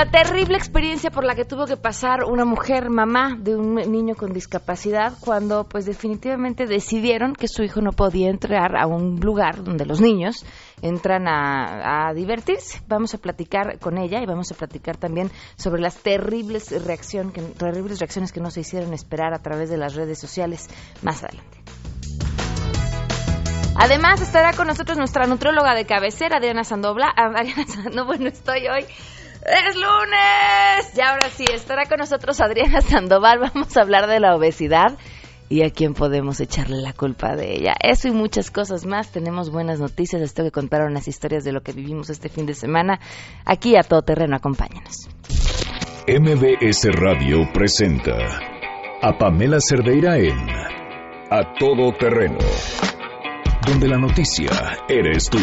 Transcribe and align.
La 0.00 0.10
terrible 0.10 0.56
experiencia 0.56 1.10
por 1.10 1.24
la 1.24 1.34
que 1.34 1.44
tuvo 1.44 1.66
que 1.66 1.76
pasar 1.76 2.24
una 2.24 2.46
mujer, 2.46 2.88
mamá 2.88 3.36
de 3.38 3.54
un 3.54 3.74
niño 3.74 4.14
con 4.14 4.32
discapacidad, 4.32 5.12
cuando 5.20 5.64
pues 5.64 5.84
definitivamente 5.84 6.64
decidieron 6.64 7.34
que 7.34 7.48
su 7.48 7.62
hijo 7.62 7.82
no 7.82 7.92
podía 7.92 8.30
entrar 8.30 8.78
a 8.78 8.86
un 8.86 9.20
lugar 9.20 9.62
donde 9.62 9.84
los 9.84 10.00
niños 10.00 10.46
entran 10.80 11.28
a, 11.28 12.14
divertirse. 12.14 12.80
Vamos 12.88 13.12
a 13.12 13.18
platicar 13.18 13.78
con 13.78 13.98
ella 13.98 14.22
y 14.22 14.26
vamos 14.26 14.50
a 14.50 14.54
platicar 14.54 14.96
también 14.96 15.30
sobre 15.56 15.82
las 15.82 15.96
terribles, 15.98 16.70
reacciones 16.82 18.32
que 18.32 18.40
no 18.40 18.50
se 18.50 18.60
hicieron 18.60 18.94
esperar 18.94 19.34
a 19.34 19.42
través 19.42 19.68
de 19.68 19.76
las 19.76 19.96
redes 19.96 20.18
sociales 20.18 20.66
más 21.02 21.22
adelante. 21.22 21.58
Además 23.76 24.22
estará 24.22 24.54
con 24.54 24.66
nosotros 24.66 24.96
nuestra 24.96 25.26
nutróloga 25.26 25.74
de 25.74 25.84
cabecera, 25.84 26.38
Adriana 26.38 26.64
Sandobla. 26.64 27.12
Ah, 27.14 27.32
Adriana 27.36 27.66
no, 27.94 28.04
bueno, 28.06 28.28
estoy 28.28 28.66
hoy 28.66 28.86
¡Es 29.44 29.74
lunes! 29.74 30.96
Y 30.96 31.00
ahora 31.00 31.28
sí, 31.30 31.44
estará 31.52 31.86
con 31.86 31.98
nosotros 31.98 32.40
Adriana 32.40 32.80
Sandoval. 32.80 33.38
Vamos 33.54 33.76
a 33.76 33.82
hablar 33.82 34.06
de 34.06 34.20
la 34.20 34.36
obesidad 34.36 34.98
y 35.48 35.64
a 35.64 35.70
quién 35.70 35.94
podemos 35.94 36.40
echarle 36.40 36.80
la 36.80 36.92
culpa 36.92 37.34
de 37.34 37.54
ella. 37.54 37.74
Eso 37.82 38.08
y 38.08 38.12
muchas 38.12 38.50
cosas 38.50 38.86
más. 38.86 39.10
Tenemos 39.10 39.50
buenas 39.50 39.80
noticias. 39.80 40.20
Les 40.20 40.34
tengo 40.34 40.48
que 40.48 40.52
contar 40.52 40.82
unas 40.82 41.08
historias 41.08 41.42
de 41.42 41.52
lo 41.52 41.62
que 41.62 41.72
vivimos 41.72 42.10
este 42.10 42.28
fin 42.28 42.46
de 42.46 42.54
semana. 42.54 43.00
Aquí 43.44 43.76
a 43.76 43.82
Todo 43.82 44.02
Terreno, 44.02 44.36
acompáñenos. 44.36 45.08
MBS 46.06 46.88
Radio 46.92 47.38
presenta 47.52 48.16
a 49.02 49.16
Pamela 49.18 49.58
Cerdeira 49.60 50.18
en 50.18 50.38
A 51.30 51.54
Todo 51.58 51.92
Terreno, 51.98 52.38
donde 53.66 53.88
la 53.88 53.98
noticia 53.98 54.50
eres 54.88 55.28
tú. 55.30 55.38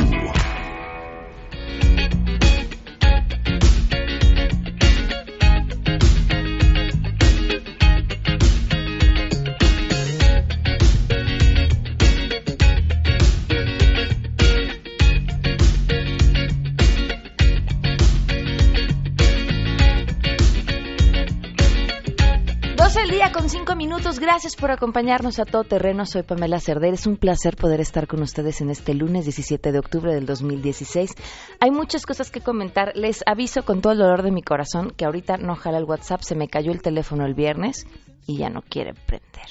12 22.87 23.01
el 23.01 23.09
día 23.09 23.33
con 23.33 23.49
5 23.49 23.75
minutos. 23.75 24.17
Gracias 24.17 24.55
por 24.55 24.71
acompañarnos 24.71 25.39
a 25.39 25.45
todo 25.45 25.65
terreno. 25.65 26.05
Soy 26.05 26.23
Pamela 26.23 26.57
Cerder. 26.61 26.93
Es 26.93 27.05
un 27.05 27.17
placer 27.17 27.57
poder 27.57 27.81
estar 27.81 28.07
con 28.07 28.21
ustedes 28.21 28.61
en 28.61 28.69
este 28.69 28.93
lunes 28.93 29.25
17 29.25 29.73
de 29.73 29.79
octubre 29.79 30.15
del 30.15 30.25
2016. 30.25 31.13
Hay 31.59 31.69
muchas 31.69 32.05
cosas 32.05 32.31
que 32.31 32.39
comentar. 32.39 32.93
Les 32.95 33.25
aviso 33.25 33.63
con 33.63 33.81
todo 33.81 33.91
el 33.91 33.99
dolor 33.99 34.23
de 34.23 34.31
mi 34.31 34.41
corazón 34.41 34.93
que 34.95 35.03
ahorita 35.03 35.35
no 35.35 35.57
jala 35.57 35.79
el 35.79 35.83
WhatsApp. 35.83 36.21
Se 36.21 36.35
me 36.35 36.47
cayó 36.47 36.71
el 36.71 36.81
teléfono 36.81 37.25
el 37.25 37.33
viernes 37.33 37.85
y 38.25 38.37
ya 38.37 38.49
no 38.49 38.61
quiere 38.61 38.93
prender 38.93 39.49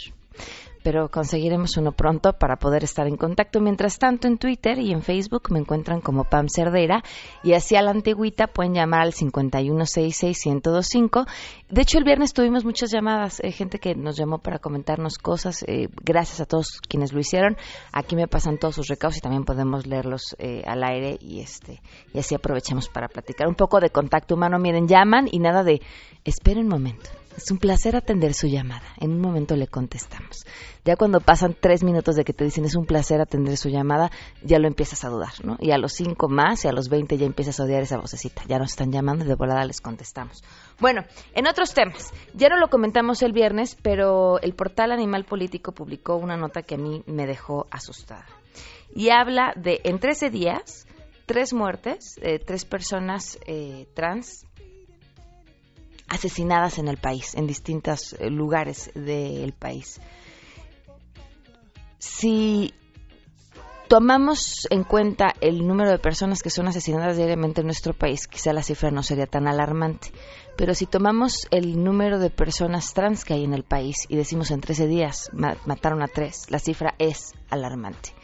pero 0.86 1.10
conseguiremos 1.10 1.76
uno 1.78 1.90
pronto 1.90 2.34
para 2.34 2.58
poder 2.58 2.84
estar 2.84 3.08
en 3.08 3.16
contacto. 3.16 3.60
Mientras 3.60 3.98
tanto, 3.98 4.28
en 4.28 4.38
Twitter 4.38 4.78
y 4.78 4.92
en 4.92 5.02
Facebook 5.02 5.50
me 5.50 5.58
encuentran 5.58 6.00
como 6.00 6.22
Pam 6.22 6.48
Cerdera 6.48 7.02
y 7.42 7.54
así 7.54 7.74
a 7.74 7.82
la 7.82 7.90
antigüita 7.90 8.46
pueden 8.46 8.74
llamar 8.74 9.00
al 9.00 9.12
5166125. 9.12 11.26
De 11.70 11.82
hecho, 11.82 11.98
el 11.98 12.04
viernes 12.04 12.32
tuvimos 12.32 12.64
muchas 12.64 12.92
llamadas, 12.92 13.40
eh, 13.40 13.50
gente 13.50 13.80
que 13.80 13.96
nos 13.96 14.16
llamó 14.16 14.38
para 14.38 14.60
comentarnos 14.60 15.18
cosas. 15.18 15.64
Eh, 15.66 15.88
gracias 16.04 16.40
a 16.40 16.46
todos 16.46 16.80
quienes 16.88 17.12
lo 17.12 17.18
hicieron. 17.18 17.56
Aquí 17.90 18.14
me 18.14 18.28
pasan 18.28 18.56
todos 18.56 18.76
sus 18.76 18.86
recados 18.86 19.16
y 19.16 19.20
también 19.20 19.44
podemos 19.44 19.88
leerlos 19.88 20.36
eh, 20.38 20.62
al 20.68 20.84
aire 20.84 21.18
y 21.20 21.40
este 21.40 21.82
y 22.14 22.20
así 22.20 22.36
aprovechamos 22.36 22.88
para 22.88 23.08
platicar 23.08 23.48
un 23.48 23.56
poco 23.56 23.80
de 23.80 23.90
contacto 23.90 24.36
humano. 24.36 24.60
Miren, 24.60 24.86
llaman 24.86 25.26
y 25.28 25.40
nada 25.40 25.64
de 25.64 25.82
esperen 26.24 26.66
un 26.66 26.68
momento 26.68 27.10
es 27.36 27.50
un 27.50 27.58
placer 27.58 27.96
atender 27.96 28.34
su 28.34 28.46
llamada. 28.46 28.86
En 28.98 29.12
un 29.12 29.20
momento 29.20 29.56
le 29.56 29.66
contestamos. 29.66 30.46
Ya 30.84 30.96
cuando 30.96 31.20
pasan 31.20 31.56
tres 31.58 31.84
minutos 31.84 32.16
de 32.16 32.24
que 32.24 32.32
te 32.32 32.44
dicen 32.44 32.64
es 32.64 32.74
un 32.74 32.86
placer 32.86 33.20
atender 33.20 33.56
su 33.56 33.68
llamada, 33.68 34.10
ya 34.42 34.58
lo 34.58 34.66
empiezas 34.66 35.04
a 35.04 35.08
dudar, 35.08 35.32
¿no? 35.44 35.56
Y 35.60 35.72
a 35.72 35.78
los 35.78 35.92
cinco 35.92 36.28
más 36.28 36.64
y 36.64 36.68
a 36.68 36.72
los 36.72 36.88
veinte 36.88 37.18
ya 37.18 37.26
empiezas 37.26 37.60
a 37.60 37.64
odiar 37.64 37.82
esa 37.82 37.98
vocecita. 37.98 38.42
Ya 38.48 38.58
nos 38.58 38.70
están 38.70 38.92
llamando 38.92 39.24
y 39.24 39.28
de 39.28 39.34
volada 39.34 39.64
les 39.64 39.80
contestamos. 39.80 40.42
Bueno, 40.80 41.02
en 41.34 41.46
otros 41.46 41.74
temas. 41.74 42.12
Ya 42.34 42.48
no 42.48 42.56
lo 42.58 42.68
comentamos 42.68 43.22
el 43.22 43.32
viernes, 43.32 43.76
pero 43.82 44.40
el 44.40 44.54
portal 44.54 44.92
Animal 44.92 45.24
Político 45.24 45.72
publicó 45.72 46.16
una 46.16 46.36
nota 46.36 46.62
que 46.62 46.76
a 46.76 46.78
mí 46.78 47.02
me 47.06 47.26
dejó 47.26 47.66
asustada. 47.70 48.26
Y 48.94 49.10
habla 49.10 49.52
de 49.56 49.80
en 49.84 49.98
13 49.98 50.30
días, 50.30 50.86
tres 51.26 51.52
muertes, 51.52 52.18
eh, 52.22 52.38
tres 52.38 52.64
personas 52.64 53.38
eh, 53.46 53.86
trans 53.94 54.45
asesinadas 56.08 56.78
en 56.78 56.88
el 56.88 56.96
país, 56.96 57.34
en 57.34 57.46
distintos 57.46 58.14
eh, 58.14 58.30
lugares 58.30 58.90
del 58.94 59.52
país. 59.52 60.00
Si 61.98 62.72
tomamos 63.88 64.66
en 64.70 64.84
cuenta 64.84 65.34
el 65.40 65.66
número 65.66 65.90
de 65.90 65.98
personas 65.98 66.42
que 66.42 66.50
son 66.50 66.66
asesinadas 66.68 67.16
diariamente 67.16 67.60
en 67.60 67.66
nuestro 67.66 67.94
país, 67.94 68.26
quizá 68.26 68.52
la 68.52 68.62
cifra 68.62 68.90
no 68.90 69.02
sería 69.02 69.26
tan 69.26 69.46
alarmante. 69.46 70.12
Pero 70.56 70.74
si 70.74 70.86
tomamos 70.86 71.46
el 71.50 71.82
número 71.82 72.18
de 72.18 72.30
personas 72.30 72.94
trans 72.94 73.24
que 73.24 73.34
hay 73.34 73.44
en 73.44 73.54
el 73.54 73.64
país 73.64 74.06
y 74.08 74.16
decimos 74.16 74.50
en 74.50 74.60
13 74.60 74.86
días 74.86 75.30
mataron 75.32 76.02
a 76.02 76.08
tres, 76.08 76.50
la 76.50 76.58
cifra 76.58 76.94
es 76.98 77.34
alarmante. 77.50 78.14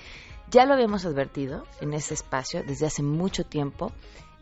Ya 0.51 0.67
lo 0.67 0.75
habíamos 0.75 1.07
advertido 1.07 1.65
en 1.81 1.95
ese 1.95 2.15
espacio 2.15 2.63
desde 2.63 2.87
hace 2.87 3.03
mucho 3.03 3.45
tiempo 3.45 3.93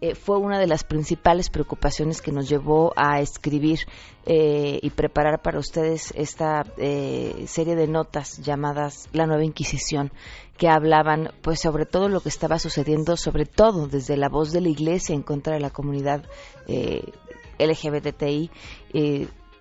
eh, 0.03 0.15
fue 0.15 0.39
una 0.39 0.59
de 0.59 0.67
las 0.67 0.83
principales 0.83 1.51
preocupaciones 1.51 2.23
que 2.23 2.33
nos 2.33 2.49
llevó 2.49 2.95
a 2.97 3.21
escribir 3.21 3.81
eh, 4.25 4.79
y 4.81 4.91
preparar 4.91 5.43
para 5.43 5.59
ustedes 5.59 6.13
esta 6.17 6.65
eh, 6.79 7.45
serie 7.47 7.77
de 7.77 7.87
notas 7.87 8.39
llamadas 8.39 9.11
La 9.13 9.27
Nueva 9.27 9.45
Inquisición, 9.45 10.11
que 10.57 10.69
hablaban 10.69 11.33
pues 11.43 11.61
sobre 11.61 11.85
todo 11.85 12.09
lo 12.09 12.21
que 12.21 12.31
estaba 12.31 12.59
sucediendo, 12.59 13.19
sobre 13.19 13.45
todo 13.45 13.89
desde 13.89 14.17
la 14.17 14.31
voz 14.31 14.53
de 14.53 14.63
la 14.63 14.71
Iglesia 14.71 15.15
en 15.15 15.23
contra 15.23 15.55
de 15.55 15.61
la 15.61 15.71
comunidad 15.71 16.25
LGBTI 17.59 18.51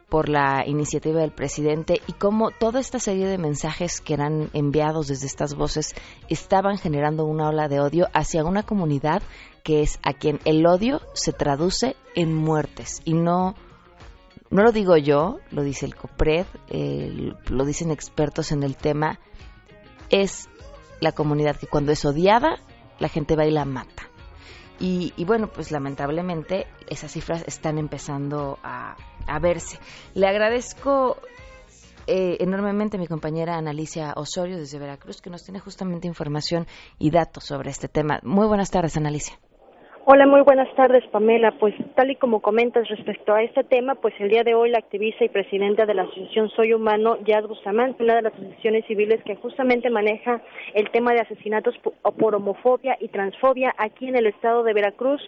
por 0.10 0.28
la 0.28 0.64
iniciativa 0.66 1.22
del 1.22 1.32
presidente 1.32 2.02
y 2.08 2.14
cómo 2.14 2.50
toda 2.50 2.80
esta 2.80 3.00
serie 3.00 3.28
de 3.28 3.38
mensajes 3.38 4.02
que 4.02 4.16
eran 4.16 4.50
enviados 4.54 5.08
desde 5.08 5.28
estas 5.28 5.56
voces 5.56 5.96
estaban 6.30 6.78
generando 6.78 7.26
una 7.26 7.50
ola 7.50 7.68
de 7.68 7.80
odio 7.80 8.08
hacia 8.14 8.44
una 8.44 8.64
comunidad 8.64 9.22
que 9.64 9.82
es 9.82 10.00
a 10.04 10.14
quien 10.14 10.40
el 10.46 10.66
odio 10.66 11.02
se 11.14 11.34
traduce 11.34 11.96
en 12.16 12.34
muertes 12.34 13.02
y 13.06 13.14
no 13.14 13.56
no 14.50 14.64
lo 14.64 14.72
digo 14.72 14.98
yo, 14.98 15.40
lo 15.52 15.64
dice 15.64 15.86
el 15.86 15.96
COPRED, 15.96 16.46
lo 17.50 17.66
dicen 17.66 17.92
expertos 17.92 18.52
en 18.52 18.64
el 18.64 18.76
tema, 18.76 19.20
es 20.10 20.50
la 21.00 21.12
comunidad 21.12 21.56
que 21.56 21.68
cuando 21.68 21.92
es 21.92 22.04
odiada, 22.04 22.58
la 22.98 23.10
gente 23.10 23.36
va 23.36 23.46
y 23.46 23.52
la 23.52 23.66
mata. 23.66 24.10
Y, 24.82 25.26
bueno, 25.26 25.48
pues 25.48 25.72
lamentablemente 25.72 26.66
esas 26.88 27.12
cifras 27.12 27.44
están 27.46 27.78
empezando 27.78 28.58
a, 28.64 28.96
verse. 29.42 29.78
Le 30.14 30.26
agradezco 30.26 31.18
eh, 32.08 32.38
enormemente 32.40 32.96
a 32.96 33.00
mi 33.00 33.06
compañera 33.06 33.58
Analicia 33.58 34.14
Osorio 34.16 34.58
desde 34.58 34.80
Veracruz, 34.80 35.22
que 35.22 35.30
nos 35.30 35.44
tiene 35.44 35.60
justamente 35.60 36.08
información 36.08 36.66
y 36.98 37.12
datos 37.12 37.44
sobre 37.44 37.72
este 37.72 37.90
tema. 37.90 38.22
Muy 38.24 38.48
buenas 38.48 38.72
tardes, 38.72 38.96
Analicia. 38.96 39.38
Hola, 40.12 40.26
muy 40.26 40.42
buenas 40.42 40.74
tardes, 40.74 41.06
Pamela. 41.12 41.52
Pues 41.60 41.76
tal 41.94 42.10
y 42.10 42.16
como 42.16 42.40
comentas 42.40 42.90
respecto 42.90 43.32
a 43.32 43.44
este 43.44 43.64
tema, 43.64 43.94
pues 43.94 44.12
el 44.18 44.30
día 44.30 44.44
de 44.44 44.56
hoy 44.56 44.72
la 44.72 44.80
activista 44.80 45.24
y 45.24 45.30
presidenta 45.30 45.86
de 45.86 45.94
la 45.94 46.02
Asociación 46.02 46.50
Soy 46.50 46.74
Humano, 46.74 47.20
Yad 47.26 47.44
Bustamante, 47.44 48.04
una 48.04 48.16
de 48.16 48.24
las 48.24 48.34
asociaciones 48.34 48.88
civiles 48.88 49.22
que 49.24 49.36
justamente 49.36 49.92
maneja 49.92 50.42
el 50.74 50.90
tema 50.90 51.14
de 51.14 51.20
asesinatos 51.20 51.76
por 52.18 52.34
homofobia 52.34 52.98
y 53.00 53.10
transfobia 53.10 53.76
aquí 53.78 54.08
en 54.08 54.16
el 54.16 54.26
estado 54.26 54.64
de 54.64 54.74
Veracruz, 54.74 55.22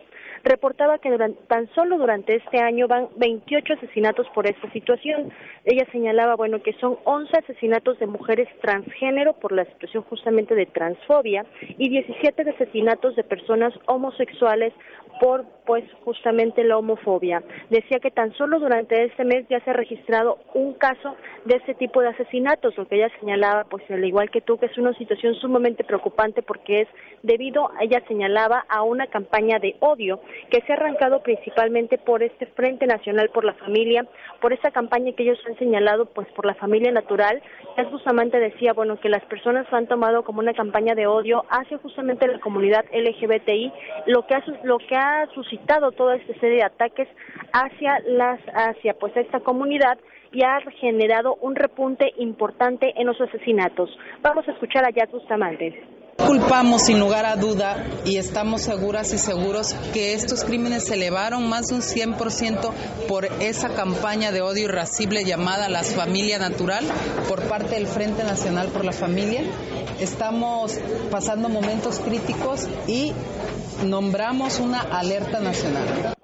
reportaba 0.43 0.97
que 0.97 1.15
tan 1.47 1.69
solo 1.75 1.99
durante 1.99 2.37
este 2.37 2.59
año 2.59 2.87
van 2.87 3.09
28 3.17 3.73
asesinatos 3.73 4.25
por 4.33 4.47
esta 4.47 4.67
situación. 4.71 5.31
Ella 5.63 5.85
señalaba, 5.91 6.35
bueno, 6.35 6.63
que 6.63 6.73
son 6.73 6.97
11 7.03 7.37
asesinatos 7.37 7.99
de 7.99 8.07
mujeres 8.07 8.47
transgénero 8.61 9.33
por 9.33 9.51
la 9.51 9.65
situación 9.65 10.01
justamente 10.09 10.55
de 10.55 10.65
transfobia 10.65 11.45
y 11.77 11.87
17 11.87 12.49
asesinatos 12.49 13.15
de 13.15 13.23
personas 13.23 13.75
homosexuales 13.85 14.70
por 15.19 15.45
pues 15.71 15.85
justamente 16.03 16.65
la 16.65 16.77
homofobia. 16.77 17.41
Decía 17.69 17.99
que 18.01 18.11
tan 18.11 18.33
solo 18.33 18.59
durante 18.59 19.05
este 19.05 19.23
mes 19.23 19.47
ya 19.49 19.61
se 19.61 19.69
ha 19.69 19.73
registrado 19.73 20.37
un 20.53 20.73
caso 20.73 21.15
de 21.45 21.55
este 21.55 21.75
tipo 21.75 22.01
de 22.01 22.09
asesinatos, 22.09 22.77
lo 22.77 22.85
que 22.89 22.97
ella 22.97 23.09
señalaba, 23.21 23.63
pues 23.63 23.89
al 23.89 24.03
igual 24.03 24.29
que 24.29 24.41
tú, 24.41 24.57
que 24.57 24.65
es 24.65 24.77
una 24.77 24.93
situación 24.95 25.33
sumamente 25.35 25.85
preocupante 25.85 26.41
porque 26.41 26.81
es 26.81 26.87
debido, 27.23 27.71
ella 27.79 28.03
señalaba, 28.09 28.65
a 28.67 28.83
una 28.83 29.07
campaña 29.07 29.59
de 29.59 29.77
odio 29.79 30.19
que 30.49 30.59
se 30.59 30.73
ha 30.73 30.75
arrancado 30.75 31.23
principalmente 31.23 31.97
por 31.97 32.21
este 32.21 32.47
Frente 32.47 32.85
Nacional 32.85 33.29
por 33.29 33.45
la 33.45 33.53
Familia, 33.53 34.05
por 34.41 34.51
esta 34.51 34.71
campaña 34.71 35.13
que 35.13 35.23
ellos 35.23 35.39
han 35.47 35.57
señalado, 35.57 36.07
pues 36.07 36.27
por 36.35 36.45
la 36.45 36.55
familia 36.55 36.91
natural. 36.91 37.41
Es 37.77 37.87
justamente 37.87 38.41
decía, 38.41 38.73
bueno, 38.73 38.99
que 38.99 39.07
las 39.07 39.23
personas 39.23 39.65
lo 39.71 39.77
han 39.77 39.87
tomado 39.87 40.23
como 40.23 40.39
una 40.39 40.53
campaña 40.53 40.95
de 40.95 41.07
odio 41.07 41.45
hacia 41.49 41.77
justamente 41.77 42.27
la 42.27 42.39
comunidad 42.39 42.83
LGBTI, 42.91 43.71
lo 44.07 44.27
que 44.27 44.35
ha, 44.35 44.43
lo 44.63 44.77
que 44.77 44.97
ha 44.97 45.27
suscitado 45.33 45.60
evitado 45.61 45.91
toda 45.91 46.15
esta 46.15 46.33
serie 46.39 46.57
de 46.57 46.63
ataques 46.63 47.07
hacia 47.53 47.99
las 48.07 48.39
hacia 48.53 48.93
pues 48.93 49.15
esta 49.15 49.39
comunidad 49.39 49.97
y 50.31 50.43
ha 50.43 50.59
generado 50.79 51.35
un 51.41 51.55
repunte 51.55 52.13
importante 52.17 52.93
en 52.95 53.07
los 53.07 53.19
asesinatos. 53.19 53.89
Vamos 54.21 54.47
a 54.47 54.51
escuchar 54.51 54.85
a 54.85 54.89
Yad 54.89 55.09
Bustamante. 55.09 56.00
Culpamos 56.25 56.83
sin 56.83 56.99
lugar 56.99 57.25
a 57.25 57.35
duda 57.35 57.85
y 58.05 58.17
estamos 58.17 58.61
seguras 58.61 59.13
y 59.13 59.17
seguros 59.17 59.75
que 59.93 60.13
estos 60.13 60.43
crímenes 60.43 60.85
se 60.85 60.93
elevaron 60.93 61.49
más 61.49 61.67
de 61.67 61.75
un 61.75 61.81
100% 61.81 62.71
por 63.07 63.25
esa 63.41 63.69
campaña 63.69 64.31
de 64.31 64.41
odio 64.41 64.65
irascible 64.65 65.25
llamada 65.25 65.67
Las 65.69 65.93
Familia 65.95 66.39
Natural 66.39 66.85
por 67.27 67.41
parte 67.43 67.75
del 67.75 67.87
Frente 67.87 68.23
Nacional 68.23 68.67
por 68.67 68.85
la 68.85 68.93
Familia. 68.93 69.43
Estamos 69.99 70.77
pasando 71.09 71.49
momentos 71.49 71.99
críticos 71.99 72.67
y 72.87 73.13
nombramos 73.83 74.59
una 74.59 74.79
alerta 74.79 75.39
nacional. 75.39 76.15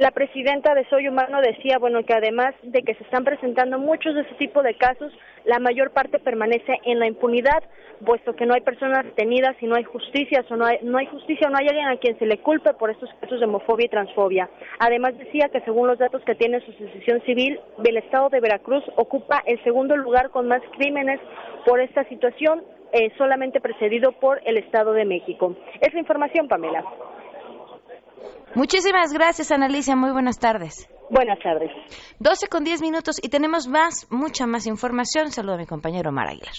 La 0.00 0.12
presidenta 0.12 0.74
de 0.74 0.88
Soy 0.88 1.08
Humano 1.08 1.42
decía, 1.42 1.76
bueno, 1.78 2.02
que 2.06 2.14
además 2.14 2.54
de 2.62 2.80
que 2.80 2.94
se 2.94 3.04
están 3.04 3.22
presentando 3.22 3.78
muchos 3.78 4.14
de 4.14 4.22
ese 4.22 4.34
tipo 4.36 4.62
de 4.62 4.72
casos, 4.72 5.12
la 5.44 5.58
mayor 5.58 5.90
parte 5.90 6.18
permanece 6.18 6.72
en 6.84 6.98
la 6.98 7.06
impunidad, 7.06 7.62
puesto 8.06 8.34
que 8.34 8.46
no 8.46 8.54
hay 8.54 8.62
personas 8.62 9.04
detenidas 9.04 9.56
y 9.60 9.66
no 9.66 9.74
hay 9.74 9.84
justicia, 9.84 10.42
o 10.48 10.56
no 10.56 10.64
hay, 10.64 10.78
no 10.84 10.96
hay 10.96 11.04
justicia 11.04 11.48
o 11.48 11.50
no 11.50 11.58
hay 11.58 11.68
alguien 11.68 11.88
a 11.88 11.98
quien 11.98 12.18
se 12.18 12.24
le 12.24 12.38
culpe 12.38 12.72
por 12.72 12.88
estos 12.88 13.10
casos 13.20 13.40
de 13.40 13.44
homofobia 13.44 13.84
y 13.84 13.88
transfobia. 13.90 14.48
Además 14.78 15.18
decía 15.18 15.50
que 15.50 15.60
según 15.66 15.86
los 15.86 15.98
datos 15.98 16.22
que 16.24 16.34
tiene 16.34 16.60
su 16.60 16.70
asociación 16.70 17.20
civil, 17.26 17.60
el 17.84 17.96
estado 17.98 18.30
de 18.30 18.40
Veracruz 18.40 18.84
ocupa 18.96 19.42
el 19.44 19.62
segundo 19.64 19.98
lugar 19.98 20.30
con 20.30 20.48
más 20.48 20.62
crímenes 20.78 21.20
por 21.66 21.78
esta 21.78 22.04
situación, 22.04 22.62
eh, 22.94 23.12
solamente 23.18 23.60
precedido 23.60 24.12
por 24.12 24.40
el 24.46 24.56
Estado 24.56 24.94
de 24.94 25.04
México. 25.04 25.54
Es 25.78 25.92
la 25.92 26.00
información, 26.00 26.48
Pamela. 26.48 26.84
Muchísimas 28.54 29.12
gracias, 29.12 29.50
Analicia. 29.52 29.96
Muy 29.96 30.10
buenas 30.10 30.38
tardes. 30.38 30.88
Buenas 31.10 31.38
tardes. 31.40 31.70
12 32.18 32.48
con 32.48 32.64
10 32.64 32.82
minutos 32.82 33.16
y 33.22 33.28
tenemos 33.28 33.66
más, 33.66 34.06
mucha 34.10 34.46
más 34.46 34.66
información. 34.66 35.30
Saludo 35.32 35.54
a 35.54 35.58
mi 35.58 35.66
compañero 35.66 36.10
Omar 36.10 36.28
Aguilar. 36.28 36.54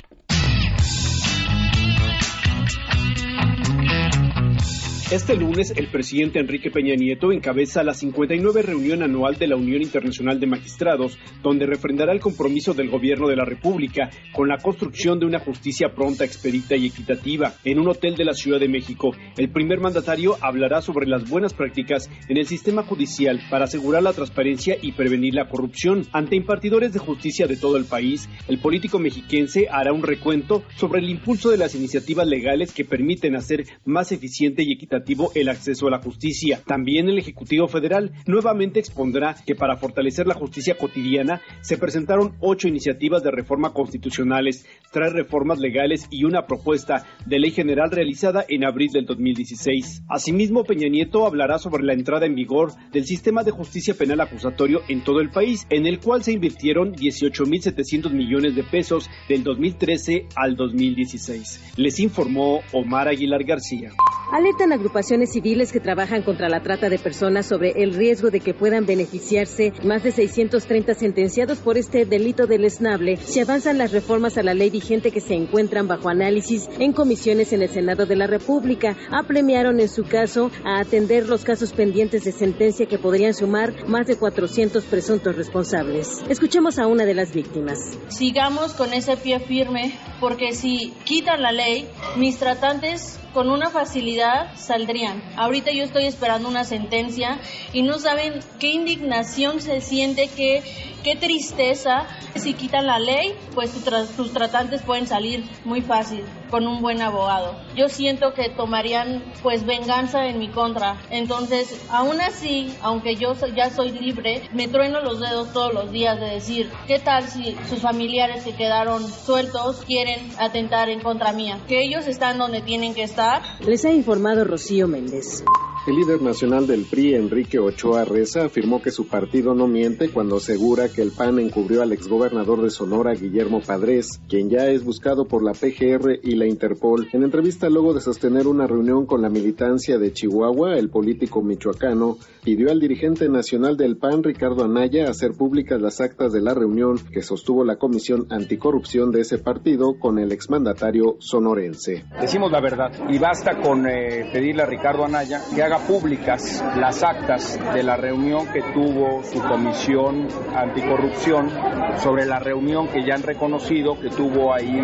Este 5.11 5.35
lunes, 5.35 5.73
el 5.75 5.87
presidente 5.87 6.39
Enrique 6.39 6.71
Peña 6.71 6.95
Nieto 6.95 7.33
encabeza 7.33 7.83
la 7.83 7.93
59 7.93 8.61
reunión 8.61 9.03
anual 9.03 9.37
de 9.37 9.45
la 9.45 9.57
Unión 9.57 9.81
Internacional 9.81 10.39
de 10.39 10.47
Magistrados, 10.47 11.19
donde 11.43 11.65
refrendará 11.65 12.13
el 12.13 12.21
compromiso 12.21 12.73
del 12.73 12.89
gobierno 12.89 13.27
de 13.27 13.35
la 13.35 13.43
República 13.43 14.09
con 14.31 14.47
la 14.47 14.55
construcción 14.55 15.19
de 15.19 15.25
una 15.25 15.41
justicia 15.41 15.93
pronta, 15.93 16.23
expedita 16.23 16.77
y 16.77 16.85
equitativa 16.85 17.55
en 17.65 17.79
un 17.79 17.89
hotel 17.89 18.15
de 18.15 18.23
la 18.23 18.31
Ciudad 18.31 18.61
de 18.61 18.69
México. 18.69 19.13
El 19.35 19.49
primer 19.49 19.81
mandatario 19.81 20.37
hablará 20.39 20.81
sobre 20.81 21.07
las 21.07 21.29
buenas 21.29 21.53
prácticas 21.53 22.09
en 22.29 22.37
el 22.37 22.47
sistema 22.47 22.83
judicial 22.83 23.41
para 23.49 23.65
asegurar 23.65 24.03
la 24.03 24.13
transparencia 24.13 24.77
y 24.81 24.93
prevenir 24.93 25.33
la 25.33 25.49
corrupción. 25.49 26.03
Ante 26.13 26.37
impartidores 26.37 26.93
de 26.93 26.99
justicia 26.99 27.47
de 27.47 27.57
todo 27.57 27.75
el 27.75 27.83
país, 27.83 28.29
el 28.47 28.59
político 28.59 28.97
mexiquense 28.97 29.67
hará 29.69 29.91
un 29.91 30.03
recuento 30.03 30.63
sobre 30.77 31.01
el 31.01 31.09
impulso 31.09 31.49
de 31.49 31.57
las 31.57 31.75
iniciativas 31.75 32.25
legales 32.25 32.71
que 32.71 32.85
permiten 32.85 33.35
hacer 33.35 33.65
más 33.83 34.13
eficiente 34.13 34.63
y 34.63 34.71
equitativa 34.71 35.00
el 35.35 35.49
acceso 35.49 35.87
a 35.87 35.91
la 35.91 36.01
justicia. 36.01 36.61
También 36.65 37.09
el 37.09 37.17
Ejecutivo 37.17 37.67
Federal 37.67 38.11
nuevamente 38.25 38.79
expondrá 38.79 39.35
que 39.45 39.55
para 39.55 39.77
fortalecer 39.77 40.27
la 40.27 40.35
justicia 40.35 40.77
cotidiana 40.77 41.41
se 41.61 41.77
presentaron 41.77 42.35
ocho 42.39 42.67
iniciativas 42.67 43.23
de 43.23 43.31
reforma 43.31 43.73
constitucionales, 43.73 44.65
tres 44.91 45.13
reformas 45.13 45.59
legales 45.59 46.07
y 46.09 46.23
una 46.23 46.45
propuesta 46.45 47.05
de 47.25 47.39
ley 47.39 47.51
general 47.51 47.91
realizada 47.91 48.45
en 48.47 48.63
abril 48.63 48.89
del 48.91 49.05
2016. 49.05 50.03
Asimismo, 50.07 50.63
Peña 50.63 50.87
Nieto 50.87 51.25
hablará 51.25 51.57
sobre 51.57 51.83
la 51.83 51.93
entrada 51.93 52.25
en 52.25 52.35
vigor 52.35 52.71
del 52.91 53.05
sistema 53.05 53.43
de 53.43 53.51
justicia 53.51 53.93
penal 53.93 54.21
acusatorio 54.21 54.81
en 54.87 55.03
todo 55.03 55.19
el 55.19 55.29
país, 55.29 55.65
en 55.69 55.87
el 55.87 55.99
cual 55.99 56.23
se 56.23 56.31
invirtieron 56.31 56.93
18.700 56.93 58.11
millones 58.11 58.55
de 58.55 58.63
pesos 58.63 59.09
del 59.27 59.43
2013 59.43 60.27
al 60.35 60.55
2016. 60.55 61.73
Les 61.77 61.99
informó 61.99 62.61
Omar 62.71 63.07
Aguilar 63.07 63.43
García. 63.43 63.91
Alertan 64.31 64.71
agrupaciones 64.71 65.33
civiles 65.33 65.73
que 65.73 65.81
trabajan 65.81 66.23
contra 66.23 66.47
la 66.47 66.61
trata 66.61 66.87
de 66.87 66.97
personas 66.97 67.45
sobre 67.45 67.83
el 67.83 67.93
riesgo 67.93 68.29
de 68.29 68.39
que 68.39 68.53
puedan 68.53 68.85
beneficiarse 68.85 69.73
más 69.83 70.03
de 70.03 70.13
630 70.13 70.93
sentenciados 70.93 71.57
por 71.57 71.77
este 71.77 72.05
delito 72.05 72.45
esnable 72.45 73.17
si 73.17 73.41
avanzan 73.41 73.77
las 73.77 73.91
reformas 73.91 74.37
a 74.37 74.43
la 74.43 74.53
ley 74.53 74.69
vigente 74.69 75.11
que 75.11 75.19
se 75.19 75.33
encuentran 75.33 75.89
bajo 75.89 76.07
análisis 76.07 76.69
en 76.79 76.93
comisiones 76.93 77.51
en 77.51 77.61
el 77.61 77.67
Senado 77.67 78.05
de 78.05 78.15
la 78.15 78.25
República. 78.25 78.95
Apremiaron 79.11 79.81
en 79.81 79.89
su 79.89 80.05
caso 80.05 80.49
a 80.63 80.79
atender 80.79 81.27
los 81.27 81.43
casos 81.43 81.73
pendientes 81.73 82.23
de 82.23 82.31
sentencia 82.31 82.85
que 82.85 82.97
podrían 82.97 83.33
sumar 83.33 83.85
más 83.89 84.07
de 84.07 84.15
400 84.15 84.85
presuntos 84.85 85.35
responsables. 85.35 86.23
Escuchemos 86.29 86.79
a 86.79 86.87
una 86.87 87.03
de 87.03 87.15
las 87.15 87.33
víctimas. 87.33 87.97
Sigamos 88.07 88.75
con 88.75 88.93
ese 88.93 89.17
pie 89.17 89.41
firme 89.41 89.93
porque 90.21 90.53
si 90.53 90.93
quitan 91.03 91.41
la 91.41 91.51
ley, 91.51 91.85
mis 92.15 92.37
tratantes 92.37 93.19
con 93.33 93.49
una 93.49 93.69
facilidad 93.69 94.55
saldrían. 94.55 95.21
Ahorita 95.37 95.71
yo 95.71 95.83
estoy 95.83 96.05
esperando 96.05 96.49
una 96.49 96.63
sentencia 96.63 97.39
y 97.73 97.81
no 97.81 97.99
saben 97.99 98.39
qué 98.59 98.71
indignación 98.71 99.61
se 99.61 99.81
siente, 99.81 100.29
qué, 100.35 100.63
qué 101.03 101.15
tristeza. 101.15 102.05
Si 102.35 102.53
quitan 102.53 102.87
la 102.87 102.99
ley, 102.99 103.35
pues 103.53 103.71
tus 104.15 104.33
tratantes 104.33 104.81
pueden 104.81 105.07
salir 105.07 105.43
muy 105.65 105.81
fácil 105.81 106.23
con 106.49 106.67
un 106.67 106.81
buen 106.81 107.01
abogado. 107.01 107.55
Yo 107.75 107.89
siento 107.89 108.33
que 108.33 108.49
tomarían 108.49 109.23
pues 109.41 109.65
venganza 109.65 110.27
en 110.27 110.37
mi 110.37 110.49
contra. 110.49 110.97
Entonces, 111.09 111.81
aún 111.89 112.21
así, 112.21 112.73
aunque 112.81 113.15
yo 113.15 113.33
ya 113.55 113.69
soy 113.69 113.91
libre, 113.91 114.43
me 114.53 114.67
trueno 114.67 115.01
los 115.01 115.19
dedos 115.19 115.53
todos 115.53 115.73
los 115.73 115.91
días 115.91 116.19
de 116.19 116.27
decir, 116.27 116.69
¿qué 116.87 116.99
tal 116.99 117.27
si 117.27 117.55
sus 117.69 117.79
familiares 117.79 118.43
que 118.43 118.53
quedaron 118.53 119.07
sueltos 119.09 119.83
quieren 119.85 120.31
atentar 120.37 120.89
en 120.89 121.01
contra 121.01 121.31
mía? 121.31 121.59
Que 121.67 121.81
ellos 121.81 122.07
están 122.07 122.37
donde 122.37 122.61
tienen 122.61 122.93
que 122.93 123.03
estar. 123.03 123.20
Les 123.65 123.85
ha 123.85 123.91
informado 123.91 124.43
Rocío 124.43 124.87
Méndez. 124.87 125.43
El 125.87 125.95
líder 125.95 126.21
nacional 126.21 126.67
del 126.67 126.85
PRI, 126.85 127.15
Enrique 127.15 127.57
Ochoa 127.57 128.05
Reza, 128.05 128.45
afirmó 128.45 128.83
que 128.83 128.91
su 128.91 129.07
partido 129.07 129.55
no 129.55 129.65
miente 129.65 130.09
cuando 130.09 130.35
asegura 130.35 130.89
que 130.89 131.01
el 131.01 131.09
PAN 131.09 131.39
encubrió 131.39 131.81
al 131.81 131.91
exgobernador 131.91 132.61
de 132.61 132.69
Sonora, 132.69 133.15
Guillermo 133.15 133.61
Padres, 133.61 134.21
quien 134.29 134.51
ya 134.51 134.67
es 134.67 134.83
buscado 134.83 135.25
por 135.25 135.43
la 135.43 135.53
PGR 135.53 136.19
y 136.21 136.35
la 136.35 136.45
Interpol. 136.45 137.09
En 137.13 137.23
entrevista 137.23 137.67
luego 137.67 137.95
de 137.95 138.01
sostener 138.01 138.45
una 138.45 138.67
reunión 138.67 139.07
con 139.07 139.23
la 139.23 139.29
militancia 139.29 139.97
de 139.97 140.13
Chihuahua, 140.13 140.75
el 140.75 140.91
político 140.91 141.41
michoacano 141.41 142.19
pidió 142.43 142.69
al 142.69 142.79
dirigente 142.79 143.27
nacional 143.27 143.75
del 143.75 143.97
PAN, 143.97 144.21
Ricardo 144.21 144.63
Anaya, 144.63 145.09
hacer 145.09 145.31
públicas 145.31 145.81
las 145.81 145.99
actas 145.99 146.31
de 146.31 146.41
la 146.41 146.53
reunión 146.53 146.99
que 147.11 147.23
sostuvo 147.23 147.63
la 147.65 147.77
Comisión 147.77 148.27
Anticorrupción 148.29 149.11
de 149.11 149.21
ese 149.21 149.39
partido 149.39 149.97
con 149.97 150.19
el 150.19 150.31
exmandatario 150.31 151.15
sonorense. 151.17 152.05
Decimos 152.21 152.51
la 152.51 152.61
verdad 152.61 152.91
y 153.09 153.17
basta 153.17 153.59
con 153.59 153.87
eh, 153.87 154.29
pedirle 154.31 154.61
a 154.61 154.67
Ricardo 154.67 155.05
Anaya 155.05 155.41
que 155.55 155.63
haga 155.63 155.70
públicas 155.79 156.63
las 156.75 157.03
actas 157.03 157.59
de 157.73 157.83
la 157.83 157.95
reunión 157.95 158.47
que 158.51 158.61
tuvo 158.73 159.23
su 159.23 159.41
comisión 159.41 160.27
anticorrupción 160.55 161.49
sobre 161.97 162.25
la 162.25 162.39
reunión 162.39 162.87
que 162.87 163.03
ya 163.05 163.15
han 163.15 163.23
reconocido 163.23 163.99
que 163.99 164.09
tuvo 164.09 164.53
ahí 164.53 164.81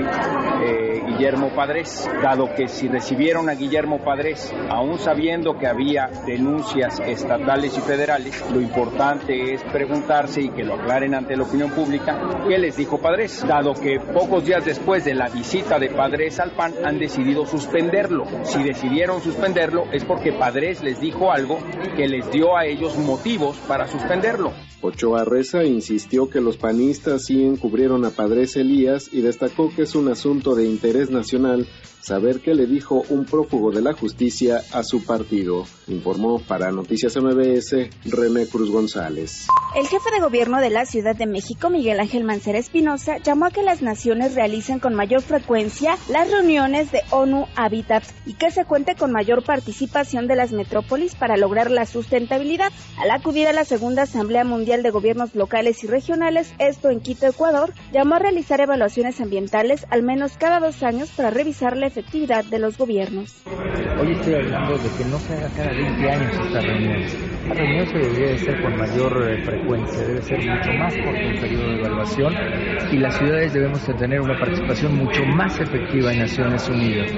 eh, 0.63 1.01
Guillermo 1.08 1.50
Padres, 1.56 2.10
dado 2.22 2.53
que 2.56 2.67
si 2.67 2.88
recibieron 2.88 3.50
a 3.50 3.53
Guillermo 3.53 4.00
Padres, 4.03 4.53
aún 4.70 5.00
sabiendo 5.00 5.58
que 5.58 5.67
había 5.67 6.10
denuncias 6.25 7.00
estatales 7.00 7.77
y 7.77 7.82
federales, 7.82 8.44
lo 8.51 8.62
importante 8.62 9.53
es 9.53 9.63
preguntarse 9.63 10.41
y 10.41 10.50
que 10.50 10.63
lo 10.63 10.75
aclaren 10.75 11.15
ante 11.15 11.36
la 11.36 11.44
opinión 11.44 11.72
pública, 11.72 12.20
¿qué 12.48 12.58
les 12.58 12.77
dijo 12.77 13.00
Padres? 13.00 13.46
Dado 13.48 13.74
que 13.74 14.00
pocos 14.00 14.46
días 14.46 14.65
después 14.65 15.06
de 15.06 15.15
la 15.15 15.29
visita 15.29 15.79
de 15.79 15.89
Padres 15.89 16.39
al 16.39 16.51
PAN 16.51 16.74
han 16.84 17.00
decidido 17.00 17.46
suspenderlo. 17.46 18.25
Si 18.44 18.62
decidieron 18.63 19.22
suspenderlo 19.22 19.86
es 19.91 20.06
porque 20.06 20.34
Padres 20.34 20.76
les 20.81 21.00
dijo 21.00 21.31
algo 21.31 21.60
que 21.96 22.07
les 22.07 22.29
dio 22.31 22.55
a 22.57 22.65
ellos 22.65 22.98
motivos 22.98 23.57
para 23.67 23.88
suspenderlo. 23.88 24.53
Ochoa 24.81 25.25
Reza 25.25 25.63
insistió 25.63 26.29
que 26.29 26.39
los 26.39 26.57
panistas 26.57 27.25
sí 27.25 27.43
encubrieron 27.43 28.05
a 28.05 28.12
Padres 28.12 28.55
Elías 28.55 29.10
y 29.12 29.22
destacó 29.22 29.74
que 29.75 29.84
es 29.84 29.96
un 29.96 30.10
asunto 30.10 30.53
de 30.55 30.65
interés 30.65 31.10
nacional 31.10 31.67
saber 32.07 32.39
qué 32.39 32.53
le 32.53 32.67
dijo 32.67 33.03
un 33.10 33.25
prófugo 33.25 33.72
de 33.72 33.81
la 33.81 33.91
justicia 33.91 34.62
a 34.72 34.84
su 34.84 35.03
partido, 35.03 35.65
informó 35.88 36.39
para 36.39 36.72
Noticias 36.72 37.17
MBS 37.17 37.89
René 38.05 38.48
Cruz 38.48 38.72
González. 38.72 39.48
El 39.75 39.88
jefe 39.88 40.10
de 40.13 40.22
gobierno 40.22 40.62
de 40.62 40.69
la 40.69 40.86
Ciudad 40.86 41.17
de 41.17 41.25
México, 41.25 41.69
Miguel 41.69 42.00
Ángel 42.00 42.24
Mancera 42.24 42.60
Espinosa, 42.60 43.17
llamó 43.17 43.48
a 43.48 43.51
que 43.51 43.62
las 43.62 43.81
naciones 43.81 44.36
realicen 44.36 44.79
con 44.79 44.96
mayor 44.96 45.22
frecuencia 45.22 45.98
las 46.10 46.31
reuniones 46.31 46.91
de 46.91 47.01
ONU 47.12 47.46
Habitat 47.57 48.03
y 48.25 48.36
que 48.36 48.51
se 48.51 48.63
cuente 48.63 48.96
con 48.96 49.12
mayor 49.12 49.43
participación 49.43 50.27
de 50.27 50.38
las 50.38 50.53
para 51.19 51.38
lograr 51.38 51.71
la 51.71 51.86
sustentabilidad. 51.86 52.71
Al 52.97 53.12
acudir 53.12 53.47
a 53.47 53.53
la 53.53 53.65
segunda 53.65 54.03
Asamblea 54.03 54.43
Mundial 54.43 54.83
de 54.83 54.91
Gobiernos 54.91 55.36
Locales 55.36 55.83
y 55.83 55.88
Regionales, 55.88 56.53
esto 56.59 56.89
en 56.89 57.00
Quito, 57.00 57.27
Ecuador, 57.27 57.74
llamó 57.91 58.15
a 58.15 58.19
realizar 58.19 58.62
evaluaciones 58.62 59.19
ambientales 59.21 59.86
al 59.89 60.03
menos 60.03 60.38
cada 60.38 60.59
dos 60.59 60.83
años 60.83 61.09
para 61.09 61.29
revisar 61.29 61.77
la 61.77 61.88
efectividad 61.88 62.45
de 62.45 62.59
los 62.59 62.77
gobiernos. 62.77 63.43
Hoy 64.00 64.13
estoy 64.13 64.36
hablando 64.36 64.77
de 64.77 64.89
que 64.97 65.05
no 65.05 65.17
se 65.19 65.33
haga 65.33 65.50
cada 65.55 65.71
20 65.71 66.09
años 66.09 66.36
esta 66.45 66.59
reunión. 66.62 67.37
La 67.47 67.53
reunión 67.53 67.87
se 67.87 67.97
debería 67.97 68.27
de 68.27 68.37
ser 68.39 68.61
con 68.61 68.77
mayor 68.77 69.31
eh, 69.31 69.41
frecuencia, 69.43 70.05
debe 70.05 70.21
ser 70.21 70.37
mucho 70.39 70.71
más 70.73 70.93
corto 70.93 71.19
el 71.19 71.39
periodo 71.39 71.67
de 71.69 71.79
evaluación 71.79 72.33
y 72.91 72.97
las 72.97 73.17
ciudades 73.17 73.53
debemos 73.53 73.87
de 73.87 73.93
tener 73.93 74.19
una 74.19 74.37
participación 74.37 74.95
mucho 74.97 75.23
más 75.23 75.57
efectiva 75.59 76.11
en 76.11 76.19
Naciones 76.19 76.67
Unidas. 76.67 77.11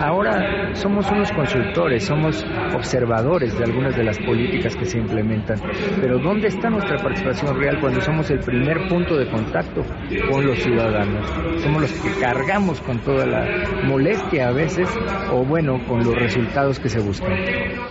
Ahora 0.00 0.74
somos 0.74 1.10
unos 1.10 1.30
consultores, 1.32 2.04
somos 2.04 2.44
observadores 2.74 3.56
de 3.58 3.64
algunas 3.64 3.94
de 3.96 4.04
las 4.04 4.18
políticas 4.18 4.74
que 4.76 4.86
se 4.86 4.98
implementan, 4.98 5.58
pero 6.00 6.18
¿dónde 6.18 6.48
está 6.48 6.70
nuestra 6.70 6.96
participación 6.96 7.58
real 7.60 7.78
cuando 7.80 8.00
somos 8.00 8.30
el 8.30 8.40
primer 8.40 8.88
punto 8.88 9.16
de 9.16 9.30
contacto 9.30 9.82
con 10.30 10.46
los 10.46 10.58
ciudadanos? 10.58 11.26
Somos 11.62 11.82
los 11.82 11.92
que 11.92 12.20
cargamos 12.20 12.80
con 12.80 12.98
toda 13.00 13.26
la 13.26 13.46
molestia 13.84 14.48
a 14.48 14.52
veces 14.52 14.88
o 15.32 15.44
bueno, 15.44 15.78
con 15.86 15.98
los 15.98 16.14
resultados 16.14 16.80
que 16.80 16.88
se 16.88 17.00
buscan. 17.00 17.32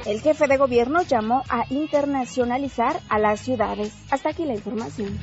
El 0.05 0.21
jefe 0.21 0.47
de 0.47 0.57
gobierno 0.57 1.01
llamó 1.03 1.43
a 1.49 1.63
internacionalizar 1.75 2.99
a 3.09 3.19
las 3.19 3.41
ciudades. 3.41 3.93
Hasta 4.09 4.29
aquí 4.29 4.45
la 4.45 4.53
información. 4.53 5.19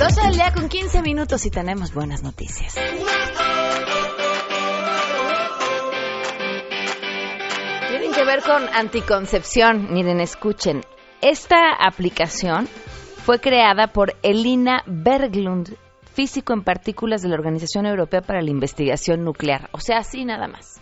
12 0.00 0.22
del 0.22 0.32
día 0.32 0.52
con 0.54 0.70
15 0.70 1.02
minutos 1.02 1.44
y 1.44 1.50
tenemos 1.50 1.92
buenas 1.92 2.22
noticias. 2.22 2.74
Tienen 7.90 8.12
que 8.12 8.24
ver 8.24 8.40
con 8.40 8.66
anticoncepción. 8.74 9.92
Miren, 9.92 10.20
escuchen. 10.20 10.80
Esta 11.20 11.74
aplicación 11.78 12.66
fue 13.26 13.40
creada 13.40 13.88
por 13.88 14.16
Elina 14.22 14.82
Berglund, 14.86 15.76
físico 16.12 16.52
en 16.52 16.62
partículas 16.62 17.22
de 17.22 17.28
la 17.28 17.36
Organización 17.36 17.86
Europea 17.86 18.20
para 18.20 18.42
la 18.42 18.50
Investigación 18.50 19.24
Nuclear. 19.24 19.68
O 19.72 19.80
sea, 19.80 19.98
así 19.98 20.24
nada 20.24 20.48
más. 20.48 20.80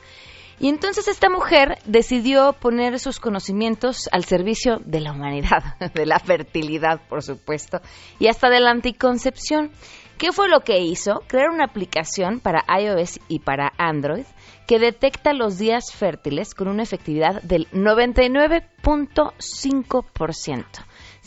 Y 0.61 0.69
entonces 0.69 1.07
esta 1.07 1.31
mujer 1.31 1.79
decidió 1.85 2.53
poner 2.53 2.99
sus 2.99 3.21
conocimientos 3.21 4.09
al 4.11 4.25
servicio 4.25 4.79
de 4.85 5.01
la 5.01 5.13
humanidad, 5.13 5.77
de 5.95 6.07
la 6.07 6.19
fertilidad, 6.19 7.01
por 7.09 7.23
supuesto, 7.23 7.81
y 8.19 8.27
hasta 8.27 8.51
de 8.51 8.61
la 8.61 8.71
anticoncepción. 8.71 9.71
¿Qué 10.19 10.33
fue 10.33 10.49
lo 10.49 10.61
que 10.61 10.81
hizo? 10.81 11.23
Crear 11.29 11.51
una 11.51 11.67
aplicación 11.67 12.41
para 12.41 12.65
iOS 12.81 13.21
y 13.29 13.39
para 13.39 13.73
Android 13.79 14.25
que 14.69 14.79
detecta 14.79 15.33
los 15.33 15.59
días 15.59 15.93
fértiles 15.95 16.55
con 16.55 16.69
una 16.69 16.83
efectividad 16.83 17.41
del 17.43 17.67
99.5%. 17.71 20.65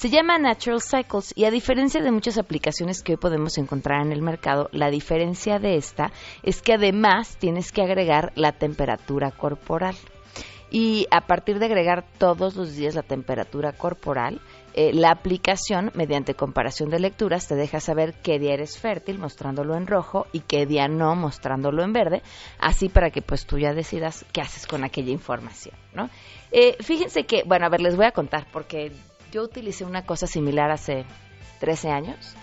Se 0.01 0.09
llama 0.09 0.39
Natural 0.39 0.81
Cycles 0.81 1.31
y 1.35 1.45
a 1.45 1.51
diferencia 1.51 2.01
de 2.01 2.11
muchas 2.11 2.39
aplicaciones 2.39 3.03
que 3.03 3.11
hoy 3.11 3.17
podemos 3.17 3.59
encontrar 3.59 4.03
en 4.03 4.11
el 4.11 4.23
mercado, 4.23 4.67
la 4.71 4.89
diferencia 4.89 5.59
de 5.59 5.75
esta 5.75 6.11
es 6.41 6.63
que 6.63 6.73
además 6.73 7.37
tienes 7.37 7.71
que 7.71 7.83
agregar 7.83 8.31
la 8.33 8.51
temperatura 8.51 9.29
corporal. 9.29 9.93
Y 10.71 11.05
a 11.11 11.27
partir 11.27 11.59
de 11.59 11.67
agregar 11.67 12.03
todos 12.17 12.55
los 12.55 12.75
días 12.75 12.95
la 12.95 13.03
temperatura 13.03 13.73
corporal, 13.73 14.41
eh, 14.73 14.91
la 14.91 15.11
aplicación, 15.11 15.91
mediante 15.93 16.33
comparación 16.33 16.89
de 16.89 16.99
lecturas, 16.99 17.47
te 17.47 17.53
deja 17.53 17.79
saber 17.79 18.15
qué 18.23 18.39
día 18.39 18.55
eres 18.55 18.79
fértil, 18.79 19.19
mostrándolo 19.19 19.75
en 19.75 19.85
rojo, 19.85 20.25
y 20.31 20.39
qué 20.39 20.65
día 20.65 20.87
no, 20.87 21.15
mostrándolo 21.15 21.83
en 21.83 21.93
verde, 21.93 22.23
así 22.57 22.89
para 22.89 23.11
que 23.11 23.21
pues 23.21 23.45
tú 23.45 23.59
ya 23.59 23.73
decidas 23.73 24.25
qué 24.33 24.41
haces 24.41 24.65
con 24.65 24.83
aquella 24.83 25.11
información, 25.11 25.75
¿no? 25.93 26.09
Eh, 26.51 26.77
fíjense 26.79 27.25
que, 27.25 27.43
bueno, 27.45 27.67
a 27.67 27.69
ver, 27.69 27.81
les 27.81 27.95
voy 27.95 28.05
a 28.05 28.11
contar, 28.11 28.47
porque 28.51 28.91
yo 29.31 29.43
utilicé 29.43 29.85
una 29.85 30.05
cosa 30.05 30.27
similar 30.27 30.71
hace 30.71 31.05
13 31.59 31.89
años 31.89 32.35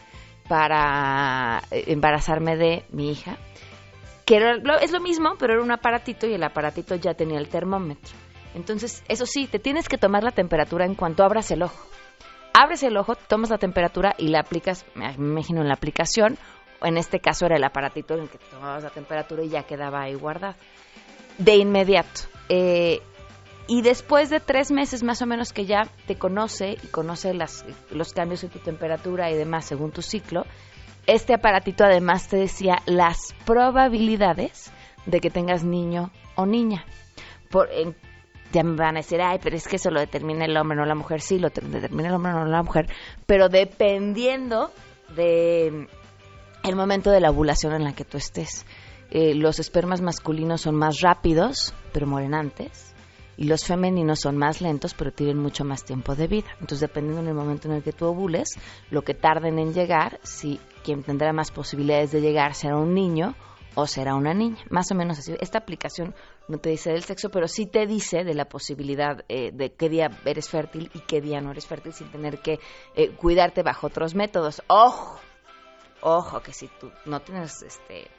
para 0.49 1.62
eh, 1.71 1.85
embarazarme 1.88 2.57
de 2.57 2.85
mi 2.90 3.12
hija, 3.12 3.37
que 4.25 4.38
es 4.80 4.92
lo 4.92 5.00
mismo, 5.00 5.37
pero 5.38 5.54
era 5.54 5.62
un 5.62 5.71
aparatito 5.71 6.26
y 6.26 6.35
el 6.35 6.42
aparatito 6.42 6.95
ya 6.97 7.14
tenía 7.14 7.38
el 7.38 7.49
termómetro. 7.49 8.14
Entonces, 8.54 9.04
eso 9.09 9.26
sí, 9.26 9.47
te 9.47 9.59
tienes 9.59 9.88
que 9.88 9.99
tomar 9.99 10.23
la 10.23 10.33
temperatura 10.33 10.85
en 10.85 10.95
cuanto 10.95 11.23
abras 11.23 11.50
el 11.50 11.62
ojo. 11.62 11.87
Abres 12.52 12.83
el 12.83 12.97
ojo, 12.97 13.14
tomas 13.14 13.50
la 13.50 13.59
temperatura 13.59 14.14
y 14.18 14.28
la 14.28 14.40
aplicas, 14.40 14.85
me 14.95 15.12
imagino, 15.12 15.61
en 15.61 15.68
la 15.68 15.75
aplicación, 15.75 16.38
en 16.83 16.97
este 16.97 17.21
caso 17.21 17.47
era 17.47 17.57
el 17.57 17.64
aparatito 17.64 18.14
en 18.14 18.23
el 18.23 18.28
que 18.28 18.38
tomabas 18.38 18.83
la 18.83 18.90
temperatura 18.90 19.42
y 19.42 19.49
ya 19.49 19.62
quedaba 19.64 20.02
ahí 20.02 20.14
guardada. 20.14 20.57
De 21.38 21.57
inmediato. 21.57 22.23
Eh, 22.49 23.00
y 23.68 23.82
después 23.82 24.30
de 24.30 24.40
tres 24.40 24.72
meses 24.72 25.02
más 25.02 25.20
o 25.20 25.26
menos 25.26 25.52
que 25.52 25.66
ya 25.66 25.87
te 26.06 26.16
conoce 26.16 26.78
y 26.82 26.87
conoce 26.87 27.34
las, 27.34 27.66
los 27.90 28.14
cambios 28.14 28.42
en 28.42 28.48
tu 28.48 28.58
temperatura 28.60 29.30
y 29.30 29.37
demás 29.37 29.66
según 29.66 29.92
tu 29.92 30.00
ciclo, 30.00 30.46
este 31.06 31.34
aparatito 31.34 31.84
además 31.84 32.28
te 32.28 32.38
decía 32.38 32.78
las 32.87 33.34
probabilidades 33.44 34.72
de 35.04 35.20
que 35.20 35.28
tengas 35.28 35.64
niño 35.64 36.10
o 36.34 36.46
niña. 36.46 36.87
Por, 37.50 37.68
ya 38.52 38.62
me 38.62 38.75
van 38.75 38.96
a 38.96 39.00
decir, 39.00 39.20
ay, 39.20 39.38
pero 39.42 39.54
es 39.54 39.68
que 39.68 39.76
eso 39.76 39.90
lo 39.90 40.00
determina 40.00 40.46
el 40.46 40.56
hombre, 40.56 40.76
no 40.76 40.87
la 40.87 40.94
mujer. 40.94 41.20
Sí, 41.20 41.38
lo 41.38 41.50
determina 41.50 42.08
el 42.08 42.14
hombre, 42.14 42.32
no 42.32 42.46
la 42.46 42.62
mujer. 42.62 42.88
Pero 43.26 43.50
dependiendo 43.50 44.70
de 45.14 45.88
el 46.64 46.76
momento 46.76 47.10
de 47.10 47.20
la 47.20 47.30
ovulación 47.30 47.75
en 47.75 47.84
la 47.84 47.92
que 47.92 48.04
tú 48.04 48.16
estés. 48.16 48.64
Eh, 49.10 49.34
los 49.34 49.58
espermas 49.58 50.02
masculinos 50.02 50.62
son 50.62 50.75
más 50.75 51.00
rápidos, 51.00 51.75
pero 51.92 52.06
morenantes 52.06 52.94
y 53.38 53.45
los 53.45 53.64
femeninos 53.64 54.18
son 54.21 54.37
más 54.37 54.61
lentos, 54.61 54.95
pero 54.95 55.12
tienen 55.12 55.38
mucho 55.38 55.64
más 55.64 55.85
tiempo 55.85 56.16
de 56.16 56.26
vida. 56.26 56.49
Entonces, 56.54 56.80
dependiendo 56.80 57.23
del 57.23 57.35
momento 57.35 57.68
en 57.68 57.76
el 57.76 57.83
que 57.85 57.92
tú 57.92 58.07
ovules, 58.07 58.59
lo 58.90 59.02
que 59.02 59.14
tarden 59.14 59.61
en 59.61 59.73
llegar, 59.73 60.18
si 60.25 60.61
quien 60.83 61.04
tendrá 61.04 61.33
más 61.33 61.52
posibilidades 61.52 62.11
de 62.11 62.21
llegar 62.21 62.54
será 62.54 62.76
un 62.76 62.95
niño 62.95 63.37
o 63.76 63.87
será 63.87 64.16
una 64.16 64.35
niña, 64.35 64.59
más 64.71 64.90
o 64.90 64.97
menos 64.97 65.21
así. 65.21 65.37
Esta 65.40 65.59
aplicación 65.59 66.16
no 66.49 66.59
te 66.59 66.71
dice 66.71 66.90
del 66.90 67.04
sexo, 67.04 67.30
pero 67.30 67.47
sí 67.47 67.66
te 67.66 67.87
dice 67.87 68.25
de 68.25 68.35
la 68.35 68.47
posibilidad 68.47 69.25
eh, 69.28 69.52
de 69.52 69.73
qué 69.73 69.88
día 69.88 70.11
eres 70.25 70.49
fértil 70.49 70.90
y 70.92 71.00
qué 71.00 71.21
día 71.21 71.40
no 71.40 71.52
eres 71.52 71.66
fértil 71.66 71.92
sin 71.92 72.11
tener 72.11 72.40
que 72.40 72.59
eh, 72.97 73.11
cuidarte 73.11 73.62
bajo 73.62 73.87
otros 73.87 74.16
métodos. 74.16 74.64
Ojo, 74.66 75.21
ojo, 76.00 76.40
que 76.40 76.52
si 76.52 76.66
tú 76.80 76.90
no 77.07 77.21
tienes 77.21 77.62
este 77.62 78.11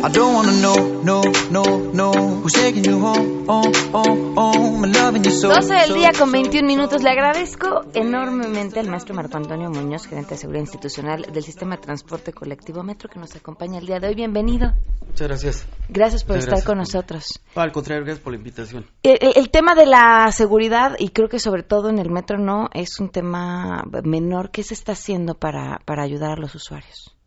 I 0.00 0.12
don't 0.12 0.32
wanna 0.32 0.52
know, 0.52 1.02
no, 1.02 1.22
no, 1.50 1.64
no. 1.92 2.12
Who's 2.12 2.52
taking 2.52 2.84
you 2.84 3.00
home, 3.00 3.46
home, 3.48 3.72
home, 3.92 4.36
home. 4.36 4.84
I'm 4.84 4.92
loving 4.92 5.24
you 5.24 5.32
so. 5.32 5.48
12 5.48 5.74
del 5.74 5.94
día 5.94 6.12
con 6.16 6.30
21 6.30 6.64
minutos. 6.64 7.02
Le 7.02 7.10
agradezco 7.10 7.82
enormemente 7.94 8.78
al 8.78 8.88
maestro 8.88 9.16
Marco 9.16 9.36
Antonio 9.36 9.70
Muñoz, 9.70 10.06
gerente 10.06 10.34
de 10.34 10.38
seguridad 10.38 10.60
institucional 10.60 11.22
del 11.32 11.42
sistema 11.42 11.74
de 11.74 11.82
transporte 11.82 12.32
colectivo 12.32 12.84
Metro, 12.84 13.08
que 13.08 13.18
nos 13.18 13.34
acompaña 13.34 13.80
el 13.80 13.86
día 13.86 13.98
de 13.98 14.06
hoy. 14.06 14.14
Bienvenido. 14.14 14.72
Muchas 15.04 15.26
gracias. 15.26 15.66
Gracias 15.88 16.22
por 16.22 16.36
estar 16.36 16.62
con 16.62 16.78
nosotros. 16.78 17.40
al 17.56 17.72
contrario, 17.72 18.04
gracias 18.04 18.22
por 18.22 18.32
la 18.32 18.38
invitación. 18.38 18.86
El, 19.02 19.50
tema 19.50 19.74
de 19.74 19.86
la 19.86 20.30
seguridad, 20.30 20.94
y 21.00 21.08
creo 21.08 21.28
que 21.28 21.40
sobre 21.40 21.64
todo 21.64 21.88
en 21.88 21.98
el 21.98 22.08
metro 22.08 22.38
no, 22.38 22.68
es 22.72 23.00
un 23.00 23.08
tema 23.08 23.82
menor. 24.04 24.52
¿Qué 24.52 24.62
se 24.62 24.74
está 24.74 24.92
haciendo 24.92 25.34
para, 25.34 25.80
para 25.84 26.04
ayudar 26.04 26.38
a 26.38 26.40
los 26.40 26.54
usuarios? 26.54 27.17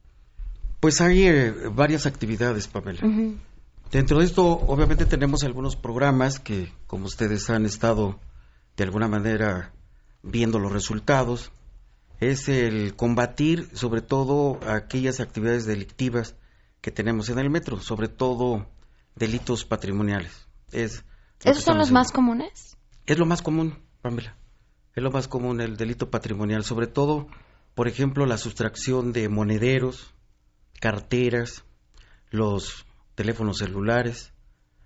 Pues 0.82 1.00
hay 1.00 1.28
eh, 1.28 1.54
varias 1.74 2.08
actividades, 2.08 2.68
Pamela. 2.68 3.00
Dentro 3.92 4.20
de 4.20 4.26
esto, 4.26 4.46
obviamente, 4.46 5.06
tenemos 5.06 5.44
algunos 5.44 5.76
programas 5.76 6.40
que, 6.40 6.74
como 6.88 7.06
ustedes 7.06 7.50
han 7.52 7.66
estado 7.66 8.20
de 8.76 8.84
alguna 8.84 9.08
manera 9.08 9.74
viendo 10.24 10.58
los 10.58 10.72
resultados, 10.72 11.52
es 12.20 12.50
el 12.50 12.96
combatir 12.96 13.70
sobre 13.74 14.02
todo 14.02 14.60
aquellas 14.68 15.20
actividades 15.20 15.66
delictivas 15.66 16.36
que 16.82 16.90
tenemos 16.90 17.30
en 17.30 17.38
el 17.38 17.52
metro, 17.52 17.80
sobre 17.80 18.08
todo 18.08 18.68
delitos 19.16 19.66
patrimoniales. 19.66 20.48
Es 20.72 21.06
¿Esos 21.44 21.64
son 21.64 21.78
los 21.78 21.92
más 21.92 22.12
comunes? 22.12 22.76
Es 23.06 23.20
lo 23.20 23.28
más 23.28 23.44
común, 23.44 23.78
Pamela. 24.02 24.36
Es 24.96 25.04
lo 25.04 25.12
más 25.12 25.28
común 25.28 25.62
el 25.62 25.78
delito 25.78 26.10
patrimonial, 26.10 26.64
sobre 26.64 26.88
todo, 26.88 27.28
por 27.76 27.88
ejemplo, 27.88 28.26
la 28.26 28.40
sustracción 28.40 29.14
de 29.14 29.30
monederos, 29.30 30.14
carteras, 30.82 31.64
los 32.32 32.86
teléfonos 33.16 33.60
celulares, 33.60 34.34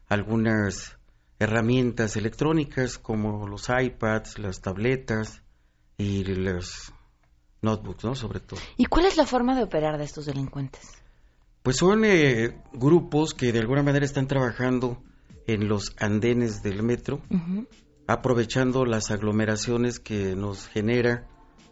algunas 0.08 0.98
herramientas 1.40 2.18
electrónicas 2.18 3.00
como 3.00 3.48
los 3.48 3.70
iPads, 3.70 4.38
las 4.38 4.62
tabletas 4.62 5.42
y 5.98 6.24
los 6.26 6.94
notebooks, 7.62 8.04
¿no? 8.04 8.14
Sobre 8.14 8.42
todo. 8.42 8.60
¿Y 8.78 8.86
cuál 8.86 9.06
es 9.06 9.18
la 9.18 9.26
forma 9.26 9.56
de 9.56 9.64
operar 9.64 9.98
de 9.98 10.04
estos 10.04 10.26
delincuentes? 10.26 10.82
Pues 11.64 11.78
son 11.78 12.04
eh, 12.06 12.62
grupos 12.74 13.34
que 13.34 13.52
de 13.52 13.60
alguna 13.60 13.82
manera 13.82 14.06
están 14.06 14.28
trabajando 14.28 15.02
en 15.48 15.68
los 15.68 15.96
andenes 15.98 16.62
del 16.62 16.84
metro, 16.84 17.22
aprovechando 18.06 18.86
las 18.86 19.12
aglomeraciones 19.12 20.00
que 20.00 20.36
nos 20.36 20.68
genera 20.68 21.28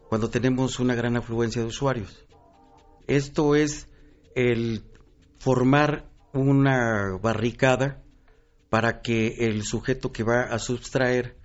cuando 0.07 0.29
tenemos 0.29 0.79
una 0.79 0.95
gran 0.95 1.17
afluencia 1.17 1.61
de 1.61 1.67
usuarios. 1.67 2.25
Esto 3.07 3.55
es 3.55 3.89
el 4.35 4.83
formar 5.39 6.09
una 6.33 7.17
barricada 7.21 8.01
para 8.69 9.01
que 9.01 9.47
el 9.47 9.63
sujeto 9.63 10.11
que 10.11 10.23
va 10.23 10.43
a 10.43 10.59
sustraer 10.59 11.37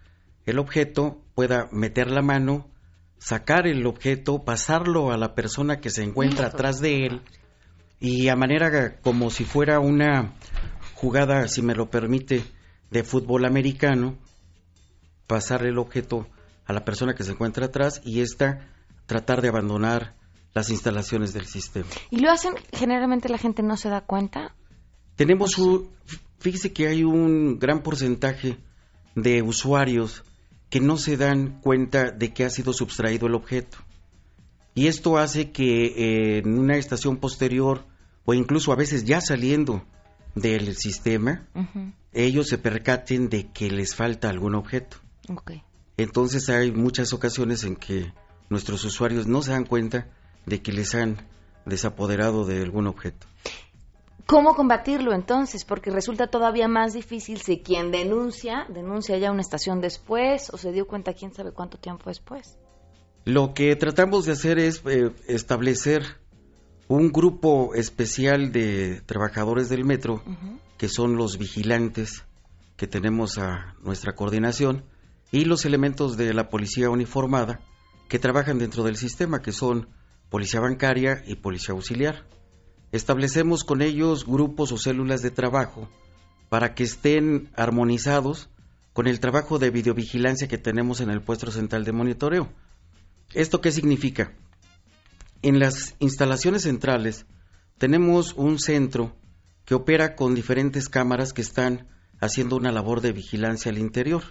el 0.46 0.58
objeto 0.58 1.22
pueda 1.34 1.68
meter 1.72 2.10
la 2.10 2.22
mano, 2.22 2.70
sacar 3.18 3.66
el 3.66 3.86
objeto, 3.86 4.44
pasarlo 4.44 5.12
a 5.12 5.18
la 5.18 5.34
persona 5.34 5.80
que 5.80 5.90
se 5.90 6.02
encuentra 6.02 6.46
atrás 6.46 6.80
de 6.80 7.04
él 7.04 7.22
y 8.00 8.28
a 8.28 8.36
manera 8.36 9.00
como 9.00 9.30
si 9.30 9.44
fuera 9.44 9.78
una 9.80 10.34
jugada, 10.94 11.46
si 11.48 11.60
me 11.60 11.74
lo 11.74 11.90
permite, 11.90 12.42
de 12.90 13.04
fútbol 13.04 13.44
americano, 13.44 14.16
pasar 15.26 15.66
el 15.66 15.78
objeto 15.78 16.26
a 16.64 16.72
la 16.72 16.84
persona 16.84 17.14
que 17.14 17.24
se 17.24 17.32
encuentra 17.32 17.66
atrás 17.66 18.00
y 18.04 18.20
esta 18.20 18.70
tratar 19.06 19.42
de 19.42 19.48
abandonar 19.48 20.17
las 20.54 20.70
instalaciones 20.70 21.32
del 21.32 21.46
sistema. 21.46 21.88
¿Y 22.10 22.20
lo 22.20 22.30
hacen 22.30 22.54
generalmente 22.72 23.28
la 23.28 23.38
gente 23.38 23.62
no 23.62 23.76
se 23.76 23.88
da 23.88 24.00
cuenta? 24.00 24.54
Tenemos 25.16 25.58
un, 25.58 25.90
fíjese 26.38 26.72
que 26.72 26.88
hay 26.88 27.04
un 27.04 27.58
gran 27.58 27.82
porcentaje 27.82 28.58
de 29.14 29.42
usuarios 29.42 30.24
que 30.70 30.80
no 30.80 30.96
se 30.96 31.16
dan 31.16 31.60
cuenta 31.60 32.10
de 32.10 32.32
que 32.32 32.44
ha 32.44 32.50
sido 32.50 32.72
sustraído 32.72 33.26
el 33.26 33.34
objeto. 33.34 33.78
Y 34.74 34.86
esto 34.86 35.18
hace 35.18 35.50
que 35.50 35.86
eh, 35.86 36.38
en 36.38 36.58
una 36.58 36.76
estación 36.76 37.16
posterior 37.16 37.84
o 38.24 38.34
incluso 38.34 38.72
a 38.72 38.76
veces 38.76 39.04
ya 39.04 39.20
saliendo 39.20 39.84
del 40.34 40.76
sistema, 40.76 41.48
ellos 42.12 42.46
se 42.48 42.58
percaten 42.58 43.28
de 43.28 43.50
que 43.50 43.70
les 43.70 43.94
falta 43.94 44.28
algún 44.28 44.54
objeto. 44.54 44.98
Entonces 45.96 46.48
hay 46.48 46.70
muchas 46.70 47.12
ocasiones 47.12 47.64
en 47.64 47.74
que 47.76 48.12
nuestros 48.50 48.84
usuarios 48.84 49.26
no 49.26 49.42
se 49.42 49.52
dan 49.52 49.64
cuenta 49.64 50.08
de 50.48 50.62
que 50.62 50.72
les 50.72 50.94
han 50.94 51.16
desapoderado 51.66 52.44
de 52.44 52.62
algún 52.62 52.86
objeto. 52.86 53.26
¿Cómo 54.26 54.54
combatirlo 54.54 55.14
entonces? 55.14 55.64
Porque 55.64 55.90
resulta 55.90 56.26
todavía 56.26 56.68
más 56.68 56.92
difícil 56.92 57.40
si 57.40 57.60
quien 57.60 57.90
denuncia, 57.90 58.66
denuncia 58.68 59.16
ya 59.16 59.30
una 59.30 59.40
estación 59.40 59.80
después 59.80 60.50
o 60.52 60.58
se 60.58 60.70
dio 60.70 60.86
cuenta 60.86 61.14
quién 61.14 61.32
sabe 61.32 61.52
cuánto 61.52 61.78
tiempo 61.78 62.10
después. 62.10 62.58
Lo 63.24 63.54
que 63.54 63.74
tratamos 63.76 64.26
de 64.26 64.32
hacer 64.32 64.58
es 64.58 64.82
eh, 64.84 65.12
establecer 65.28 66.02
un 66.88 67.10
grupo 67.10 67.74
especial 67.74 68.52
de 68.52 69.02
trabajadores 69.06 69.68
del 69.68 69.84
metro, 69.84 70.22
que 70.76 70.88
son 70.88 71.16
los 71.16 71.38
vigilantes 71.38 72.24
que 72.76 72.86
tenemos 72.86 73.38
a 73.38 73.74
nuestra 73.82 74.14
coordinación, 74.14 74.84
y 75.30 75.44
los 75.44 75.64
elementos 75.64 76.16
de 76.16 76.32
la 76.32 76.48
policía 76.48 76.88
uniformada 76.88 77.60
que 78.08 78.18
trabajan 78.18 78.58
dentro 78.58 78.84
del 78.84 78.96
sistema, 78.96 79.42
que 79.42 79.52
son 79.52 79.88
policía 80.30 80.60
bancaria 80.60 81.22
y 81.26 81.36
policía 81.36 81.74
auxiliar. 81.74 82.26
Establecemos 82.92 83.64
con 83.64 83.82
ellos 83.82 84.26
grupos 84.26 84.72
o 84.72 84.78
células 84.78 85.22
de 85.22 85.30
trabajo 85.30 85.88
para 86.48 86.74
que 86.74 86.84
estén 86.84 87.50
armonizados 87.54 88.48
con 88.92 89.06
el 89.06 89.20
trabajo 89.20 89.58
de 89.58 89.70
videovigilancia 89.70 90.48
que 90.48 90.58
tenemos 90.58 91.00
en 91.00 91.10
el 91.10 91.20
puesto 91.20 91.50
central 91.50 91.84
de 91.84 91.92
monitoreo. 91.92 92.48
¿Esto 93.34 93.60
qué 93.60 93.70
significa? 93.70 94.32
En 95.42 95.60
las 95.60 95.94
instalaciones 95.98 96.62
centrales 96.62 97.26
tenemos 97.76 98.32
un 98.34 98.58
centro 98.58 99.14
que 99.64 99.74
opera 99.74 100.16
con 100.16 100.34
diferentes 100.34 100.88
cámaras 100.88 101.32
que 101.32 101.42
están 101.42 101.86
haciendo 102.20 102.56
una 102.56 102.72
labor 102.72 103.00
de 103.00 103.12
vigilancia 103.12 103.70
al 103.70 103.78
interior. 103.78 104.22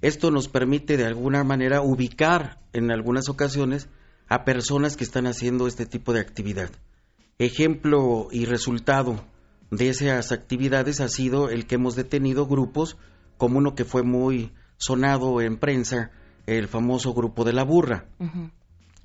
Esto 0.00 0.30
nos 0.30 0.48
permite 0.48 0.96
de 0.96 1.06
alguna 1.06 1.42
manera 1.44 1.80
ubicar 1.80 2.60
en 2.72 2.90
algunas 2.90 3.28
ocasiones 3.28 3.88
a 4.28 4.44
personas 4.44 4.96
que 4.96 5.04
están 5.04 5.26
haciendo 5.26 5.66
este 5.66 5.86
tipo 5.86 6.12
de 6.12 6.20
actividad. 6.20 6.70
Ejemplo 7.38 8.28
y 8.30 8.44
resultado 8.44 9.24
de 9.70 9.88
esas 9.88 10.32
actividades 10.32 11.00
ha 11.00 11.08
sido 11.08 11.50
el 11.50 11.66
que 11.66 11.76
hemos 11.76 11.94
detenido 11.94 12.46
grupos 12.46 12.96
como 13.36 13.58
uno 13.58 13.74
que 13.74 13.84
fue 13.84 14.02
muy 14.02 14.52
sonado 14.76 15.40
en 15.40 15.56
prensa, 15.56 16.10
el 16.46 16.68
famoso 16.68 17.14
grupo 17.14 17.44
de 17.44 17.52
la 17.52 17.64
burra. 17.64 18.06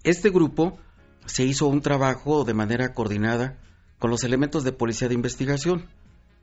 Este 0.03 0.29
grupo 0.29 0.77
se 1.25 1.43
hizo 1.43 1.67
un 1.67 1.81
trabajo 1.81 2.43
de 2.43 2.53
manera 2.53 2.93
coordinada 2.93 3.57
con 3.99 4.09
los 4.09 4.23
elementos 4.23 4.63
de 4.63 4.73
policía 4.73 5.07
de 5.07 5.13
investigación. 5.13 5.87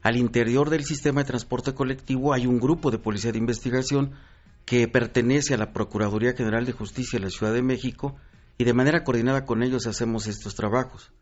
Al 0.03 0.17
interior 0.17 0.71
del 0.71 0.85
sistema 0.85 1.23
de 1.23 1.29
transporte 1.29 1.75
colectivo 1.75 2.33
hay 2.33 2.47
un 2.47 2.59
grupo 2.59 2.91
de 2.91 2.99
policía 2.99 3.33
de 3.33 3.39
investigación 3.39 4.13
que 4.65 4.89
pertenece 4.89 5.55
a 5.55 5.59
la 5.59 5.73
Procuraduría 5.73 6.33
General 6.33 6.65
de 6.65 6.73
Justicia 6.73 7.19
de 7.19 7.25
la 7.25 7.31
Ciudad 7.31 7.53
de 7.53 7.63
México 7.63 8.17
y 8.61 8.65
de 8.65 8.75
manera 8.75 9.05
coordinada 9.05 9.47
con 9.47 9.63
ellos 9.63 9.87
hacemos 9.87 10.27
estos 10.27 10.55
trabajos. 10.55 11.15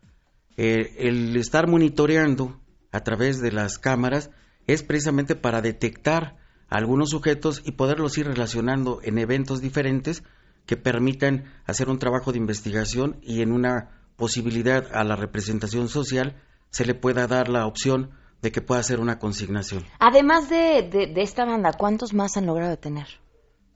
Eh, 0.57 1.07
el 1.07 1.37
estar 1.37 1.69
monitoreando 1.69 2.59
a 2.91 2.99
través 2.99 3.39
de 3.39 3.53
las 3.53 3.79
cámaras 3.79 4.29
es 4.67 4.83
precisamente 4.83 5.37
para 5.37 5.61
detectar 5.61 6.35
algunos 6.67 7.11
sujetos 7.11 7.61
y 7.63 7.71
poderlos 7.71 8.17
ir 8.17 8.27
relacionando 8.27 8.99
en 9.03 9.19
eventos 9.19 9.61
diferentes 9.61 10.21
que 10.65 10.75
permitan 10.75 11.45
hacer 11.65 11.87
un 11.87 11.97
trabajo 11.97 12.33
de 12.33 12.39
investigación 12.39 13.21
y 13.21 13.41
en 13.41 13.53
una 13.53 14.03
posibilidad 14.17 14.93
a 14.93 15.05
la 15.05 15.15
representación 15.15 15.87
social 15.87 16.43
se 16.71 16.85
le 16.85 16.93
pueda 16.93 17.25
dar 17.25 17.47
la 17.47 17.65
opción 17.67 18.11
de 18.41 18.51
que 18.51 18.59
pueda 18.59 18.81
hacer 18.81 18.99
una 18.99 19.17
consignación. 19.17 19.85
Además 19.99 20.49
de, 20.49 20.89
de 20.91 21.21
esta 21.21 21.45
banda, 21.45 21.71
¿cuántos 21.71 22.13
más 22.13 22.35
han 22.35 22.47
logrado 22.47 22.71
detener? 22.71 23.07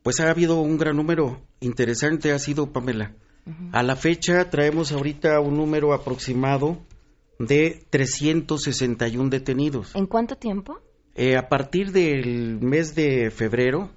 Pues 0.03 0.19
ha 0.19 0.29
habido 0.29 0.59
un 0.59 0.77
gran 0.77 0.97
número 0.97 1.47
interesante, 1.61 2.33
ha 2.33 2.39
sido 2.39 2.73
Pamela. 2.73 3.15
A 3.71 3.83
la 3.83 3.95
fecha 3.95 4.49
traemos 4.49 4.91
ahorita 4.91 5.39
un 5.39 5.57
número 5.57 5.93
aproximado 5.93 6.79
de 7.39 7.83
361 7.89 9.29
detenidos. 9.29 9.95
¿En 9.95 10.05
cuánto 10.05 10.35
tiempo? 10.35 10.79
Eh, 11.15 11.35
a 11.37 11.49
partir 11.49 11.91
del 11.91 12.59
mes 12.61 12.95
de 12.95 13.31
febrero, 13.31 13.89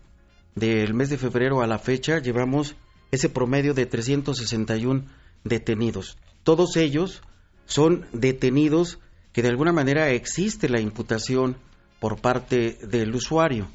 del 0.55 0.95
mes 0.95 1.11
de 1.11 1.19
febrero 1.19 1.63
a 1.63 1.67
la 1.67 1.79
fecha, 1.79 2.19
llevamos 2.19 2.75
ese 3.11 3.29
promedio 3.29 3.73
de 3.73 3.87
361 3.87 5.05
detenidos. 5.45 6.19
Todos 6.43 6.77
ellos 6.77 7.23
son 7.67 8.07
detenidos 8.13 8.99
que 9.33 9.43
de 9.43 9.49
alguna 9.49 9.73
manera 9.73 10.11
existe 10.11 10.69
la 10.69 10.81
imputación 10.81 11.57
por 12.01 12.21
parte 12.21 12.79
del 12.87 13.15
usuario. 13.15 13.69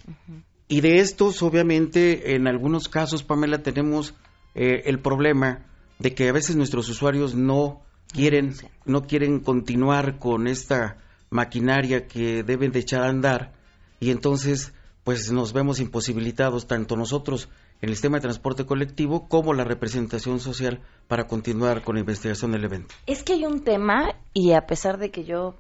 Y 0.68 0.82
de 0.82 1.00
estos, 1.00 1.42
obviamente, 1.44 2.36
en 2.36 2.48
algunos 2.48 2.88
casos, 2.88 3.24
Pamela, 3.24 3.62
tenemos 3.62 4.14
eh, 4.56 4.84
el 4.86 5.00
problema 5.00 5.66
de 6.00 6.14
que 6.14 6.30
a 6.30 6.34
veces 6.34 6.56
nuestros 6.56 6.90
usuarios 6.90 7.36
no 7.36 7.82
quieren, 8.12 8.54
no 8.86 9.04
quieren 9.04 9.40
continuar 9.40 10.18
con 10.20 10.48
esta 10.48 10.98
maquinaria 11.30 12.08
que 12.08 12.44
deben 12.44 12.72
de 12.72 12.80
echar 12.80 13.04
a 13.04 13.10
andar 13.10 13.54
y 14.00 14.12
entonces 14.12 14.74
pues 15.04 15.32
nos 15.32 15.54
vemos 15.54 15.80
imposibilitados 15.80 16.68
tanto 16.68 16.96
nosotros 16.96 17.50
en 17.82 17.90
el 17.90 17.96
sistema 17.96 18.18
de 18.18 18.22
transporte 18.22 18.66
colectivo 18.66 19.28
como 19.28 19.54
la 19.54 19.64
representación 19.64 20.40
social 20.40 20.82
para 21.08 21.28
continuar 21.28 21.84
con 21.84 21.96
la 21.96 22.02
investigación 22.02 22.52
del 22.52 22.66
evento. 22.66 22.94
Es 23.08 23.24
que 23.24 23.34
hay 23.34 23.46
un 23.46 23.64
tema 23.64 24.16
y 24.34 24.54
a 24.54 24.68
pesar 24.68 25.00
de 25.00 25.10
que 25.10 25.24
yo 25.24 25.56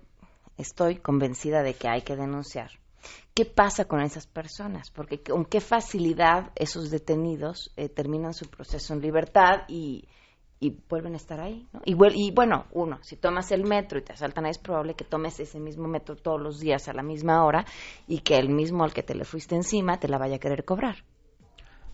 estoy 0.58 0.98
convencida 0.98 1.64
de 1.64 1.74
que 1.74 1.88
hay 1.88 2.04
que 2.04 2.16
denunciar, 2.16 2.72
¿qué 3.34 3.46
pasa 3.46 3.86
con 3.86 4.02
esas 4.02 4.28
personas? 4.28 4.92
Porque 4.92 5.22
con 5.22 5.46
qué 5.46 5.62
facilidad 5.62 6.52
esos 6.56 6.90
detenidos 6.90 7.72
eh, 7.78 7.90
terminan 7.90 8.34
su 8.34 8.48
proceso 8.48 8.94
en 8.94 9.02
libertad 9.02 9.64
y, 9.68 10.08
y 10.60 10.78
vuelven 10.90 11.14
a 11.14 11.18
estar 11.18 11.42
ahí. 11.42 11.68
¿no? 11.74 11.82
Y, 11.86 11.96
y, 12.14 12.32
bueno, 12.32 12.66
uno, 12.72 13.00
si 13.02 13.16
tomas 13.18 13.52
el 13.52 13.64
metro 13.64 14.00
y 14.00 14.04
te 14.04 14.14
asaltan, 14.14 14.46
es 14.46 14.58
probable 14.58 14.94
que 14.94 15.04
tomes 15.04 15.40
ese 15.40 15.60
mismo 15.60 15.88
metro 15.88 16.16
todos 16.16 16.40
los 16.42 16.60
días 16.60 16.88
a 16.88 16.94
la 16.94 17.04
misma 17.04 17.44
hora 17.44 17.66
y 18.08 18.20
que 18.20 18.38
el 18.38 18.50
mismo 18.50 18.84
al 18.84 18.94
que 18.94 19.04
te 19.04 19.16
le 19.16 19.26
fuiste 19.26 19.56
encima 19.56 20.00
te 20.00 20.08
la 20.08 20.18
vaya 20.18 20.36
a 20.36 20.40
querer 20.40 20.64
cobrar. 20.64 21.04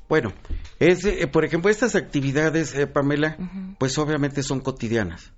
Bueno, 0.10 0.32
es, 0.80 1.04
eh, 1.06 1.28
por 1.28 1.44
ejemplo, 1.44 1.70
estas 1.70 1.96
actividades, 1.96 2.74
eh, 2.76 2.88
Pamela, 2.88 3.38
pues 3.78 3.98
obviamente 3.98 4.42
son 4.42 4.62
cotidianas. 4.62 5.34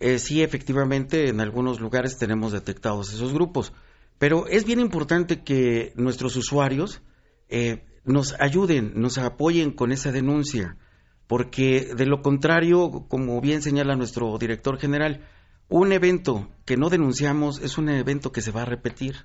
Eh, 0.00 0.18
sí, 0.18 0.42
efectivamente, 0.42 1.28
en 1.28 1.40
algunos 1.40 1.80
lugares 1.80 2.18
tenemos 2.18 2.52
detectados 2.52 3.12
esos 3.12 3.32
grupos, 3.32 3.72
pero 4.18 4.46
es 4.46 4.64
bien 4.64 4.80
importante 4.80 5.42
que 5.42 5.92
nuestros 5.96 6.36
usuarios 6.36 7.02
nos 8.04 8.34
ayuden, 8.40 8.92
nos 8.96 9.18
apoyen 9.18 9.72
con 9.72 9.92
esa 9.92 10.10
denuncia 10.12 10.76
porque 11.32 11.94
de 11.96 12.04
lo 12.04 12.20
contrario, 12.20 13.06
como 13.08 13.40
bien 13.40 13.62
señala 13.62 13.96
nuestro 13.96 14.36
director 14.36 14.78
general, 14.78 15.26
un 15.70 15.90
evento 15.92 16.50
que 16.66 16.76
no 16.76 16.90
denunciamos 16.90 17.58
es 17.62 17.78
un 17.78 17.88
evento 17.88 18.32
que 18.32 18.42
se 18.42 18.50
va 18.50 18.60
a 18.60 18.66
repetir. 18.66 19.24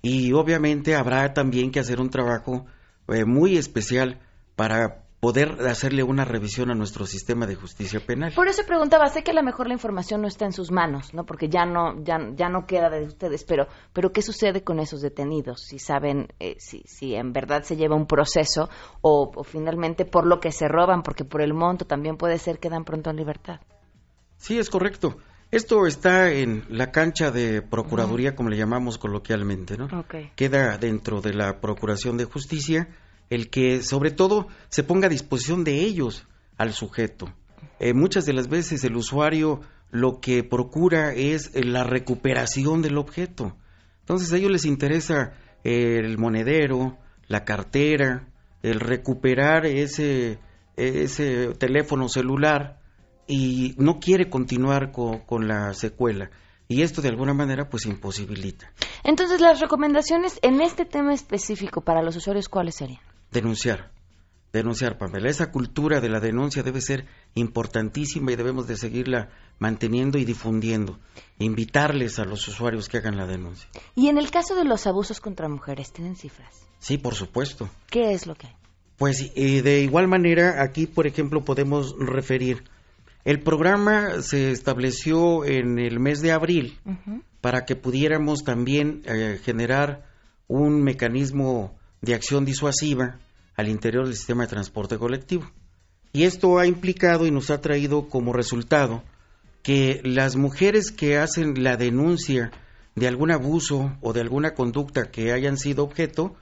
Y 0.00 0.32
obviamente 0.32 0.94
habrá 0.94 1.34
también 1.34 1.70
que 1.70 1.80
hacer 1.80 2.00
un 2.00 2.08
trabajo 2.08 2.64
eh, 3.08 3.26
muy 3.26 3.58
especial 3.58 4.20
para 4.56 5.03
poder 5.24 5.56
hacerle 5.66 6.02
una 6.02 6.26
revisión 6.26 6.70
a 6.70 6.74
nuestro 6.74 7.06
sistema 7.06 7.46
de 7.46 7.54
justicia 7.54 7.98
penal. 7.98 8.34
Por 8.36 8.46
eso 8.46 8.62
preguntaba, 8.66 9.06
sé 9.06 9.22
que 9.22 9.30
a 9.30 9.34
lo 9.34 9.42
mejor 9.42 9.68
la 9.68 9.72
información 9.72 10.20
no 10.20 10.28
está 10.28 10.44
en 10.44 10.52
sus 10.52 10.70
manos, 10.70 11.14
¿no? 11.14 11.24
Porque 11.24 11.48
ya 11.48 11.64
no 11.64 12.04
ya, 12.04 12.18
ya 12.34 12.50
no 12.50 12.66
queda 12.66 12.90
de 12.90 13.06
ustedes, 13.06 13.42
pero 13.44 13.66
pero 13.94 14.12
¿qué 14.12 14.20
sucede 14.20 14.62
con 14.62 14.80
esos 14.80 15.00
detenidos? 15.00 15.62
Si 15.62 15.78
saben 15.78 16.28
eh, 16.40 16.56
si 16.58 16.82
si 16.84 17.14
en 17.14 17.32
verdad 17.32 17.62
se 17.62 17.76
lleva 17.76 17.96
un 17.96 18.06
proceso 18.06 18.68
o, 19.00 19.42
finalmente 19.44 20.04
por 20.04 20.26
lo 20.26 20.40
que 20.40 20.52
se 20.52 20.68
roban, 20.68 21.02
porque 21.02 21.24
por 21.24 21.40
el 21.40 21.54
monto 21.54 21.86
también 21.86 22.18
puede 22.18 22.36
ser 22.36 22.58
que 22.58 22.68
dan 22.68 22.84
pronto 22.84 23.08
en 23.08 23.16
libertad. 23.16 23.60
Sí, 24.36 24.58
es 24.58 24.68
correcto. 24.68 25.16
Esto 25.50 25.86
está 25.86 26.32
en 26.32 26.66
la 26.68 26.90
cancha 26.90 27.30
de 27.30 27.62
Procuraduría, 27.62 28.34
como 28.34 28.50
le 28.50 28.58
llamamos 28.58 28.98
coloquialmente, 28.98 29.78
¿no? 29.78 29.88
Queda 30.36 30.76
dentro 30.76 31.22
de 31.22 31.32
la 31.32 31.62
Procuración 31.62 32.18
de 32.18 32.24
Justicia 32.24 32.88
el 33.30 33.50
que 33.50 33.82
sobre 33.82 34.10
todo 34.10 34.48
se 34.68 34.82
ponga 34.82 35.06
a 35.06 35.10
disposición 35.10 35.64
de 35.64 35.80
ellos 35.80 36.26
al 36.56 36.72
sujeto. 36.72 37.32
Eh, 37.80 37.94
muchas 37.94 38.26
de 38.26 38.32
las 38.32 38.48
veces 38.48 38.84
el 38.84 38.96
usuario 38.96 39.60
lo 39.90 40.20
que 40.20 40.44
procura 40.44 41.12
es 41.14 41.54
eh, 41.54 41.64
la 41.64 41.84
recuperación 41.84 42.82
del 42.82 42.98
objeto. 42.98 43.56
Entonces 44.00 44.32
a 44.32 44.36
ellos 44.36 44.50
les 44.50 44.64
interesa 44.64 45.32
el 45.62 46.18
monedero, 46.18 46.98
la 47.26 47.44
cartera, 47.44 48.28
el 48.62 48.80
recuperar 48.80 49.64
ese, 49.64 50.38
ese 50.76 51.54
teléfono 51.54 52.08
celular 52.08 52.80
y 53.26 53.74
no 53.78 53.98
quiere 53.98 54.28
continuar 54.28 54.92
con, 54.92 55.20
con 55.20 55.48
la 55.48 55.72
secuela 55.72 56.30
y 56.68 56.82
esto 56.82 57.02
de 57.02 57.08
alguna 57.08 57.34
manera 57.34 57.68
pues 57.68 57.86
imposibilita. 57.86 58.70
Entonces 59.02 59.40
las 59.40 59.60
recomendaciones 59.60 60.38
en 60.42 60.60
este 60.60 60.84
tema 60.84 61.12
específico 61.12 61.82
para 61.82 62.02
los 62.02 62.16
usuarios 62.16 62.48
cuáles 62.48 62.76
serían? 62.76 63.00
Denunciar. 63.34 63.92
Denunciar, 64.52 64.96
Pamela. 64.96 65.28
Esa 65.28 65.50
cultura 65.50 66.00
de 66.00 66.08
la 66.08 66.20
denuncia 66.20 66.62
debe 66.62 66.80
ser 66.80 67.06
importantísima 67.34 68.30
y 68.30 68.36
debemos 68.36 68.68
de 68.68 68.76
seguirla 68.76 69.30
manteniendo 69.58 70.16
y 70.16 70.24
difundiendo. 70.24 71.00
Invitarles 71.40 72.20
a 72.20 72.24
los 72.24 72.46
usuarios 72.46 72.88
que 72.88 72.98
hagan 72.98 73.16
la 73.16 73.26
denuncia. 73.26 73.68
¿Y 73.96 74.08
en 74.08 74.16
el 74.16 74.30
caso 74.30 74.54
de 74.54 74.64
los 74.64 74.86
abusos 74.86 75.20
contra 75.20 75.48
mujeres, 75.48 75.92
tienen 75.92 76.14
cifras? 76.14 76.66
Sí, 76.78 76.98
por 76.98 77.16
supuesto. 77.16 77.68
¿Qué 77.90 78.12
es 78.12 78.28
lo 78.28 78.36
que 78.36 78.46
hay? 78.46 78.54
Pues 78.96 79.32
eh, 79.34 79.62
de 79.62 79.80
igual 79.80 80.06
manera, 80.06 80.62
aquí, 80.62 80.86
por 80.86 81.08
ejemplo, 81.08 81.44
podemos 81.44 81.96
referir. 81.98 82.62
El 83.24 83.40
programa 83.40 84.22
se 84.22 84.52
estableció 84.52 85.44
en 85.44 85.80
el 85.80 85.98
mes 85.98 86.20
de 86.20 86.30
abril 86.30 86.78
para 87.40 87.64
que 87.64 87.74
pudiéramos 87.74 88.44
también 88.44 89.02
eh, 89.06 89.40
generar 89.42 90.06
un 90.46 90.82
mecanismo 90.84 91.74
de 92.02 92.14
acción 92.14 92.44
disuasiva 92.44 93.18
al 93.56 93.68
interior 93.68 94.06
del 94.06 94.16
sistema 94.16 94.44
de 94.44 94.50
transporte 94.50 94.98
colectivo. 94.98 95.50
Y 96.12 96.24
esto 96.24 96.58
ha 96.58 96.66
implicado 96.66 97.26
y 97.26 97.30
nos 97.30 97.50
ha 97.50 97.60
traído 97.60 98.08
como 98.08 98.32
resultado 98.32 99.02
que 99.62 100.00
las 100.04 100.36
mujeres 100.36 100.90
que 100.90 101.18
hacen 101.18 101.62
la 101.64 101.76
denuncia 101.76 102.52
de 102.94 103.08
algún 103.08 103.30
abuso 103.30 103.96
o 104.00 104.12
de 104.12 104.20
alguna 104.20 104.54
conducta 104.54 105.10
que 105.10 105.32
hayan 105.32 105.56
sido 105.56 105.82
objeto, 105.82 106.36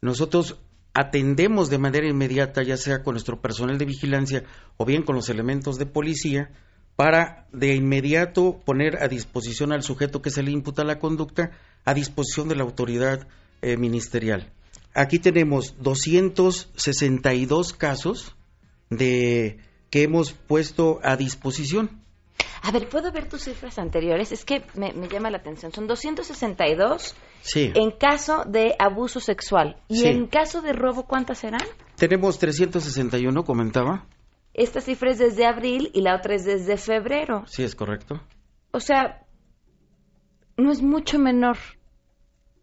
nosotros 0.00 0.58
atendemos 0.94 1.68
de 1.70 1.78
manera 1.78 2.08
inmediata, 2.08 2.62
ya 2.62 2.76
sea 2.76 3.02
con 3.02 3.14
nuestro 3.14 3.40
personal 3.40 3.76
de 3.78 3.84
vigilancia 3.84 4.44
o 4.76 4.84
bien 4.84 5.02
con 5.02 5.16
los 5.16 5.28
elementos 5.28 5.78
de 5.78 5.86
policía, 5.86 6.50
para 6.96 7.46
de 7.52 7.74
inmediato 7.74 8.60
poner 8.64 9.02
a 9.02 9.08
disposición 9.08 9.72
al 9.72 9.82
sujeto 9.82 10.22
que 10.22 10.30
se 10.30 10.42
le 10.42 10.50
imputa 10.50 10.84
la 10.84 10.98
conducta 10.98 11.50
a 11.84 11.94
disposición 11.94 12.48
de 12.48 12.56
la 12.56 12.62
autoridad 12.62 13.26
eh, 13.62 13.76
ministerial. 13.76 14.52
Aquí 14.94 15.18
tenemos 15.18 15.76
262 15.80 17.72
casos 17.74 18.34
de 18.88 19.58
que 19.90 20.02
hemos 20.02 20.32
puesto 20.32 21.00
a 21.02 21.16
disposición. 21.16 22.00
A 22.62 22.70
ver, 22.72 22.88
¿puedo 22.88 23.10
ver 23.10 23.28
tus 23.28 23.44
cifras 23.44 23.78
anteriores? 23.78 24.32
Es 24.32 24.44
que 24.44 24.62
me, 24.74 24.92
llama 25.08 25.30
la 25.30 25.38
atención. 25.38 25.72
Son 25.72 25.86
262 25.86 27.14
sí. 27.40 27.72
en 27.74 27.90
caso 27.92 28.44
de 28.44 28.74
abuso 28.78 29.20
sexual. 29.20 29.76
¿Y 29.88 30.06
en 30.06 30.26
caso 30.26 30.60
de 30.60 30.72
robo 30.72 31.06
cuántas 31.06 31.38
serán? 31.38 31.66
Tenemos 31.96 32.38
361, 32.38 33.44
comentaba. 33.44 34.06
Esta 34.52 34.80
cifra 34.80 35.10
es 35.10 35.18
desde 35.18 35.46
abril 35.46 35.90
y 35.94 36.02
la 36.02 36.16
otra 36.16 36.34
es 36.34 36.44
desde 36.44 36.76
febrero. 36.76 37.44
Sí, 37.46 37.62
es 37.62 37.74
correcto. 37.74 38.20
O 38.72 38.80
sea, 38.80 39.24
no 40.56 40.70
es 40.70 40.82
mucho 40.82 41.18
menor 41.18 41.56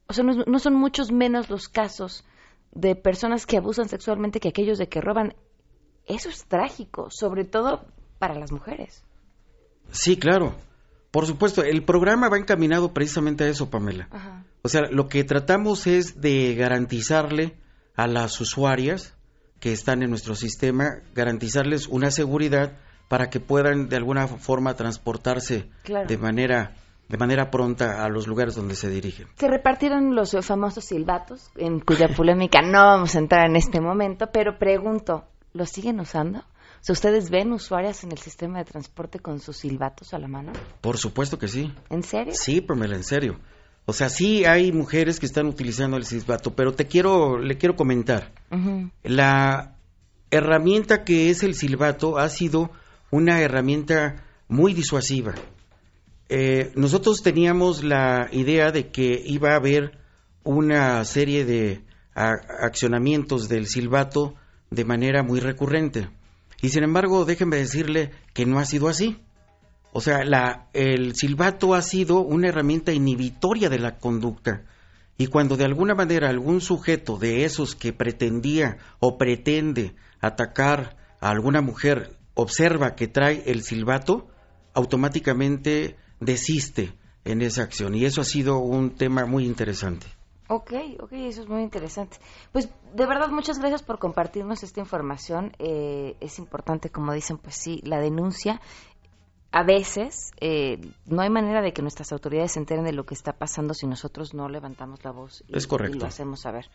o 0.08 0.14
sea, 0.14 0.24
no, 0.24 0.60
son 0.60 0.76
muchos 0.76 1.12
menos 1.12 1.50
los 1.50 1.68
casos 1.68 2.24
de 2.72 2.96
personas 2.96 3.46
que 3.46 3.58
abusan 3.58 3.90
sexualmente 3.90 4.40
que 4.40 4.50
aquellos 4.50 4.78
de 4.78 4.88
que 4.88 5.02
roban. 5.02 5.36
Eso 6.06 6.30
es 6.30 6.46
trágico, 6.46 7.10
sobre 7.10 7.44
todo 7.44 7.86
para 8.20 8.36
las 8.36 8.52
mujeres. 8.52 9.04
Sí, 9.92 10.18
claro. 10.18 10.56
Por 11.12 11.26
supuesto, 11.26 11.64
el 11.64 11.84
programa 11.84 12.30
va 12.30 12.38
encaminado 12.38 12.94
precisamente 12.94 13.44
a 13.44 13.48
eso, 13.48 13.70
Pamela. 13.70 14.08
O 14.62 14.70
sea, 14.70 14.82
lo 14.90 15.08
que 15.08 15.24
tratamos 15.24 15.88
es 15.88 16.22
de 16.22 16.56
garantizarle 16.56 17.56
a 17.96 18.08
las 18.08 18.40
usuarias 18.40 19.16
que 19.60 19.72
están 19.72 20.04
en 20.04 20.10
nuestro 20.10 20.36
sistema, 20.36 21.02
garantizarles 21.16 21.88
una 21.88 22.12
seguridad 22.12 22.78
para 23.08 23.30
que 23.30 23.40
puedan 23.40 23.90
de 23.90 23.96
alguna 23.96 24.28
forma 24.28 24.76
transportarse 24.76 25.70
de 25.86 26.18
manera 26.18 26.76
de 27.10 27.18
manera 27.18 27.50
pronta 27.50 28.04
a 28.04 28.10
los 28.10 28.28
lugares 28.28 28.56
donde 28.56 28.76
se 28.76 28.90
dirigen. 28.90 29.28
Se 29.36 29.48
repartieron 29.48 30.16
los 30.16 30.36
famosos 30.46 30.86
silbatos, 30.86 31.50
en 31.56 31.80
cuya 31.80 32.08
polémica 32.10 32.62
no 32.62 32.84
vamos 32.84 33.16
a 33.16 33.20
entrar 33.20 33.50
en 33.50 33.56
este 33.56 33.80
momento, 33.80 34.30
pero 34.32 34.58
pregunto, 34.58 35.26
¿los 35.54 35.70
siguen 35.70 36.00
usando? 36.00 36.40
O 36.90 36.92
¿Ustedes 36.92 37.30
ven 37.30 37.52
usuarias 37.52 38.04
en 38.04 38.12
el 38.12 38.18
sistema 38.18 38.60
de 38.60 38.66
transporte 38.66 39.20
con 39.20 39.40
sus 39.40 39.58
silbatos 39.58 40.14
a 40.14 40.20
la 40.20 40.28
mano? 40.28 40.54
Por 40.80 40.98
supuesto 40.98 41.38
que 41.38 41.48
sí. 41.48 41.74
¿En 41.90 42.04
serio? 42.04 42.34
Sí, 42.36 42.62
Pamela, 42.62 42.96
en 42.96 43.04
serio. 43.04 43.40
O 43.86 43.94
sea, 43.94 44.10
sí 44.10 44.46
hay 44.46 44.72
mujeres 44.72 45.20
que 45.20 45.26
están 45.26 45.48
utilizando 45.48 45.98
el 45.98 46.06
silbato, 46.06 46.56
pero 46.56 46.74
te 46.74 46.88
quiero, 46.88 47.40
le 47.40 47.58
quiero 47.58 47.76
comentar. 47.76 48.32
La 49.04 49.76
herramienta 50.30 51.04
que 51.04 51.30
es 51.30 51.44
el 51.44 51.56
silbato 51.56 52.18
ha 52.18 52.30
sido 52.30 52.70
una 53.12 53.42
herramienta 53.42 54.24
muy 54.48 54.74
disuasiva 54.74 55.34
eh, 56.30 56.72
nosotros 56.76 57.22
teníamos 57.24 57.84
la 57.84 58.28
idea 58.32 58.72
de 58.72 58.90
que 58.90 59.22
iba 59.26 59.52
a 59.52 59.58
haber 59.58 59.98
una 60.44 61.04
serie 61.06 61.46
de 61.46 61.84
accionamientos 62.14 63.48
del 63.48 63.68
silbato 63.68 64.36
de 64.70 64.86
manera 64.86 65.24
muy 65.24 65.40
recurrente. 65.40 66.10
Y 66.62 66.70
sin 66.70 66.84
embargo, 66.84 67.26
déjenme 67.26 67.58
decirle 67.58 68.12
que 68.34 68.46
no 68.46 68.60
ha 68.60 68.66
sido 68.66 68.88
así. 68.88 69.22
O 69.94 70.02
sea, 70.02 70.24
la, 70.24 70.68
el 70.74 71.16
silbato 71.16 71.74
ha 71.74 71.82
sido 71.82 72.22
una 72.22 72.50
herramienta 72.50 72.92
inhibitoria 72.92 73.70
de 73.70 73.80
la 73.80 73.98
conducta. 73.98 74.64
Y 75.18 75.28
cuando 75.28 75.58
de 75.58 75.66
alguna 75.66 75.96
manera 75.96 76.30
algún 76.30 76.62
sujeto 76.62 77.18
de 77.18 77.46
esos 77.46 77.76
que 77.76 77.94
pretendía 77.94 78.78
o 79.00 79.18
pretende 79.18 79.96
atacar 80.20 80.98
a 81.20 81.30
alguna 81.30 81.62
mujer 81.62 82.18
observa 82.34 82.96
que 82.96 83.08
trae 83.08 83.44
el 83.48 83.64
silbato, 83.64 84.28
automáticamente 84.74 85.96
desiste 86.20 86.94
en 87.26 87.42
esa 87.42 87.64
acción. 87.64 87.96
Y 87.96 88.06
eso 88.06 88.22
ha 88.22 88.26
sido 88.26 88.60
un 88.60 88.92
tema 88.92 89.26
muy 89.26 89.46
interesante. 89.46 90.08
Ok, 90.50 90.74
ok, 91.02 91.12
eso 91.12 91.42
es 91.42 91.50
muy 91.50 91.62
interesante. 91.62 92.18
Pues 92.54 92.70
de 92.94 93.06
verdad, 93.06 93.30
muchas 93.30 93.60
gracias 93.60 93.84
por 93.84 94.00
compartirnos 94.00 94.64
esta 94.64 94.80
información. 94.80 95.52
Eh, 95.60 96.16
es 96.22 96.40
importante, 96.40 96.90
como 96.90 97.12
dicen, 97.12 97.38
pues 97.38 97.56
sí, 97.56 97.82
la 97.84 98.00
denuncia. 98.00 98.62
A 99.52 99.64
veces 99.64 100.32
eh, 100.40 100.80
no 101.06 101.22
hay 101.22 101.30
manera 101.30 101.62
de 101.62 101.74
que 101.74 101.82
nuestras 101.82 102.12
autoridades 102.12 102.54
se 102.54 102.60
enteren 102.60 102.86
de 102.86 102.94
lo 102.94 103.06
que 103.06 103.14
está 103.14 103.34
pasando 103.34 103.74
si 103.74 103.88
nosotros 103.88 104.34
no 104.34 104.48
levantamos 104.50 105.04
la 105.04 105.12
voz 105.12 105.44
y, 105.48 105.58
es 105.58 105.68
correcto. 105.68 105.98
y 105.98 106.00
lo 106.00 106.06
hacemos 106.06 106.42
saber. 106.42 106.70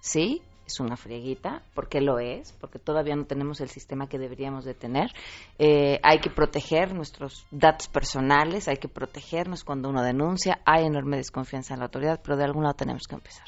Sí, 0.00 0.42
es 0.66 0.80
una 0.80 0.96
frieguita, 0.96 1.62
porque 1.74 2.00
lo 2.00 2.18
es, 2.18 2.52
porque 2.60 2.78
todavía 2.78 3.14
no 3.14 3.24
tenemos 3.24 3.60
el 3.60 3.68
sistema 3.68 4.08
que 4.08 4.18
deberíamos 4.18 4.64
de 4.64 4.74
tener. 4.74 5.10
Eh, 5.58 6.00
hay 6.02 6.18
que 6.18 6.30
proteger 6.30 6.92
nuestros 6.94 7.46
datos 7.50 7.88
personales, 7.88 8.68
hay 8.68 8.76
que 8.76 8.88
protegernos 8.88 9.64
cuando 9.64 9.88
uno 9.88 10.02
denuncia, 10.02 10.60
hay 10.64 10.86
enorme 10.86 11.16
desconfianza 11.16 11.74
en 11.74 11.80
la 11.80 11.86
autoridad, 11.86 12.20
pero 12.22 12.36
de 12.36 12.44
algún 12.44 12.64
lado 12.64 12.74
tenemos 12.74 13.04
que 13.08 13.14
empezar. 13.14 13.46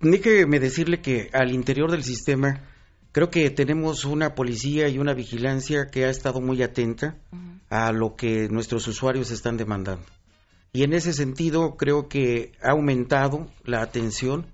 Déjeme 0.00 0.60
decirle 0.60 1.00
que 1.00 1.30
al 1.32 1.52
interior 1.52 1.90
del 1.90 2.04
sistema 2.04 2.62
creo 3.12 3.30
que 3.30 3.50
tenemos 3.50 4.04
una 4.04 4.34
policía 4.34 4.88
y 4.88 4.98
una 4.98 5.14
vigilancia 5.14 5.88
que 5.90 6.04
ha 6.04 6.10
estado 6.10 6.40
muy 6.40 6.62
atenta 6.62 7.16
a 7.68 7.92
lo 7.92 8.16
que 8.16 8.48
nuestros 8.48 8.86
usuarios 8.88 9.30
están 9.30 9.56
demandando. 9.56 10.04
Y 10.72 10.84
en 10.84 10.92
ese 10.92 11.12
sentido 11.12 11.76
creo 11.76 12.08
que 12.08 12.52
ha 12.62 12.70
aumentado 12.70 13.48
la 13.64 13.82
atención 13.82 14.46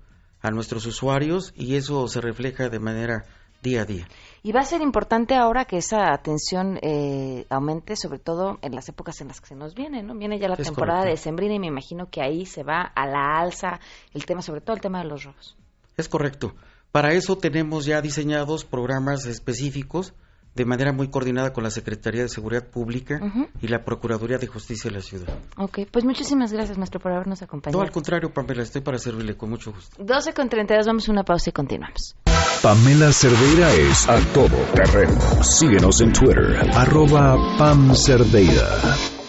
a 0.47 0.51
nuestros 0.51 0.85
usuarios 0.85 1.53
y 1.55 1.75
eso 1.75 2.07
se 2.07 2.21
refleja 2.21 2.69
de 2.69 2.79
manera 2.79 3.25
día 3.61 3.81
a 3.81 3.85
día. 3.85 4.07
Y 4.43 4.51
va 4.51 4.61
a 4.61 4.65
ser 4.65 4.81
importante 4.81 5.35
ahora 5.35 5.65
que 5.65 5.77
esa 5.77 6.13
atención 6.13 6.79
eh, 6.81 7.45
aumente, 7.49 7.95
sobre 7.95 8.19
todo 8.19 8.59
en 8.61 8.73
las 8.75 8.87
épocas 8.87 9.19
en 9.21 9.27
las 9.29 9.41
que 9.41 9.47
se 9.47 9.55
nos 9.55 9.73
viene, 9.73 10.03
¿no? 10.03 10.15
Viene 10.15 10.39
ya 10.39 10.47
la 10.47 10.55
Es 10.55 10.67
temporada 10.67 10.99
correcto. 10.99 11.17
de 11.17 11.23
sembrina 11.23 11.55
y 11.55 11.59
me 11.59 11.67
imagino 11.67 12.09
que 12.09 12.21
ahí 12.21 12.45
se 12.45 12.63
va 12.63 12.81
a 12.81 13.05
la 13.07 13.39
alza 13.39 13.79
el 14.13 14.25
tema, 14.25 14.41
sobre 14.41 14.61
todo 14.61 14.75
el 14.75 14.81
tema 14.81 14.99
de 14.99 15.05
los 15.09 15.23
robos. 15.23 15.57
Es 15.97 16.07
correcto. 16.07 16.53
Para 16.91 17.13
eso 17.13 17.37
tenemos 17.37 17.85
ya 17.85 18.01
diseñados 18.01 18.63
programas 18.63 19.25
específicos 19.25 20.13
de 20.57 20.65
manera 20.65 20.91
muy 20.91 21.09
coordinada 21.09 21.53
con 21.53 21.63
la 21.63 21.69
Secretaría 21.69 22.23
de 22.23 22.29
Seguridad 22.29 22.65
Pública 22.67 23.21
y 23.61 23.67
la 23.67 23.85
Procuraduría 23.85 24.39
de 24.39 24.47
Justicia 24.47 24.89
de 24.89 24.97
la 24.97 25.03
Ciudad. 25.03 25.27
Ok, 25.55 25.81
pues 25.91 26.03
muchísimas 26.03 26.51
gracias, 26.51 26.77
maestro, 26.77 26.99
por 26.99 27.11
habernos 27.11 27.41
acompañado. 27.43 27.79
No, 27.79 27.85
al 27.85 27.91
contrario, 27.91 28.33
Pamela, 28.33 28.63
estoy 28.63 28.81
para 28.81 28.97
servirle 28.97 29.37
con 29.37 29.51
mucho 29.51 29.71
gusto. 29.71 30.03
12 30.03 30.33
con 30.33 30.49
32, 30.49 30.87
vamos 30.87 31.07
a 31.07 31.11
una 31.11 31.23
pausa 31.23 31.51
y 31.51 31.53
continuamos. 31.53 32.15
Pamela 32.63 33.13
Cerdeira 33.13 33.71
es 33.71 34.09
a 34.09 34.19
todo 34.33 34.57
terreno. 34.73 35.43
Síguenos 35.43 36.01
en 36.01 36.11
Twitter, 36.11 36.57
arroba 36.73 37.37
Pam 37.59 37.93
Cerdeira. 37.95 38.67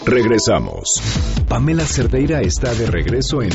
Regresamos. 0.06 1.02
Pamela 1.46 1.84
Cerdeira 1.84 2.40
está 2.40 2.72
de 2.74 2.86
regreso 2.86 3.42
en 3.42 3.50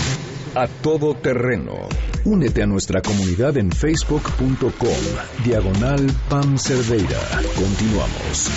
A 0.55 0.67
Todo 0.67 1.15
Terreno. 1.15 1.89
Únete 2.25 2.61
a 2.61 2.67
nuestra 2.67 3.01
comunidad 3.01 3.57
en 3.57 3.71
facebook.com, 3.71 5.43
diagonal 5.43 6.05
Pam 6.29 6.59
Cerdeira. 6.59 7.19
Continuamos. 7.55 8.51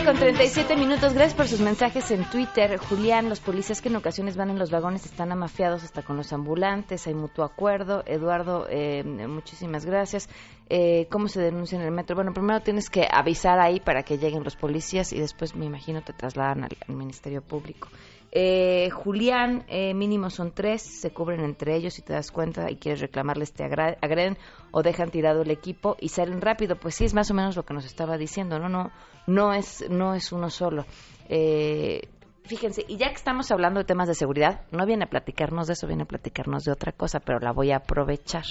12 0.00 0.04
del 0.04 0.04
día 0.04 0.04
con 0.04 0.16
37 0.16 0.76
minutos. 0.76 1.14
Gracias 1.14 1.34
por 1.34 1.48
sus 1.48 1.60
mensajes 1.60 2.10
en 2.10 2.24
Twitter. 2.24 2.78
Julián, 2.78 3.28
los 3.28 3.40
policías 3.40 3.82
que 3.82 3.88
en 3.88 3.96
ocasiones 3.96 4.36
van 4.36 4.50
en 4.50 4.58
los 4.58 4.70
vagones 4.70 5.04
están 5.04 5.30
amafiados 5.32 5.82
hasta 5.82 6.02
con 6.02 6.16
los 6.16 6.32
ambulantes. 6.32 7.06
Hay 7.06 7.14
mutuo 7.14 7.44
acuerdo. 7.44 8.02
Eduardo, 8.06 8.66
eh, 8.70 9.04
muchísimas 9.04 9.84
gracias. 9.84 10.28
Eh, 10.68 11.06
¿Cómo 11.10 11.28
se 11.28 11.40
denuncia 11.40 11.78
en 11.78 11.84
el 11.84 11.90
metro? 11.90 12.16
Bueno, 12.16 12.32
primero 12.32 12.60
tienes 12.60 12.88
que 12.88 13.06
avisar 13.10 13.58
ahí 13.60 13.80
para 13.80 14.02
que 14.02 14.18
lleguen 14.18 14.44
los 14.44 14.56
policías 14.56 15.12
y 15.12 15.20
después, 15.20 15.54
me 15.54 15.66
imagino, 15.66 16.02
te 16.02 16.12
trasladan 16.12 16.64
al 16.64 16.94
Ministerio 16.94 17.42
Público. 17.42 17.88
Eh, 18.32 18.90
Julián, 18.90 19.64
eh, 19.68 19.92
mínimo 19.92 20.30
son 20.30 20.52
tres, 20.52 20.82
se 20.82 21.10
cubren 21.10 21.40
entre 21.40 21.74
ellos 21.74 21.94
si 21.94 22.02
te 22.02 22.12
das 22.12 22.30
cuenta 22.30 22.70
y 22.70 22.76
quieres 22.76 23.00
reclamarles 23.00 23.52
te 23.52 23.64
agreden 23.64 24.38
o 24.70 24.82
dejan 24.82 25.10
tirado 25.10 25.42
el 25.42 25.50
equipo 25.50 25.96
y 26.00 26.10
salen 26.10 26.40
rápido. 26.40 26.76
Pues 26.76 26.94
sí, 26.94 27.04
es 27.04 27.14
más 27.14 27.30
o 27.30 27.34
menos 27.34 27.56
lo 27.56 27.64
que 27.64 27.74
nos 27.74 27.84
estaba 27.84 28.16
diciendo, 28.18 28.58
no, 28.58 28.68
no, 28.68 28.92
no 29.26 29.52
es, 29.52 29.84
no 29.90 30.14
es 30.14 30.30
uno 30.30 30.48
solo. 30.48 30.86
Eh, 31.28 32.02
fíjense, 32.44 32.84
y 32.88 32.96
ya 32.96 33.08
que 33.08 33.14
estamos 33.14 33.50
hablando 33.50 33.80
de 33.80 33.84
temas 33.84 34.08
de 34.08 34.14
seguridad, 34.14 34.62
no 34.70 34.86
viene 34.86 35.04
a 35.04 35.10
platicarnos 35.10 35.66
de 35.66 35.74
eso, 35.74 35.86
viene 35.86 36.02
a 36.02 36.06
platicarnos 36.06 36.64
de 36.64 36.72
otra 36.72 36.92
cosa, 36.92 37.20
pero 37.20 37.38
la 37.38 37.52
voy 37.52 37.72
a 37.72 37.76
aprovechar. 37.76 38.44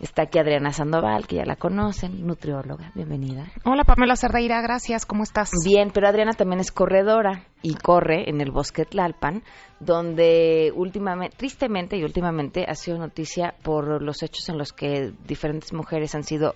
Está 0.00 0.22
aquí 0.22 0.38
Adriana 0.38 0.72
Sandoval, 0.72 1.26
que 1.26 1.36
ya 1.36 1.44
la 1.44 1.56
conocen, 1.56 2.26
nutrióloga, 2.26 2.92
bienvenida. 2.94 3.46
Hola 3.64 3.84
Pamela 3.84 4.16
Cerdeira, 4.16 4.60
gracias, 4.60 5.06
¿cómo 5.06 5.22
estás? 5.22 5.50
Bien, 5.64 5.90
pero 5.92 6.08
Adriana 6.08 6.32
también 6.32 6.60
es 6.60 6.72
corredora 6.72 7.44
y 7.62 7.74
corre 7.74 8.28
en 8.28 8.40
el 8.40 8.50
bosque 8.50 8.84
Tlalpan, 8.84 9.42
donde 9.80 10.72
últimamente, 10.74 11.36
tristemente 11.36 11.96
y 11.96 12.04
últimamente 12.04 12.64
ha 12.68 12.74
sido 12.74 12.98
noticia 12.98 13.54
por 13.62 14.02
los 14.02 14.22
hechos 14.22 14.48
en 14.48 14.58
los 14.58 14.72
que 14.72 15.12
diferentes 15.26 15.72
mujeres 15.72 16.14
han 16.14 16.24
sido 16.24 16.54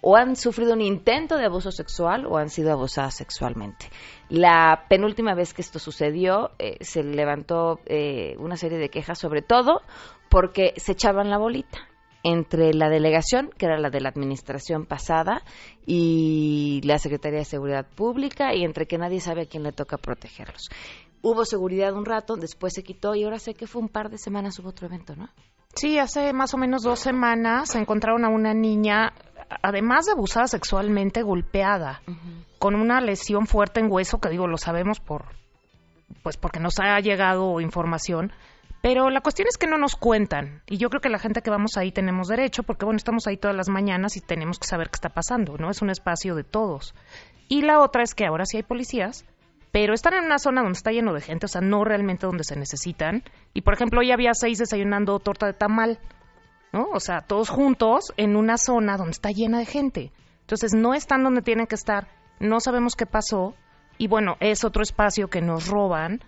o 0.00 0.16
han 0.16 0.36
sufrido 0.36 0.74
un 0.74 0.80
intento 0.80 1.36
de 1.36 1.46
abuso 1.46 1.70
sexual 1.70 2.26
o 2.26 2.36
han 2.36 2.48
sido 2.48 2.72
abusadas 2.72 3.14
sexualmente. 3.14 3.90
La 4.28 4.86
penúltima 4.88 5.34
vez 5.34 5.54
que 5.54 5.62
esto 5.62 5.78
sucedió 5.78 6.50
eh, 6.58 6.76
se 6.80 7.02
levantó 7.02 7.80
eh, 7.86 8.36
una 8.38 8.56
serie 8.56 8.78
de 8.78 8.88
quejas, 8.88 9.18
sobre 9.18 9.42
todo 9.42 9.82
porque 10.28 10.72
se 10.76 10.92
echaban 10.92 11.30
la 11.30 11.38
bolita 11.38 11.78
entre 12.22 12.74
la 12.74 12.88
delegación, 12.88 13.50
que 13.56 13.66
era 13.66 13.78
la 13.78 13.90
de 13.90 14.00
la 14.00 14.10
administración 14.10 14.84
pasada, 14.84 15.42
y 15.86 16.80
la 16.84 16.98
Secretaría 16.98 17.38
de 17.38 17.44
Seguridad 17.44 17.86
Pública, 17.86 18.54
y 18.54 18.64
entre 18.64 18.86
que 18.86 18.98
nadie 18.98 19.20
sabe 19.20 19.42
a 19.42 19.46
quién 19.46 19.62
le 19.62 19.72
toca 19.72 19.96
protegerlos. 19.96 20.68
Hubo 21.22 21.44
seguridad 21.44 21.94
un 21.94 22.06
rato, 22.06 22.36
después 22.36 22.72
se 22.74 22.82
quitó 22.82 23.14
y 23.14 23.24
ahora 23.24 23.38
sé 23.38 23.54
que 23.54 23.66
fue 23.66 23.82
un 23.82 23.88
par 23.88 24.10
de 24.10 24.18
semanas 24.18 24.58
hubo 24.58 24.70
otro 24.70 24.86
evento, 24.86 25.14
¿no? 25.16 25.28
Sí, 25.74 25.98
hace 25.98 26.32
más 26.32 26.52
o 26.54 26.56
menos 26.56 26.82
dos 26.82 26.98
semanas 26.98 27.74
encontraron 27.76 28.24
a 28.24 28.28
una 28.28 28.54
niña, 28.54 29.12
además 29.62 30.06
de 30.06 30.12
abusada 30.12 30.46
sexualmente, 30.46 31.22
golpeada, 31.22 32.02
con 32.58 32.74
una 32.74 33.00
lesión 33.00 33.46
fuerte 33.46 33.80
en 33.80 33.90
hueso, 33.90 34.20
que 34.20 34.28
digo, 34.28 34.46
lo 34.46 34.58
sabemos 34.58 35.00
por, 35.00 35.24
pues 36.22 36.36
porque 36.36 36.60
nos 36.60 36.78
ha 36.78 36.98
llegado 37.00 37.60
información, 37.60 38.32
pero 38.82 39.10
la 39.10 39.20
cuestión 39.20 39.48
es 39.48 39.58
que 39.58 39.66
no 39.66 39.76
nos 39.76 39.96
cuentan, 39.96 40.62
y 40.66 40.78
yo 40.78 40.88
creo 40.88 41.00
que 41.00 41.10
la 41.10 41.18
gente 41.18 41.42
que 41.42 41.50
vamos 41.50 41.76
ahí 41.76 41.92
tenemos 41.92 42.28
derecho, 42.28 42.62
porque 42.62 42.84
bueno, 42.84 42.96
estamos 42.96 43.26
ahí 43.26 43.36
todas 43.36 43.56
las 43.56 43.68
mañanas 43.68 44.16
y 44.16 44.20
tenemos 44.20 44.58
que 44.58 44.66
saber 44.66 44.88
qué 44.88 44.96
está 44.96 45.10
pasando, 45.10 45.58
¿no? 45.58 45.70
Es 45.70 45.82
un 45.82 45.90
espacio 45.90 46.34
de 46.34 46.44
todos. 46.44 46.94
Y 47.48 47.62
la 47.62 47.80
otra 47.80 48.02
es 48.02 48.14
que 48.14 48.26
ahora 48.26 48.46
sí 48.46 48.56
hay 48.56 48.62
policías, 48.62 49.26
pero 49.72 49.94
están 49.94 50.14
en 50.14 50.24
una 50.24 50.38
zona 50.38 50.62
donde 50.62 50.76
está 50.76 50.92
lleno 50.92 51.12
de 51.12 51.20
gente, 51.20 51.46
o 51.46 51.48
sea, 51.48 51.60
no 51.60 51.84
realmente 51.84 52.26
donde 52.26 52.44
se 52.44 52.56
necesitan. 52.56 53.22
Y 53.54 53.62
por 53.62 53.74
ejemplo, 53.74 54.00
hoy 54.00 54.10
había 54.12 54.32
seis 54.34 54.58
desayunando 54.58 55.18
torta 55.18 55.46
de 55.46 55.52
tamal, 55.52 55.98
¿no? 56.72 56.88
O 56.92 57.00
sea, 57.00 57.22
todos 57.22 57.48
juntos 57.48 58.12
en 58.16 58.36
una 58.36 58.56
zona 58.58 58.96
donde 58.96 59.12
está 59.12 59.30
llena 59.30 59.58
de 59.58 59.66
gente. 59.66 60.12
Entonces, 60.42 60.74
no 60.74 60.94
están 60.94 61.22
donde 61.22 61.42
tienen 61.42 61.66
que 61.66 61.74
estar, 61.74 62.08
no 62.38 62.60
sabemos 62.60 62.96
qué 62.96 63.06
pasó, 63.06 63.54
y 63.98 64.08
bueno, 64.08 64.36
es 64.40 64.64
otro 64.64 64.82
espacio 64.82 65.28
que 65.28 65.42
nos 65.42 65.68
roban 65.68 66.20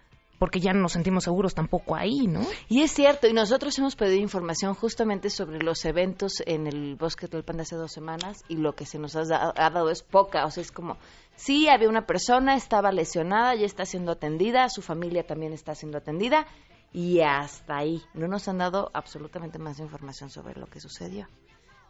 porque 0.43 0.59
ya 0.59 0.73
no 0.73 0.81
nos 0.81 0.95
sentimos 0.95 1.23
seguros 1.23 1.55
tampoco 1.55 1.95
ahí, 1.95 2.27
¿no? 2.27 2.41
Y 2.69 2.83
es 2.83 2.91
cierto, 2.91 3.29
y 3.29 3.33
nosotros 3.33 3.79
hemos 3.79 3.95
pedido 3.95 4.21
información 4.21 4.75
justamente 4.75 5.31
sobre 5.31 5.63
los 5.63 5.85
eventos 5.85 6.43
en 6.45 6.67
el 6.67 6.97
Bosque 6.97 7.29
Tlalpan 7.29 7.59
de 7.59 7.63
hace 7.63 7.77
dos 7.77 7.93
semanas 7.93 8.43
y 8.49 8.57
lo 8.57 8.75
que 8.75 8.85
se 8.85 8.99
nos 8.99 9.15
ha, 9.15 9.23
ha 9.57 9.71
dado 9.71 9.89
es 9.89 10.03
poca, 10.03 10.45
o 10.45 10.51
sea, 10.51 10.63
es 10.63 10.73
como, 10.73 10.99
sí, 11.37 11.69
había 11.69 11.89
una 11.89 12.07
persona, 12.07 12.57
estaba 12.57 12.91
lesionada, 12.91 13.55
ya 13.55 13.67
está 13.67 13.85
siendo 13.85 14.11
atendida, 14.11 14.69
su 14.69 14.83
familia 14.83 15.25
también 15.25 15.53
está 15.53 15.77
siendo 15.77 15.99
atendida 15.99 16.49
y 16.93 17.21
hasta 17.21 17.77
ahí. 17.77 18.03
No 18.15 18.29
nos 18.29 18.49
han 18.49 18.59
dado 18.59 18.91
absolutamente 18.95 19.59
más 19.59 19.79
información 19.79 20.31
sobre 20.31 20.59
lo 20.59 20.67
que 20.67 20.81
sucedió. 20.81 21.27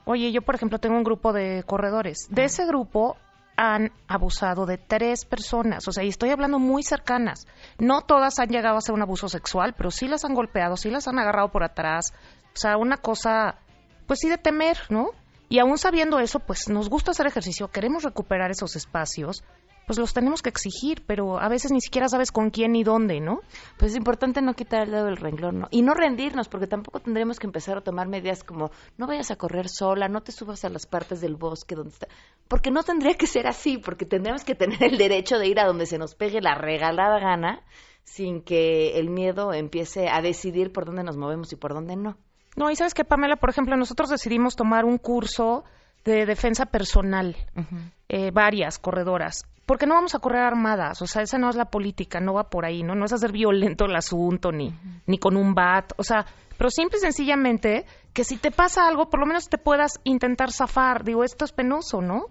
Oye, 0.05 0.33
yo 0.33 0.43
por 0.43 0.55
ejemplo 0.55 0.79
tengo 0.79 0.97
un 0.97 1.05
grupo 1.05 1.33
de 1.33 1.63
corredores. 1.65 2.27
De 2.31 2.45
ese 2.45 2.67
grupo 2.67 3.17
han 3.57 3.93
abusado 4.09 4.67
de 4.67 4.79
tres 4.79 5.25
personas, 5.25 5.87
o 5.87 5.93
sea, 5.93 6.05
y 6.05 6.09
estoy 6.09 6.31
hablando 6.31 6.59
muy 6.59 6.83
cercanas. 6.83 7.47
No 7.79 8.01
todas 8.01 8.39
han 8.39 8.49
llegado 8.49 8.77
a 8.79 8.81
ser 8.81 8.95
un 8.95 9.03
abuso 9.03 9.29
sexual, 9.29 9.75
pero 9.77 9.91
sí 9.91 10.09
las 10.09 10.25
han 10.25 10.35
golpeado, 10.35 10.77
sí 10.77 10.91
las 10.91 11.07
han 11.07 11.19
agarrado 11.19 11.51
por 11.51 11.63
atrás. 11.63 12.13
O 12.55 12.57
sea, 12.57 12.77
una 12.77 12.97
cosa, 12.97 13.57
pues 14.07 14.21
sí 14.21 14.29
de 14.29 14.39
temer, 14.39 14.79
¿no? 14.89 15.11
Y 15.49 15.59
aún 15.59 15.77
sabiendo 15.77 16.19
eso, 16.19 16.41
pues 16.41 16.69
nos 16.69 16.89
gusta 16.89 17.11
hacer 17.11 17.27
ejercicio, 17.27 17.69
queremos 17.69 18.05
recuperar 18.05 18.51
esos 18.51 18.75
espacios, 18.75 19.45
pues 19.87 19.99
los 19.99 20.15
tenemos 20.15 20.43
que 20.43 20.49
exigir, 20.49 21.03
pero 21.07 21.39
a 21.39 21.49
veces 21.49 21.73
ni 21.73 21.81
siquiera 21.81 22.09
sabes 22.09 22.31
con 22.31 22.51
quién 22.51 22.73
ni 22.73 22.85
dónde, 22.85 23.21
¿no? 23.21 23.41
Pues 23.79 23.93
es 23.93 23.97
importante 23.97 24.43
no 24.43 24.55
quitar 24.55 24.83
el 24.83 24.91
dedo 24.93 25.05
del 25.07 25.17
renglón, 25.17 25.61
¿no? 25.61 25.69
Y 25.71 25.83
no 25.83 25.95
rendirnos, 25.95 26.49
porque 26.49 26.67
tampoco 26.67 27.01
tendremos 27.01 27.39
que 27.39 27.47
empezar 27.47 27.79
a 27.79 27.81
tomar 27.81 28.09
medidas 28.09 28.45
como 28.45 28.71
no 28.97 29.07
vayas 29.07 29.31
a 29.31 29.37
correr 29.37 29.69
sola, 29.69 30.09
no 30.09 30.23
te 30.23 30.33
subas 30.33 30.65
a 30.65 30.69
las 30.69 30.87
partes 30.87 31.21
del 31.21 31.37
bosque 31.37 31.75
donde 31.75 31.93
está. 31.93 32.09
Porque 32.49 32.71
no 32.71 32.83
tendría 32.83 33.15
que 33.15 33.27
ser 33.27 33.47
así, 33.47 33.79
porque 33.79 34.05
tendríamos 34.05 34.45
que 34.45 34.55
tener 34.55 34.83
el 34.83 34.99
derecho 34.99 35.39
de 35.39 35.49
ir 35.49 35.61
a 35.61 35.67
donde 35.67 35.87
se 35.87 35.99
nos 35.99 36.15
pegue 36.15 36.41
la 36.41 36.55
regalada 36.55 37.19
gana 37.19 37.63
sin 38.05 38.43
que 38.43 38.99
el 38.99 39.11
miedo 39.11 39.53
empiece 39.53 40.09
a 40.09 40.21
decidir 40.21 40.73
por 40.73 40.85
dónde 40.85 41.05
nos 41.05 41.17
movemos 41.17 41.53
y 41.53 41.57
por 41.57 41.73
dónde 41.73 41.97
no. 41.97 42.19
No, 42.57 42.71
y 42.71 42.77
sabes 42.77 42.95
que 42.95 43.05
Pamela, 43.05 43.37
por 43.37 43.49
ejemplo, 43.51 43.77
nosotros 43.77 44.11
decidimos 44.11 44.57
tomar 44.57 44.85
un 44.85 44.99
curso 44.99 45.65
de 46.05 46.27
defensa 46.27 46.67
personal, 46.67 47.37
eh, 48.09 48.31
varias 48.31 48.79
corredoras. 48.79 49.45
Porque 49.73 49.87
no 49.87 49.95
vamos 49.95 50.15
a 50.15 50.19
correr 50.19 50.43
armadas, 50.43 51.01
o 51.01 51.07
sea, 51.07 51.23
esa 51.23 51.39
no 51.39 51.49
es 51.49 51.57
la 51.57 51.65
política, 51.71 52.21
no 52.21 52.35
va 52.35 52.51
por 52.51 52.67
ahí, 52.67 52.83
¿no? 52.83 52.95
No 52.95 53.07
es 53.07 53.13
hacer 53.15 53.33
violento 53.33 53.87
el 53.87 53.97
asunto, 53.97 54.53
ni, 54.53 54.71
ni 55.07 55.17
con 55.17 55.35
un 55.35 55.55
bat, 55.55 55.95
o 55.97 56.03
sea, 56.03 56.27
pero 56.59 56.69
simple 56.69 56.99
y 56.99 57.01
sencillamente 57.01 57.87
que 58.13 58.23
si 58.23 58.37
te 58.37 58.51
pasa 58.51 58.87
algo, 58.87 59.09
por 59.09 59.21
lo 59.21 59.25
menos 59.25 59.49
te 59.49 59.57
puedas 59.57 59.99
intentar 60.05 60.53
zafar. 60.53 61.05
Digo, 61.05 61.25
esto 61.25 61.47
es 61.47 61.53
penoso, 61.53 62.03
¿no? 62.03 62.27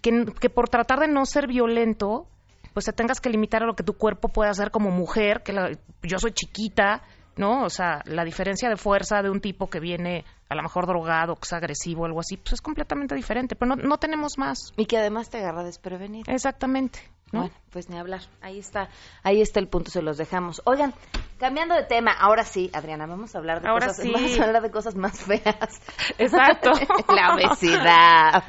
Que, 0.00 0.24
que 0.40 0.48
por 0.48 0.70
tratar 0.70 1.00
de 1.00 1.08
no 1.08 1.26
ser 1.26 1.46
violento, 1.46 2.26
pues 2.72 2.86
te 2.86 2.94
tengas 2.94 3.20
que 3.20 3.28
limitar 3.28 3.62
a 3.62 3.66
lo 3.66 3.74
que 3.76 3.84
tu 3.84 3.92
cuerpo 3.92 4.28
puede 4.28 4.48
hacer 4.48 4.70
como 4.70 4.90
mujer, 4.90 5.42
que 5.42 5.52
la- 5.52 5.72
yo 6.02 6.18
soy 6.18 6.32
chiquita, 6.32 7.02
¿no? 7.36 7.64
O 7.64 7.68
sea, 7.68 8.00
la 8.06 8.24
diferencia 8.24 8.70
de 8.70 8.76
fuerza 8.78 9.20
de 9.20 9.28
un 9.28 9.42
tipo 9.42 9.68
que 9.68 9.78
viene 9.78 10.24
a 10.48 10.54
lo 10.54 10.62
mejor 10.62 10.86
drogado, 10.86 11.34
que 11.36 11.44
es 11.44 11.52
agresivo 11.52 12.04
algo 12.04 12.20
así, 12.20 12.36
pues 12.36 12.54
es 12.54 12.60
completamente 12.60 13.14
diferente, 13.14 13.56
pero 13.56 13.74
no, 13.74 13.82
no 13.82 13.98
tenemos 13.98 14.38
más. 14.38 14.72
Y 14.76 14.86
que 14.86 14.98
además 14.98 15.30
te 15.30 15.38
agarra 15.38 15.64
desprevenido. 15.64 16.32
Exactamente. 16.32 17.00
¿no? 17.32 17.40
Bueno, 17.40 17.54
pues 17.70 17.88
ni 17.88 17.98
hablar. 17.98 18.20
Ahí 18.40 18.58
está, 18.58 18.88
ahí 19.22 19.40
está 19.40 19.58
el 19.58 19.68
punto, 19.68 19.90
se 19.90 20.02
los 20.02 20.16
dejamos. 20.16 20.62
Oigan, 20.64 20.94
cambiando 21.38 21.74
de 21.74 21.82
tema, 21.82 22.12
ahora 22.12 22.44
sí, 22.44 22.70
Adriana, 22.72 23.06
vamos 23.06 23.34
a 23.34 23.38
hablar 23.38 23.60
de 23.60 23.68
Ahora 23.68 23.88
cosas, 23.88 24.04
sí. 24.04 24.12
vamos 24.12 24.38
a 24.38 24.44
hablar 24.44 24.62
de 24.62 24.70
cosas 24.70 24.94
más 24.94 25.20
feas. 25.20 25.80
Exacto. 26.18 26.72
La 27.14 27.34
obesidad. 27.34 28.44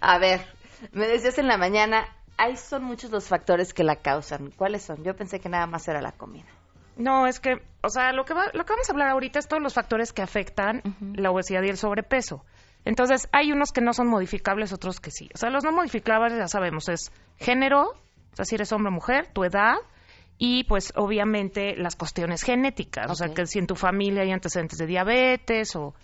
A 0.00 0.18
ver, 0.18 0.44
me 0.92 1.06
decías 1.06 1.38
en 1.38 1.46
la 1.46 1.56
mañana, 1.56 2.08
ahí 2.36 2.56
son 2.56 2.84
muchos 2.84 3.10
los 3.10 3.28
factores 3.28 3.72
que 3.72 3.84
la 3.84 3.96
causan. 3.96 4.50
¿Cuáles 4.50 4.82
son? 4.82 5.04
Yo 5.04 5.14
pensé 5.14 5.38
que 5.40 5.48
nada 5.48 5.66
más 5.66 5.86
era 5.86 6.02
la 6.02 6.12
comida. 6.12 6.46
No, 6.96 7.26
es 7.26 7.40
que, 7.40 7.56
o 7.82 7.88
sea, 7.88 8.12
lo 8.12 8.24
que, 8.24 8.34
va- 8.34 8.50
lo 8.54 8.64
que 8.64 8.72
vamos 8.72 8.88
a 8.88 8.92
hablar 8.92 9.08
ahorita 9.10 9.38
es 9.38 9.48
todos 9.48 9.62
los 9.62 9.74
factores 9.74 10.12
que 10.12 10.22
afectan 10.22 10.82
la 11.14 11.30
obesidad 11.30 11.62
y 11.62 11.68
el 11.68 11.76
sobrepeso. 11.76 12.44
Entonces, 12.84 13.28
hay 13.32 13.50
unos 13.52 13.72
que 13.72 13.80
no 13.80 13.92
son 13.94 14.08
modificables, 14.08 14.72
otros 14.72 15.00
que 15.00 15.10
sí. 15.10 15.28
O 15.34 15.38
sea, 15.38 15.50
los 15.50 15.64
no 15.64 15.72
modificables 15.72 16.36
ya 16.36 16.48
sabemos, 16.48 16.88
es 16.88 17.10
género, 17.38 17.82
o 17.90 18.36
sea, 18.36 18.44
si 18.44 18.54
eres 18.56 18.70
hombre 18.72 18.90
o 18.90 18.92
mujer, 18.92 19.28
tu 19.32 19.42
edad, 19.44 19.74
y 20.36 20.64
pues 20.64 20.92
obviamente 20.96 21.76
las 21.76 21.96
cuestiones 21.96 22.42
genéticas, 22.42 23.10
o 23.10 23.14
sea, 23.14 23.28
que 23.34 23.46
si 23.46 23.58
en 23.58 23.66
tu 23.66 23.74
familia 23.76 24.22
hay 24.22 24.32
antecedentes 24.32 24.78
de 24.78 24.86
diabetes 24.86 25.74
o 25.76 25.94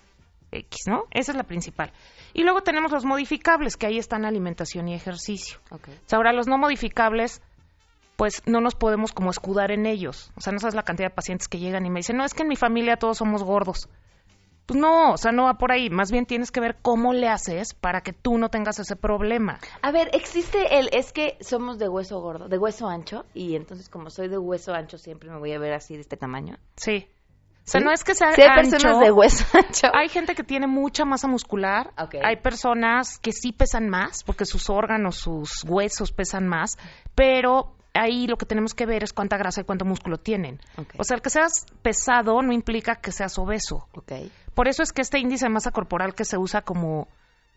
X, 0.53 0.79
¿no? 0.87 1.05
Esa 1.11 1.33
es 1.33 1.37
la 1.37 1.45
principal. 1.45 1.93
Y 2.33 2.43
luego 2.45 2.63
tenemos 2.63 2.91
los 2.93 3.05
modificables, 3.05 3.77
que 3.77 3.87
ahí 3.87 3.99
están 3.99 4.25
alimentación 4.25 4.89
y 4.89 4.95
ejercicio. 4.95 5.59
O 5.91 6.09
sea, 6.09 6.17
ahora 6.17 6.33
los 6.33 6.47
no 6.49 6.59
modificables, 6.59 7.43
pues 8.21 8.43
no 8.45 8.61
nos 8.61 8.75
podemos 8.75 9.13
como 9.13 9.31
escudar 9.31 9.71
en 9.71 9.87
ellos. 9.87 10.31
O 10.37 10.43
sea, 10.43 10.53
no 10.53 10.59
sabes 10.59 10.75
la 10.75 10.83
cantidad 10.83 11.09
de 11.09 11.15
pacientes 11.15 11.49
que 11.49 11.59
llegan 11.59 11.87
y 11.87 11.91
me 11.91 12.01
dicen, 12.01 12.19
no, 12.19 12.27
es 12.27 12.35
que 12.35 12.43
en 12.43 12.49
mi 12.49 12.57
familia 12.57 12.99
todos 12.99 13.17
somos 13.17 13.43
gordos. 13.43 13.89
Pues 14.67 14.79
no, 14.79 15.13
o 15.13 15.17
sea, 15.17 15.33
no 15.33 15.45
va 15.45 15.55
por 15.55 15.73
ahí. 15.73 15.89
Más 15.89 16.13
bien 16.13 16.27
tienes 16.27 16.51
que 16.51 16.61
ver 16.61 16.77
cómo 16.83 17.15
le 17.15 17.29
haces 17.29 17.73
para 17.73 18.03
que 18.03 18.13
tú 18.13 18.37
no 18.37 18.51
tengas 18.51 18.79
ese 18.79 18.95
problema. 18.95 19.59
A 19.81 19.91
ver, 19.91 20.11
existe 20.13 20.79
el, 20.79 20.91
es 20.93 21.15
que 21.15 21.39
somos 21.41 21.79
de 21.79 21.89
hueso 21.89 22.21
gordo, 22.21 22.49
de 22.49 22.59
hueso 22.59 22.89
ancho, 22.91 23.25
y 23.33 23.57
entonces 23.57 23.89
como 23.89 24.11
soy 24.11 24.29
de 24.29 24.37
hueso 24.37 24.75
ancho 24.75 24.99
siempre 24.99 25.31
me 25.31 25.39
voy 25.39 25.55
a 25.55 25.59
ver 25.59 25.73
así 25.73 25.95
de 25.95 26.03
este 26.03 26.19
tamaño. 26.19 26.59
Sí. 26.77 27.09
O 27.09 27.71
sea, 27.71 27.81
¿Sí? 27.81 27.87
no 27.87 27.91
es 27.91 28.05
que 28.05 28.15
sea 28.15 28.33
Sí 28.35 28.43
hay 28.43 28.49
ancho. 28.49 28.73
personas 28.73 29.01
de 29.01 29.13
hueso 29.13 29.47
ancho. 29.55 29.87
Hay 29.95 30.11
gente 30.11 30.35
que 30.35 30.45
tiene 30.45 30.67
mucha 30.67 31.07
masa 31.07 31.27
muscular. 31.27 31.95
Ok. 31.97 32.17
Hay 32.23 32.37
personas 32.37 33.19
que 33.19 33.33
sí 33.33 33.53
pesan 33.53 33.89
más, 33.89 34.25
porque 34.25 34.45
sus 34.45 34.69
órganos, 34.69 35.17
sus 35.17 35.65
huesos 35.65 36.13
pesan 36.13 36.47
más. 36.47 36.77
Pero 37.15 37.80
ahí 37.95 38.27
lo 38.27 38.37
que 38.37 38.47
tenemos 38.47 38.75
que 38.75 38.87
ver 38.87 39.03
es 39.03 39.13
cuánta 39.13 39.37
grasa 39.37 39.61
y 39.61 39.65
cuánto 39.65 39.85
músculo 39.85 40.19
tienen. 40.19 40.61
Ok. 40.77 40.95
O 40.99 41.05
sea, 41.05 41.17
el 41.17 41.23
que 41.23 41.31
seas 41.31 41.67
pesado 41.83 42.41
no 42.43 42.53
implica 42.53 42.97
que 42.97 43.13
seas 43.13 43.39
obeso. 43.39 43.89
Por 44.55 44.69
eso 44.69 44.83
es 44.83 44.93
que 44.93 45.03
este 45.03 45.19
índice 45.19 45.47
de 45.47 45.51
masa 45.51 45.71
corporal 45.71 46.15
que 46.15 46.25
se 46.25 46.39
usa 46.39 46.63
como 46.63 47.09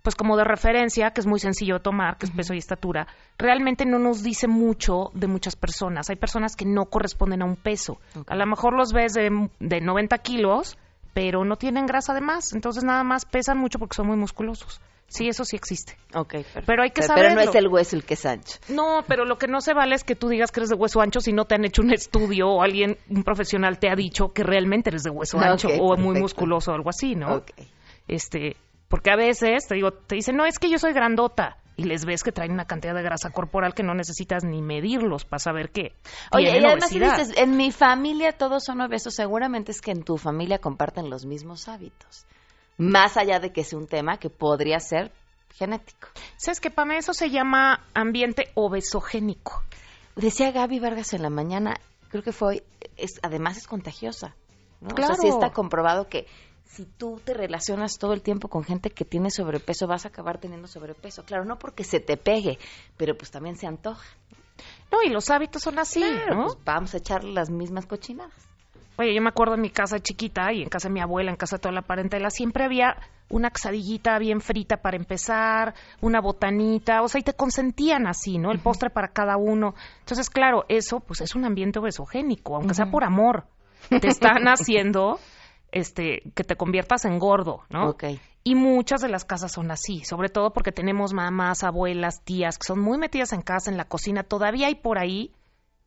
pues 0.04 0.16
como 0.16 0.36
de 0.36 0.44
referencia, 0.44 1.12
que 1.12 1.22
es 1.22 1.28
muy 1.28 1.40
sencillo 1.40 1.76
de 1.76 1.80
tomar, 1.80 2.18
que 2.18 2.26
es 2.26 2.32
peso 2.34 2.54
y 2.54 2.58
estatura, 2.58 3.08
realmente 3.38 3.86
no 3.86 4.00
nos 4.00 4.22
dice 4.22 4.50
mucho 4.50 5.12
de 5.14 5.28
muchas 5.28 5.56
personas. 5.56 6.10
Hay 6.10 6.18
personas 6.18 6.58
que 6.58 6.66
no 6.66 6.88
corresponden 6.88 7.42
a 7.42 7.46
un 7.46 7.56
peso. 7.56 8.00
A 8.28 8.36
lo 8.36 8.46
mejor 8.46 8.76
los 8.76 8.92
ves 8.92 9.14
de, 9.14 9.50
de 9.62 9.80
90 9.80 10.18
kilos, 10.18 10.78
pero 11.14 11.46
no 11.46 11.56
tienen 11.56 11.86
grasa 11.86 12.14
de 12.14 12.20
más. 12.20 12.52
Entonces 12.52 12.84
nada 12.84 13.06
más 13.06 13.24
pesan 13.24 13.58
mucho 13.58 13.80
porque 13.80 13.96
son 13.96 14.08
muy 14.08 14.18
musculosos. 14.18 14.82
Sí, 15.14 15.28
eso 15.28 15.46
sí 15.46 15.56
existe. 15.56 15.96
Ok, 16.16 16.32
perfecto. 16.32 16.64
Pero 16.66 16.82
hay 16.84 16.90
que 16.90 17.02
Pero- 17.02 17.14
Pero 17.14 17.36
no 17.36 17.42
es 17.42 17.56
el 17.56 17.68
hueso 17.68 17.96
el 17.96 18.04
que 18.04 18.16
es 18.16 18.26
ancho. 18.26 18.58
No, 18.70 19.04
pero 19.08 19.26
lo 19.26 19.38
que 19.38 19.48
no 19.48 19.62
se 19.62 19.74
vale 19.74 19.94
es 19.96 20.04
que 20.04 20.16
tú 20.16 20.28
digas 20.28 20.52
que 20.52 20.60
eres 20.62 20.70
de 20.70 20.76
hueso 20.76 21.02
ancho 21.02 21.20
si 21.20 21.34
no 21.34 21.46
te 21.46 21.56
han 21.56 21.66
hecho 21.66 21.82
un 21.84 21.94
estudio 21.94 22.50
o 22.50 22.62
alguien, 22.64 22.98
un 23.10 23.24
profesional 23.24 23.78
te 23.78 23.90
ha 23.90 23.96
dicho 23.96 24.34
que 24.34 24.44
realmente 24.44 24.90
eres 24.90 25.04
de 25.04 25.12
hueso 25.12 25.38
ancho 25.52 25.68
o 25.80 25.96
muy 25.98 26.20
musculoso 26.20 26.72
o 26.72 26.76
algo 26.76 26.90
así, 26.90 27.16
¿no? 27.16 27.36
Ok. 27.36 27.52
Este, 28.08 28.58
porque 28.90 29.12
a 29.12 29.16
veces 29.16 29.68
te 29.68 29.76
digo, 29.76 29.92
te 29.92 30.16
dicen, 30.16 30.36
"No, 30.36 30.46
es 30.46 30.60
que 30.60 30.70
yo 30.70 30.78
soy 30.80 30.94
grandota." 30.94 31.58
Y 31.76 31.86
les 31.86 32.06
ves 32.06 32.22
que 32.24 32.32
traen 32.32 32.52
una 32.52 32.66
cantidad 32.66 32.94
de 32.94 33.02
grasa 33.02 33.32
corporal 33.32 33.74
que 33.74 33.82
no 33.82 33.96
necesitas 33.96 34.44
ni 34.44 34.62
medirlos 34.62 35.26
para 35.26 35.40
saber 35.40 35.72
qué. 35.72 35.94
Oye, 36.32 36.46
y 36.46 36.50
además 36.64 36.84
obesidad. 36.84 37.18
dices, 37.18 37.36
en 37.38 37.58
mi 37.58 37.72
familia 37.72 38.32
todos 38.34 38.64
son 38.64 38.80
obesos, 38.82 39.16
seguramente 39.16 39.72
es 39.72 39.82
que 39.82 39.90
en 39.90 40.04
tu 40.04 40.18
familia 40.18 40.60
comparten 40.60 41.10
los 41.10 41.26
mismos 41.26 41.68
hábitos. 41.68 42.28
Más 42.78 43.18
allá 43.18 43.40
de 43.40 43.52
que 43.52 43.64
sea 43.64 43.78
un 43.80 43.88
tema 43.88 44.18
que 44.18 44.30
podría 44.30 44.80
ser 44.80 45.12
genético. 45.56 46.08
¿Sabes 46.38 46.60
qué, 46.60 46.72
Pame? 46.72 46.98
Eso 46.98 47.14
se 47.14 47.30
llama 47.30 47.86
ambiente 47.94 48.50
obesogénico. 48.56 49.64
Decía 50.16 50.52
Gaby 50.52 50.80
Vargas 50.80 51.14
en 51.14 51.22
la 51.22 51.30
mañana, 51.30 51.76
creo 52.10 52.24
que 52.24 52.32
fue 52.32 52.48
hoy, 52.48 52.64
es, 52.98 53.20
además 53.24 53.58
es 53.58 53.68
contagiosa. 53.68 54.36
¿no? 54.82 54.90
O 54.90 54.96
Claro. 54.96 55.14
sea, 55.16 55.22
sí 55.22 55.28
está 55.28 55.52
comprobado 55.52 56.08
que 56.10 56.28
si 56.66 56.86
tú 56.86 57.22
te 57.24 57.34
relacionas 57.36 57.98
todo 58.00 58.14
el 58.14 58.22
tiempo 58.24 58.48
con 58.48 58.64
gente 58.64 58.90
que 58.90 59.06
tiene 59.06 59.30
sobrepeso, 59.30 59.86
vas 59.88 60.06
a 60.06 60.10
acabar 60.10 60.40
teniendo 60.40 60.68
sobrepeso. 60.68 61.24
Claro, 61.24 61.46
no 61.46 61.58
porque 61.60 61.84
se 61.84 62.00
te 62.00 62.18
pegue, 62.18 62.58
pero 62.98 63.16
pues 63.16 63.30
también 63.32 63.56
se 63.56 63.68
antoja. 63.68 64.06
No, 64.92 65.02
y 65.04 65.10
los 65.10 65.30
hábitos 65.30 65.62
son 65.64 65.80
así, 65.80 66.02
Claro, 66.02 66.36
¿no? 66.36 66.44
pues 66.46 66.58
vamos 66.66 66.94
a 66.94 66.98
echarle 66.98 67.32
las 67.34 67.50
mismas 67.50 67.86
cochinadas. 67.86 68.34
Oye, 68.98 69.14
yo 69.14 69.22
me 69.22 69.30
acuerdo 69.30 69.56
en 69.56 69.62
mi 69.62 69.70
casa 69.70 70.00
chiquita 70.00 70.54
y 70.54 70.62
en 70.62 70.70
casa 70.70 70.88
de 70.88 70.94
mi 70.94 71.02
abuela, 71.02 71.32
en 71.32 71.38
casa 71.38 71.56
de 71.56 71.62
toda 71.62 71.74
la 71.74 71.82
parentela, 71.82 72.30
siempre 72.30 72.64
había 72.64 72.96
una 73.30 73.50
quesadillita 73.50 74.20
bien 74.20 74.42
frita 74.42 74.78
para 74.78 74.98
empezar, 74.98 75.74
una 76.02 76.22
botanita, 76.22 77.02
o 77.02 77.08
sea, 77.08 77.20
y 77.20 77.24
te 77.24 77.34
consentían 77.34 78.06
así, 78.06 78.38
¿no? 78.38 78.52
El 78.52 78.60
postre 78.60 78.92
para 78.92 79.08
cada 79.08 79.38
uno. 79.38 79.74
Entonces, 80.00 80.30
claro, 80.30 80.66
eso 80.70 81.00
pues 81.00 81.22
es 81.22 81.34
un 81.36 81.46
ambiente 81.46 81.80
obesogénico, 81.80 82.56
aunque 82.56 82.76
sea 82.76 82.92
por 82.92 83.04
amor. 83.04 83.46
Te 83.90 84.08
están 84.08 84.48
haciendo 84.48 85.20
este 85.72 86.22
que 86.36 86.44
te 86.44 86.56
conviertas 86.56 87.06
en 87.06 87.18
gordo, 87.18 87.64
¿no? 87.70 87.90
Ok. 87.90 88.04
Y 88.44 88.56
muchas 88.56 89.02
de 89.02 89.10
las 89.10 89.26
casas 89.26 89.54
son 89.54 89.72
así, 89.72 90.04
sobre 90.04 90.30
todo 90.30 90.52
porque 90.52 90.72
tenemos 90.72 91.14
mamás, 91.14 91.64
abuelas, 91.64 92.24
tías 92.24 92.58
que 92.58 92.68
son 92.68 92.80
muy 92.80 92.98
metidas 92.98 93.34
en 93.34 93.42
casa, 93.42 93.72
en 93.72 93.78
la 93.78 93.86
cocina. 93.86 94.24
Todavía 94.24 94.68
hay 94.68 94.76
por 94.76 95.00
ahí 95.00 95.32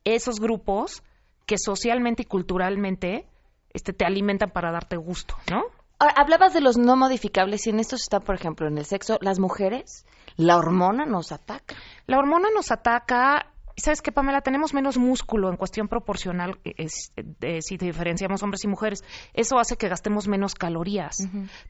esos 0.05 0.41
grupos 0.41 1.03
que 1.47 1.59
socialmente 1.59 2.23
y 2.23 2.27
culturalmente 2.27 3.27
este, 3.73 3.93
te 3.93 4.05
alimentan 4.05 4.51
para 4.51 4.71
darte 4.73 4.97
gusto, 4.97 5.37
¿no? 5.51 5.63
Ahora, 5.99 6.15
hablabas 6.17 6.53
de 6.53 6.61
los 6.61 6.77
no 6.77 6.97
modificables 6.97 7.67
y 7.67 7.71
en 7.71 7.81
estos 7.81 8.03
está, 8.03 8.21
por 8.21 8.35
ejemplo, 8.35 8.67
en 8.69 8.77
el 8.77 8.85
sexo, 8.85 9.17
las 9.23 9.39
mujeres, 9.39 10.05
la 10.37 10.57
hormona 10.59 11.07
nos 11.07 11.33
ataca. 11.33 11.75
La 12.07 12.19
hormona 12.19 12.49
nos 12.55 12.71
ataca. 12.71 13.47
¿Sabes 13.79 14.01
qué, 14.03 14.11
Pamela? 14.13 14.41
Tenemos 14.41 14.73
menos 14.75 14.97
músculo 14.99 15.49
en 15.51 15.57
cuestión 15.57 15.89
proporcional 15.89 16.59
es- 16.65 17.13
eh, 17.43 17.61
si 17.63 17.77
diferenciamos 17.77 18.43
hombres 18.43 18.65
y 18.65 18.69
mujeres. 18.69 19.05
Eso 19.35 19.59
hace 19.59 19.77
que 19.77 19.89
gastemos 19.89 20.29
menos 20.29 20.55
calorías. 20.55 21.17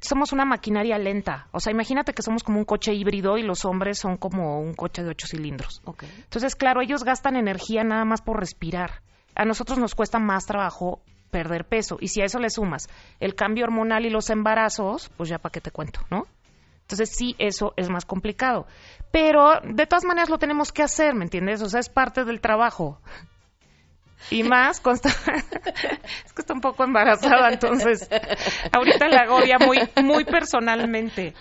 Somos 0.00 0.32
una 0.32 0.44
maquinaria 0.44 0.98
lenta. 0.98 1.48
O 1.52 1.60
sea, 1.60 1.72
imagínate 1.72 2.12
que 2.12 2.22
somos 2.22 2.42
como 2.44 2.58
un 2.58 2.64
coche 2.64 2.94
híbrido 2.94 3.38
y 3.38 3.42
los 3.42 3.64
hombres 3.64 3.98
son 3.98 4.16
como 4.16 4.60
un 4.60 4.74
coche 4.74 5.02
de 5.04 5.10
ocho 5.10 5.26
cilindros. 5.28 5.82
Entonces, 6.24 6.54
claro, 6.56 6.80
ellos 6.80 7.02
gastan 7.04 7.36
energía 7.36 7.82
nada 7.84 8.04
más 8.04 8.22
por 8.22 8.38
respirar. 8.40 9.02
A 9.36 9.44
nosotros 9.44 9.78
nos 9.78 9.94
cuesta 9.94 10.18
más 10.18 10.46
trabajo 10.46 11.00
perder 11.30 11.66
peso. 11.66 11.98
Y 12.00 12.08
si 12.08 12.22
a 12.22 12.24
eso 12.24 12.38
le 12.38 12.50
sumas 12.50 12.88
el 13.20 13.34
cambio 13.34 13.64
hormonal 13.64 14.06
y 14.06 14.10
los 14.10 14.30
embarazos, 14.30 15.10
pues 15.16 15.28
ya 15.28 15.38
para 15.38 15.52
qué 15.52 15.60
te 15.60 15.70
cuento, 15.70 16.00
¿no? 16.10 16.26
Entonces 16.80 17.10
sí, 17.10 17.34
eso 17.38 17.74
es 17.76 17.90
más 17.90 18.04
complicado. 18.04 18.66
Pero 19.10 19.60
de 19.62 19.86
todas 19.86 20.04
maneras 20.04 20.30
lo 20.30 20.38
tenemos 20.38 20.72
que 20.72 20.82
hacer, 20.82 21.14
¿me 21.14 21.24
entiendes? 21.24 21.60
O 21.62 21.68
sea, 21.68 21.80
es 21.80 21.88
parte 21.88 22.24
del 22.24 22.40
trabajo. 22.40 23.00
Y 24.30 24.42
más 24.42 24.80
consta... 24.80 25.08
es 25.08 26.32
que 26.32 26.40
está 26.42 26.52
un 26.54 26.60
poco 26.60 26.84
embarazada, 26.84 27.48
entonces 27.52 28.08
ahorita 28.72 29.08
la 29.08 29.22
agobia 29.22 29.58
muy, 29.58 29.78
muy 30.02 30.24
personalmente. 30.24 31.34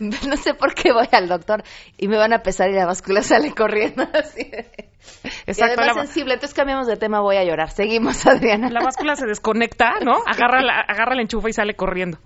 No 0.00 0.36
sé 0.36 0.54
por 0.54 0.74
qué 0.74 0.92
voy 0.92 1.08
al 1.12 1.28
doctor 1.28 1.62
y 1.96 2.08
me 2.08 2.16
van 2.16 2.32
a 2.32 2.42
pesar 2.42 2.70
y 2.70 2.74
la 2.74 2.86
báscula 2.86 3.22
sale 3.22 3.52
corriendo 3.54 4.06
así. 4.14 4.50
y 4.50 5.50
Exacto, 5.50 5.80
además 5.80 5.96
la- 5.96 6.02
sensible, 6.04 6.34
entonces 6.34 6.54
cambiamos 6.56 6.86
de 6.86 6.96
tema, 6.96 7.20
voy 7.20 7.36
a 7.36 7.44
llorar. 7.44 7.70
Seguimos, 7.70 8.26
Adriana. 8.26 8.70
La 8.70 8.80
báscula 8.82 9.16
se 9.16 9.26
desconecta, 9.26 9.94
¿no? 10.02 10.14
Agarra, 10.26 10.62
la, 10.62 10.80
agarra 10.80 11.14
el 11.14 11.20
enchufe 11.20 11.50
y 11.50 11.52
sale 11.52 11.74
corriendo. 11.74 12.18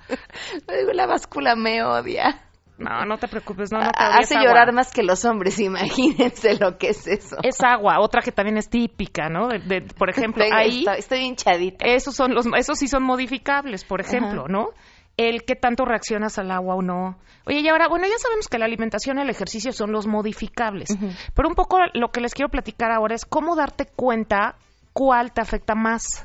La 0.94 1.06
báscula 1.06 1.56
me 1.56 1.82
odia. 1.82 2.42
No, 2.79 3.05
no 3.05 3.19
te 3.19 3.27
preocupes, 3.29 3.72
no, 3.72 3.79
no 3.81 3.91
te 3.91 4.05
odia, 4.05 4.16
Hace 4.20 4.35
llorar 4.37 4.72
más 4.72 4.93
que 4.93 5.03
los 5.03 5.24
hombres, 5.24 5.59
imagínense 5.61 6.57
lo 6.59 6.79
que 6.79 6.91
es 6.91 7.07
eso. 7.07 7.37
Es 7.43 7.61
agua, 7.62 7.99
otra 8.01 8.22
que 8.22 8.31
también 8.33 8.57
es 8.57 8.68
típica, 8.70 9.29
¿no? 9.29 9.49
De, 9.49 9.59
de- 9.59 9.81
por 9.83 10.09
ejemplo, 10.11 10.45
Venga, 10.45 10.59
ahí 10.59 10.79
estoy, 10.81 10.99
estoy 10.99 11.18
hinchadita. 11.20 11.85
esos 11.87 12.14
son 12.14 12.35
los, 12.35 12.47
esos 12.57 12.79
sí 12.79 12.87
son 12.89 13.03
modificables, 13.03 13.85
por 13.85 14.01
ejemplo, 14.01 14.43
Ajá. 14.43 14.49
¿no? 14.53 14.68
el 15.16 15.43
qué 15.45 15.57
tanto 15.57 15.85
reaccionas 15.85 16.39
al 16.39 16.49
agua 16.53 16.76
o 16.76 16.83
no. 16.83 17.18
Oye, 17.45 17.59
y 17.59 17.68
ahora, 17.68 17.89
bueno, 17.89 18.07
ya 18.07 18.16
sabemos 18.18 18.47
que 18.47 18.57
la 18.57 18.66
alimentación 18.66 19.18
y 19.18 19.22
el 19.22 19.31
ejercicio 19.31 19.72
son 19.72 19.91
los 19.91 20.07
modificables, 20.07 20.97
pero 21.35 21.49
un 21.49 21.57
poco 21.57 21.79
lo 21.95 22.12
que 22.12 22.20
les 22.20 22.35
quiero 22.35 22.51
platicar 22.51 22.93
ahora 22.93 23.16
es 23.16 23.24
cómo 23.24 23.57
darte 23.57 23.87
cuenta 23.87 24.55
cuál 24.93 25.33
te 25.33 25.41
afecta 25.41 25.74
más. 25.74 26.24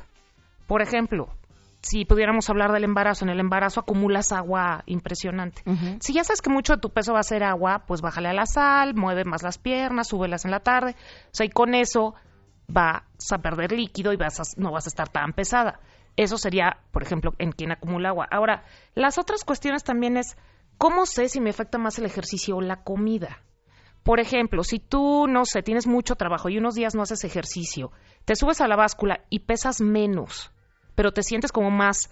Por 0.68 0.80
ejemplo, 0.80 1.26
si 1.84 2.06
pudiéramos 2.06 2.48
hablar 2.48 2.72
del 2.72 2.84
embarazo, 2.84 3.24
en 3.24 3.30
el 3.30 3.40
embarazo 3.40 3.80
acumulas 3.80 4.32
agua 4.32 4.82
impresionante. 4.86 5.62
Si 6.00 6.14
ya 6.14 6.24
sabes 6.24 6.40
que 6.40 6.48
mucho 6.48 6.74
de 6.74 6.80
tu 6.80 6.90
peso 6.90 7.12
va 7.12 7.20
a 7.20 7.24
ser 7.24 7.44
agua, 7.44 7.84
pues 7.86 8.00
bájale 8.00 8.28
a 8.28 8.32
la 8.32 8.46
sal, 8.46 8.94
mueve 8.94 9.24
más 9.24 9.42
las 9.42 9.58
piernas, 9.58 10.08
súbelas 10.08 10.46
en 10.46 10.50
la 10.50 10.60
tarde. 10.60 10.96
O 11.26 11.28
sea, 11.32 11.44
y 11.44 11.50
con 11.50 11.74
eso 11.74 12.14
vas 12.66 13.02
a 13.30 13.38
perder 13.38 13.72
líquido 13.72 14.12
y 14.12 14.16
vas 14.16 14.56
no 14.56 14.72
vas 14.72 14.86
a 14.86 14.88
estar 14.88 15.10
tan 15.10 15.34
pesada. 15.34 15.80
Eso 16.16 16.38
sería, 16.38 16.78
por 16.90 17.02
ejemplo, 17.02 17.34
en 17.38 17.52
quien 17.52 17.72
acumula 17.72 18.08
agua. 18.08 18.26
Ahora, 18.30 18.64
las 18.94 19.18
otras 19.18 19.44
cuestiones 19.44 19.84
también 19.84 20.16
es, 20.16 20.36
¿cómo 20.78 21.04
sé 21.04 21.28
si 21.28 21.40
me 21.40 21.50
afecta 21.50 21.76
más 21.76 21.98
el 21.98 22.06
ejercicio 22.06 22.56
o 22.56 22.62
la 22.62 22.82
comida? 22.82 23.42
Por 24.04 24.20
ejemplo, 24.20 24.64
si 24.64 24.78
tú, 24.78 25.26
no 25.28 25.44
sé, 25.44 25.62
tienes 25.62 25.86
mucho 25.86 26.14
trabajo 26.14 26.48
y 26.48 26.58
unos 26.58 26.74
días 26.74 26.94
no 26.94 27.02
haces 27.02 27.24
ejercicio, 27.24 27.90
te 28.24 28.36
subes 28.36 28.60
a 28.60 28.68
la 28.68 28.76
báscula 28.76 29.20
y 29.28 29.40
pesas 29.40 29.80
menos, 29.80 30.53
pero 30.94 31.12
te 31.12 31.22
sientes 31.22 31.52
como 31.52 31.70
más 31.70 32.10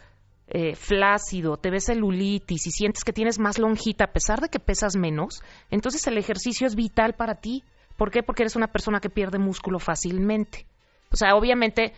eh, 0.49 0.75
flácido, 0.75 1.57
te 1.57 1.71
ves 1.71 1.87
celulitis 1.87 2.67
y 2.67 2.71
sientes 2.71 3.05
que 3.05 3.13
tienes 3.13 3.39
más 3.39 3.59
lonjita 3.59 4.05
a 4.05 4.13
pesar 4.13 4.41
de 4.41 4.49
que 4.49 4.59
pesas 4.59 4.97
menos, 4.97 5.43
entonces 5.71 6.07
el 6.07 6.19
ejercicio 6.19 6.67
es 6.67 6.75
vital 6.75 7.15
para 7.15 7.37
ti. 7.37 7.65
¿Por 7.97 8.11
qué? 8.11 8.23
Porque 8.23 8.43
eres 8.43 8.57
una 8.57 8.69
persona 8.69 9.01
que 9.01 9.11
pierde 9.11 9.39
músculo 9.39 9.79
fácilmente. 9.79 10.67
O 11.13 11.17
sea, 11.17 11.37
obviamente 11.37 11.93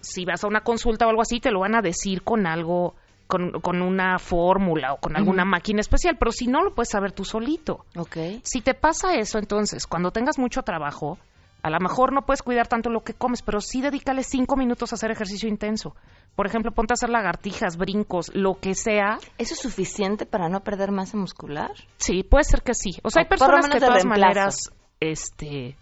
si 0.00 0.24
vas 0.24 0.42
a 0.44 0.48
una 0.48 0.62
consulta 0.62 1.06
o 1.06 1.10
algo 1.10 1.22
así, 1.22 1.40
te 1.40 1.50
lo 1.50 1.60
van 1.60 1.74
a 1.74 1.82
decir 1.82 2.22
con 2.22 2.46
algo, 2.46 2.94
con, 3.26 3.60
con 3.60 3.82
una 3.82 4.18
fórmula 4.18 4.94
o 4.94 4.96
con 4.98 5.16
alguna 5.16 5.44
máquina 5.44 5.80
especial, 5.80 6.16
pero 6.18 6.32
si 6.32 6.46
no, 6.46 6.62
lo 6.62 6.74
puedes 6.74 6.90
saber 6.90 7.12
tú 7.12 7.24
solito. 7.24 7.84
Ok. 7.96 8.16
Si 8.42 8.60
te 8.60 8.74
pasa 8.74 9.14
eso, 9.14 9.38
entonces, 9.38 9.86
cuando 9.86 10.10
tengas 10.10 10.38
mucho 10.38 10.62
trabajo, 10.62 11.18
a 11.62 11.70
lo 11.70 11.78
mejor 11.80 12.12
no 12.12 12.22
puedes 12.22 12.42
cuidar 12.42 12.68
tanto 12.68 12.90
lo 12.90 13.02
que 13.02 13.14
comes, 13.14 13.42
pero 13.42 13.60
sí 13.60 13.80
dedícale 13.80 14.22
cinco 14.22 14.56
minutos 14.56 14.92
a 14.92 14.94
hacer 14.94 15.10
ejercicio 15.10 15.48
intenso. 15.48 15.94
Por 16.34 16.46
ejemplo, 16.46 16.72
ponte 16.72 16.92
a 16.92 16.94
hacer 16.94 17.10
lagartijas, 17.10 17.76
brincos, 17.76 18.30
lo 18.34 18.54
que 18.54 18.74
sea. 18.74 19.18
¿Eso 19.38 19.54
es 19.54 19.60
suficiente 19.60 20.26
para 20.26 20.48
no 20.48 20.60
perder 20.60 20.90
masa 20.90 21.16
muscular? 21.16 21.72
Sí, 21.98 22.22
puede 22.22 22.44
ser 22.44 22.62
que 22.62 22.74
sí. 22.74 22.92
O 23.02 23.10
sea, 23.10 23.22
hay 23.22 23.28
personas 23.28 23.68
que 23.68 23.80
de 23.80 23.86
todas 23.86 24.06
maneras, 24.06 24.70
este, 25.00 25.76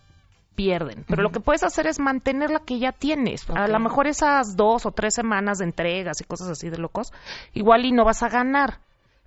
pierden. 0.59 1.05
Pero 1.07 1.23
lo 1.23 1.31
que 1.31 1.39
puedes 1.39 1.63
hacer 1.63 1.87
es 1.87 2.01
mantener 2.01 2.51
la 2.51 2.59
que 2.61 2.81
ya 2.81 2.91
tienes. 2.91 3.49
A 3.51 3.69
lo 3.69 3.79
mejor 3.79 4.09
esas 4.09 4.57
dos 4.57 4.87
o 4.87 4.91
tres 4.91 5.15
semanas 5.15 5.59
de 5.59 5.67
entregas 5.67 6.21
y 6.21 6.25
cosas 6.25 6.49
así 6.49 6.69
de 6.69 6.79
locos, 6.79 7.13
igual 7.53 7.85
y 7.85 7.93
no 7.93 8.05
vas 8.05 8.25
a 8.25 8.29
ganar, 8.29 8.81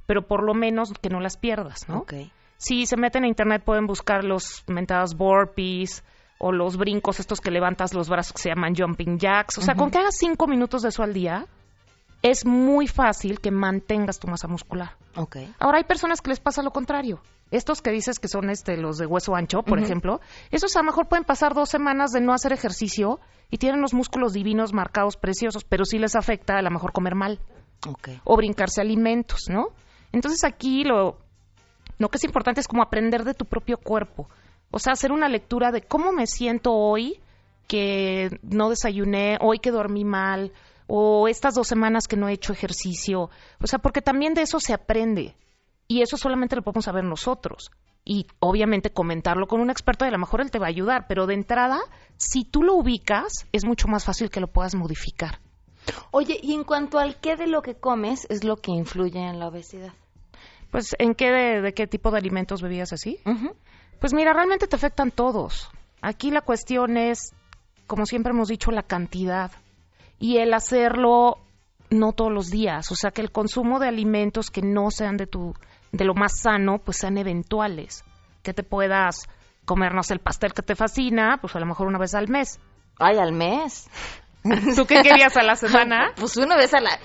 pero 0.05 0.27
por 0.27 0.43
lo 0.43 0.53
menos 0.53 0.91
que 1.01 1.09
no 1.09 1.21
las 1.21 1.37
pierdas, 1.37 1.87
¿no? 1.87 2.05
Si 2.57 2.85
se 2.85 2.97
meten 2.97 3.23
a 3.23 3.27
internet 3.27 3.63
pueden 3.63 3.87
buscar 3.87 4.25
los 4.25 4.65
mentados 4.67 5.15
burpees 5.15 6.03
o 6.43 6.51
los 6.51 6.75
brincos 6.75 7.19
estos 7.19 7.39
que 7.39 7.51
levantas 7.51 7.93
los 7.93 8.09
brazos 8.09 8.33
que 8.33 8.41
se 8.41 8.49
llaman 8.49 8.73
jumping 8.75 9.19
jacks. 9.19 9.59
O 9.59 9.61
sea, 9.61 9.75
con 9.75 9.91
que 9.91 9.99
hagas 9.99 10.15
cinco 10.17 10.47
minutos 10.47 10.81
de 10.81 10.89
eso 10.89 11.03
al 11.03 11.13
día, 11.13 11.45
es 12.23 12.45
muy 12.45 12.87
fácil 12.87 13.39
que 13.39 13.51
mantengas 13.51 14.19
tu 14.19 14.27
masa 14.27 14.47
muscular. 14.47 14.97
Okay. 15.15 15.53
Ahora 15.59 15.77
hay 15.77 15.83
personas 15.83 16.19
que 16.19 16.31
les 16.31 16.39
pasa 16.39 16.63
lo 16.63 16.71
contrario. 16.71 17.21
Estos 17.51 17.81
que 17.81 17.91
dices 17.91 18.17
que 18.17 18.27
son 18.27 18.49
este 18.49 18.77
los 18.77 18.97
de 18.97 19.05
hueso 19.05 19.35
ancho, 19.35 19.61
por 19.61 19.77
ejemplo, 19.77 20.19
esos 20.51 20.75
a 20.75 20.79
lo 20.79 20.85
mejor 20.85 21.07
pueden 21.07 21.25
pasar 21.25 21.53
dos 21.53 21.69
semanas 21.69 22.11
de 22.11 22.21
no 22.21 22.33
hacer 22.33 22.53
ejercicio 22.53 23.19
y 23.51 23.57
tienen 23.57 23.81
los 23.81 23.93
músculos 23.93 24.33
divinos 24.33 24.73
marcados 24.73 25.17
preciosos, 25.17 25.63
pero 25.63 25.85
sí 25.85 25.99
les 25.99 26.15
afecta 26.15 26.57
a 26.57 26.61
lo 26.61 26.71
mejor 26.71 26.91
comer 26.91 27.13
mal. 27.13 27.39
Okay. 27.87 28.19
O 28.23 28.35
brincarse 28.35 28.81
alimentos, 28.81 29.49
¿no? 29.49 29.67
Entonces 30.11 30.43
aquí 30.43 30.83
lo, 30.85 31.19
lo 31.99 32.09
que 32.09 32.17
es 32.17 32.23
importante 32.23 32.61
es 32.61 32.67
como 32.67 32.81
aprender 32.81 33.25
de 33.25 33.33
tu 33.33 33.45
propio 33.45 33.77
cuerpo. 33.77 34.29
O 34.71 34.79
sea, 34.79 34.93
hacer 34.93 35.11
una 35.11 35.29
lectura 35.29 35.71
de 35.71 35.81
cómo 35.81 36.11
me 36.11 36.27
siento 36.27 36.73
hoy 36.73 37.19
que 37.67 38.39
no 38.41 38.69
desayuné, 38.69 39.37
hoy 39.41 39.59
que 39.59 39.71
dormí 39.71 40.03
mal, 40.03 40.51
o 40.87 41.27
estas 41.27 41.55
dos 41.55 41.67
semanas 41.67 42.07
que 42.07 42.17
no 42.17 42.27
he 42.27 42.33
hecho 42.33 42.51
ejercicio. 42.51 43.29
O 43.61 43.67
sea, 43.67 43.79
porque 43.79 44.01
también 44.01 44.33
de 44.33 44.41
eso 44.41 44.59
se 44.59 44.73
aprende. 44.73 45.35
Y 45.87 46.01
eso 46.01 46.17
solamente 46.17 46.55
lo 46.55 46.63
podemos 46.63 46.85
saber 46.85 47.03
nosotros. 47.03 47.71
Y 48.03 48.27
obviamente 48.39 48.91
comentarlo 48.91 49.47
con 49.47 49.61
un 49.61 49.69
experto, 49.69 50.05
y 50.05 50.09
a 50.09 50.11
lo 50.11 50.17
mejor 50.17 50.41
él 50.41 50.51
te 50.51 50.59
va 50.59 50.65
a 50.65 50.69
ayudar, 50.69 51.05
pero 51.07 51.27
de 51.27 51.35
entrada, 51.35 51.79
si 52.17 52.43
tú 52.43 52.63
lo 52.63 52.75
ubicas, 52.75 53.47
es 53.51 53.63
mucho 53.63 53.87
más 53.87 54.05
fácil 54.05 54.29
que 54.29 54.39
lo 54.39 54.47
puedas 54.47 54.75
modificar. 54.75 55.39
Oye, 56.11 56.39
y 56.41 56.53
en 56.53 56.63
cuanto 56.63 56.99
al 56.99 57.19
qué 57.19 57.35
de 57.35 57.47
lo 57.47 57.61
que 57.61 57.75
comes 57.75 58.25
es 58.29 58.43
lo 58.43 58.57
que 58.57 58.71
influye 58.71 59.19
en 59.19 59.39
la 59.39 59.47
obesidad. 59.47 59.93
Pues, 60.71 60.95
¿en 60.99 61.15
qué 61.15 61.31
de, 61.31 61.73
qué 61.73 61.87
tipo 61.87 62.11
de 62.11 62.17
alimentos 62.17 62.61
bebías 62.61 62.93
así? 62.93 63.19
Pues 64.01 64.15
mira, 64.15 64.33
realmente 64.33 64.65
te 64.65 64.75
afectan 64.75 65.11
todos. 65.11 65.69
Aquí 66.01 66.31
la 66.31 66.41
cuestión 66.41 66.97
es, 66.97 67.35
como 67.85 68.07
siempre 68.07 68.31
hemos 68.31 68.47
dicho, 68.47 68.71
la 68.71 68.81
cantidad 68.81 69.51
y 70.17 70.37
el 70.37 70.55
hacerlo 70.55 71.37
no 71.91 72.11
todos 72.11 72.31
los 72.31 72.49
días, 72.49 72.91
o 72.91 72.95
sea 72.95 73.11
que 73.11 73.21
el 73.21 73.31
consumo 73.31 73.79
de 73.79 73.87
alimentos 73.87 74.49
que 74.49 74.63
no 74.63 74.89
sean 74.89 75.17
de 75.17 75.27
tu 75.27 75.53
de 75.91 76.05
lo 76.05 76.15
más 76.15 76.39
sano, 76.39 76.79
pues 76.79 76.97
sean 76.97 77.19
eventuales, 77.19 78.03
que 78.41 78.53
te 78.53 78.63
puedas 78.63 79.27
comernos 79.65 80.09
el 80.09 80.19
pastel 80.19 80.53
que 80.53 80.63
te 80.63 80.75
fascina, 80.75 81.37
pues 81.39 81.55
a 81.55 81.59
lo 81.59 81.67
mejor 81.67 81.85
una 81.85 81.99
vez 81.99 82.15
al 82.15 82.27
mes. 82.27 82.59
Ay, 82.97 83.17
al 83.19 83.33
mes. 83.33 83.87
¿Tú 84.75 84.87
qué 84.87 85.01
querías 85.03 85.37
a 85.37 85.43
la 85.43 85.55
semana? 85.55 86.13
pues 86.15 86.37
una 86.37 86.55
vez 86.55 86.73
a 86.73 86.81
la 86.81 86.97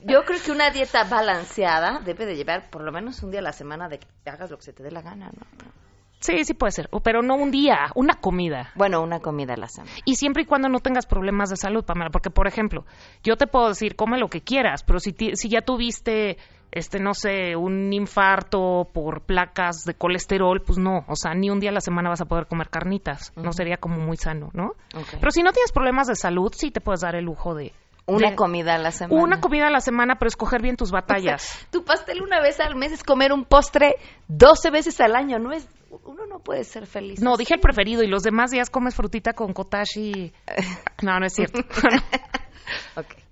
yo 0.00 0.24
creo 0.24 0.40
que 0.42 0.52
una 0.52 0.70
dieta 0.70 1.04
balanceada 1.04 2.00
debe 2.02 2.24
de 2.24 2.36
llevar 2.36 2.70
por 2.70 2.82
lo 2.82 2.90
menos 2.90 3.22
un 3.22 3.32
día 3.32 3.40
a 3.40 3.42
la 3.42 3.52
semana 3.52 3.88
de 3.90 3.98
que 3.98 4.06
hagas 4.30 4.50
lo 4.50 4.56
que 4.56 4.62
se 4.62 4.72
te 4.72 4.82
dé 4.82 4.90
la 4.90 5.02
gana, 5.02 5.26
¿no? 5.26 5.87
Sí, 6.20 6.44
sí 6.44 6.54
puede 6.54 6.72
ser, 6.72 6.90
pero 7.02 7.22
no 7.22 7.36
un 7.36 7.50
día, 7.50 7.90
una 7.94 8.14
comida. 8.14 8.72
Bueno, 8.74 9.02
una 9.02 9.20
comida 9.20 9.54
a 9.54 9.56
la 9.56 9.68
semana. 9.68 9.92
Y 10.04 10.16
siempre 10.16 10.42
y 10.42 10.46
cuando 10.46 10.68
no 10.68 10.80
tengas 10.80 11.06
problemas 11.06 11.50
de 11.50 11.56
salud, 11.56 11.84
Pamela, 11.84 12.10
porque 12.10 12.30
por 12.30 12.48
ejemplo, 12.48 12.84
yo 13.22 13.36
te 13.36 13.46
puedo 13.46 13.68
decir, 13.68 13.94
come 13.94 14.18
lo 14.18 14.28
que 14.28 14.40
quieras, 14.40 14.82
pero 14.82 14.98
si, 14.98 15.14
si 15.34 15.48
ya 15.48 15.62
tuviste, 15.62 16.38
este, 16.72 16.98
no 16.98 17.14
sé, 17.14 17.54
un 17.54 17.92
infarto 17.92 18.88
por 18.92 19.22
placas 19.22 19.84
de 19.84 19.94
colesterol, 19.94 20.60
pues 20.60 20.78
no, 20.78 21.04
o 21.06 21.14
sea, 21.14 21.34
ni 21.34 21.50
un 21.50 21.60
día 21.60 21.70
a 21.70 21.74
la 21.74 21.80
semana 21.80 22.08
vas 22.10 22.20
a 22.20 22.26
poder 22.26 22.46
comer 22.46 22.68
carnitas, 22.68 23.32
no 23.36 23.52
sería 23.52 23.76
como 23.76 23.98
muy 23.98 24.16
sano, 24.16 24.50
¿no? 24.52 24.72
Pero 25.20 25.30
si 25.30 25.42
no 25.42 25.52
tienes 25.52 25.72
problemas 25.72 26.08
de 26.08 26.16
salud, 26.16 26.52
sí 26.54 26.70
te 26.70 26.80
puedes 26.80 27.00
dar 27.00 27.14
el 27.14 27.24
lujo 27.24 27.54
de, 27.54 27.72
una 28.08 28.34
comida 28.34 28.74
a 28.74 28.78
la 28.78 28.90
semana. 28.90 29.22
Una 29.22 29.40
comida 29.40 29.68
a 29.68 29.70
la 29.70 29.80
semana, 29.80 30.16
pero 30.18 30.28
escoger 30.28 30.62
bien 30.62 30.76
tus 30.76 30.90
batallas. 30.92 31.66
tu 31.70 31.84
pastel 31.84 32.22
una 32.22 32.40
vez 32.40 32.58
al 32.58 32.74
mes 32.74 32.92
es 32.92 33.04
comer 33.04 33.32
un 33.32 33.44
postre 33.44 33.96
12 34.28 34.70
veces 34.70 35.00
al 35.00 35.14
año, 35.14 35.38
no 35.38 35.52
es 35.52 35.68
uno 35.90 36.26
no 36.26 36.40
puede 36.40 36.64
ser 36.64 36.86
feliz. 36.86 37.20
No, 37.20 37.36
dije 37.36 37.54
el 37.54 37.60
preferido 37.60 38.02
y 38.02 38.06
los 38.06 38.22
demás 38.22 38.50
días 38.50 38.70
comes 38.70 38.94
frutita 38.94 39.32
con 39.32 39.52
cottage 39.52 40.00
y... 40.00 40.32
No, 41.02 41.18
no 41.20 41.26
es 41.26 41.32
cierto. 41.32 41.60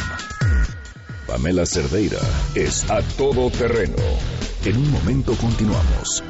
Pamela 1.28 1.66
Cerdeira 1.66 2.20
es 2.56 2.90
a 2.90 3.02
todoterreno. 3.02 3.98
En 4.64 4.78
un 4.78 4.90
momento 4.92 5.36
continuamos. 5.36 6.24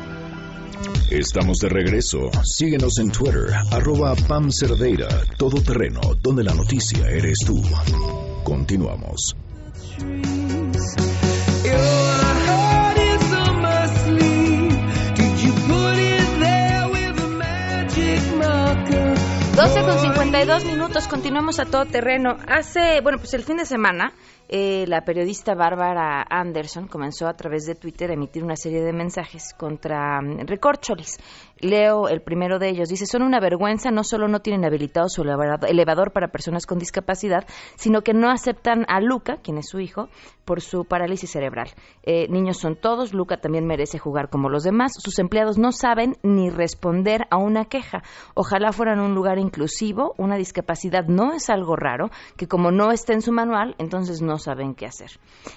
Estamos 1.11 1.59
de 1.59 1.69
regreso. 1.69 2.31
Síguenos 2.43 2.97
en 2.97 3.11
Twitter, 3.11 3.53
arroba 3.71 4.15
Pam 4.15 4.49
Cerdeira, 4.51 5.09
todoterreno, 5.37 6.01
donde 6.21 6.43
la 6.43 6.55
noticia 6.55 7.07
eres 7.07 7.37
tú. 7.45 7.61
Continuamos. 8.43 9.35
12 19.63 19.83
con 19.83 19.97
52 19.97 20.65
minutos, 20.65 21.07
continuamos 21.07 21.57
a 21.57 21.63
todo 21.63 21.85
terreno. 21.85 22.35
Hace, 22.49 22.99
bueno, 22.99 23.17
pues 23.17 23.33
el 23.33 23.43
fin 23.43 23.55
de 23.55 23.65
semana 23.65 24.11
eh, 24.49 24.83
la 24.87 25.05
periodista 25.05 25.55
Bárbara 25.55 26.21
Anderson 26.29 26.87
comenzó 26.87 27.27
a 27.27 27.33
través 27.33 27.65
de 27.65 27.75
Twitter 27.75 28.11
a 28.11 28.13
emitir 28.13 28.43
una 28.43 28.57
serie 28.57 28.81
de 28.81 28.91
mensajes 28.91 29.53
contra 29.57 30.21
mm, 30.21 30.45
Recorcholis. 30.47 31.17
Leo 31.59 32.09
el 32.09 32.21
primero 32.21 32.59
de 32.59 32.69
ellos. 32.69 32.89
Dice, 32.89 33.05
son 33.05 33.21
una 33.21 33.39
vergüenza, 33.39 33.89
no 33.89 34.03
solo 34.03 34.27
no 34.27 34.41
tienen 34.41 34.65
habilitado 34.65 35.07
su 35.07 35.23
elevador 35.23 36.11
para 36.11 36.27
personas 36.27 36.65
con 36.65 36.77
discapacidad, 36.77 37.45
sino 37.75 38.01
que 38.01 38.13
no 38.13 38.29
aceptan 38.29 38.85
a 38.89 38.99
Luca, 38.99 39.37
quien 39.37 39.57
es 39.57 39.69
su 39.69 39.79
hijo, 39.79 40.09
por 40.45 40.61
su 40.61 40.85
parálisis 40.85 41.31
cerebral. 41.31 41.69
Eh, 42.03 42.27
niños 42.29 42.57
son 42.57 42.75
todos, 42.75 43.13
Luca 43.13 43.37
también 43.37 43.65
merece 43.65 43.99
jugar 43.99 44.29
como 44.29 44.49
los 44.49 44.63
demás. 44.63 44.93
Sus 44.97 45.19
empleados 45.19 45.57
no 45.57 45.71
saben 45.71 46.17
ni 46.23 46.49
responder 46.49 47.27
a 47.29 47.37
una 47.37 47.65
queja. 47.65 48.03
Ojalá 48.33 48.71
fueran 48.71 48.99
un 48.99 49.15
lugar 49.15 49.39
inclusivo, 49.39 50.13
una 50.17 50.35
discapacidad 50.35 51.05
no 51.07 51.33
es 51.33 51.49
algo 51.49 51.75
raro, 51.75 52.09
que 52.37 52.47
como 52.47 52.71
no 52.71 52.91
está 52.91 53.13
en 53.13 53.21
su 53.21 53.31
manual, 53.31 53.75
entonces 53.77 54.21
no 54.21 54.37
saben 54.37 54.75
qué 54.75 54.85
hacer. 54.85 55.11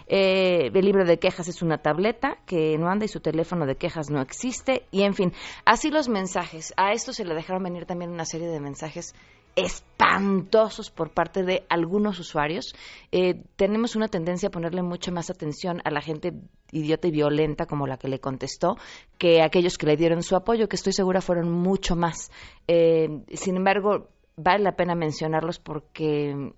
Eh, 0.06 0.70
el 0.72 0.84
libro 0.84 1.04
de 1.04 1.18
quejas 1.18 1.48
es 1.48 1.62
una 1.62 1.78
tableta 1.78 2.38
que 2.46 2.76
no 2.78 2.88
anda 2.88 3.04
y 3.04 3.08
su 3.08 3.20
teléfono 3.20 3.66
de 3.66 3.76
quejas 3.76 4.10
no 4.10 4.20
existe, 4.20 4.86
y 4.90 5.02
en 5.02 5.14
fin, 5.14 5.32
así 5.64 5.90
los 5.90 6.08
mensajes. 6.08 6.72
A 6.76 6.92
esto 6.92 7.12
se 7.12 7.24
le 7.24 7.34
dejaron 7.34 7.62
venir 7.62 7.86
también 7.86 8.10
una 8.10 8.24
serie 8.24 8.48
de 8.48 8.60
mensajes 8.60 9.14
espantosos 9.56 10.90
por 10.90 11.10
parte 11.10 11.42
de 11.42 11.64
algunos 11.70 12.20
usuarios. 12.20 12.74
Eh, 13.10 13.42
tenemos 13.56 13.96
una 13.96 14.08
tendencia 14.08 14.48
a 14.48 14.52
ponerle 14.52 14.82
mucho 14.82 15.10
más 15.12 15.30
atención 15.30 15.80
a 15.84 15.90
la 15.90 16.02
gente 16.02 16.34
idiota 16.70 17.08
y 17.08 17.10
violenta 17.10 17.64
como 17.64 17.86
la 17.86 17.96
que 17.96 18.08
le 18.08 18.20
contestó 18.20 18.76
que 19.18 19.40
a 19.40 19.46
aquellos 19.46 19.78
que 19.78 19.86
le 19.86 19.96
dieron 19.96 20.22
su 20.22 20.36
apoyo, 20.36 20.68
que 20.68 20.76
estoy 20.76 20.92
segura 20.92 21.22
fueron 21.22 21.50
mucho 21.50 21.96
más. 21.96 22.30
Eh, 22.68 23.08
sin 23.32 23.56
embargo, 23.56 24.10
vale 24.36 24.62
la 24.62 24.76
pena 24.76 24.94
mencionarlos 24.94 25.58
porque 25.58 26.52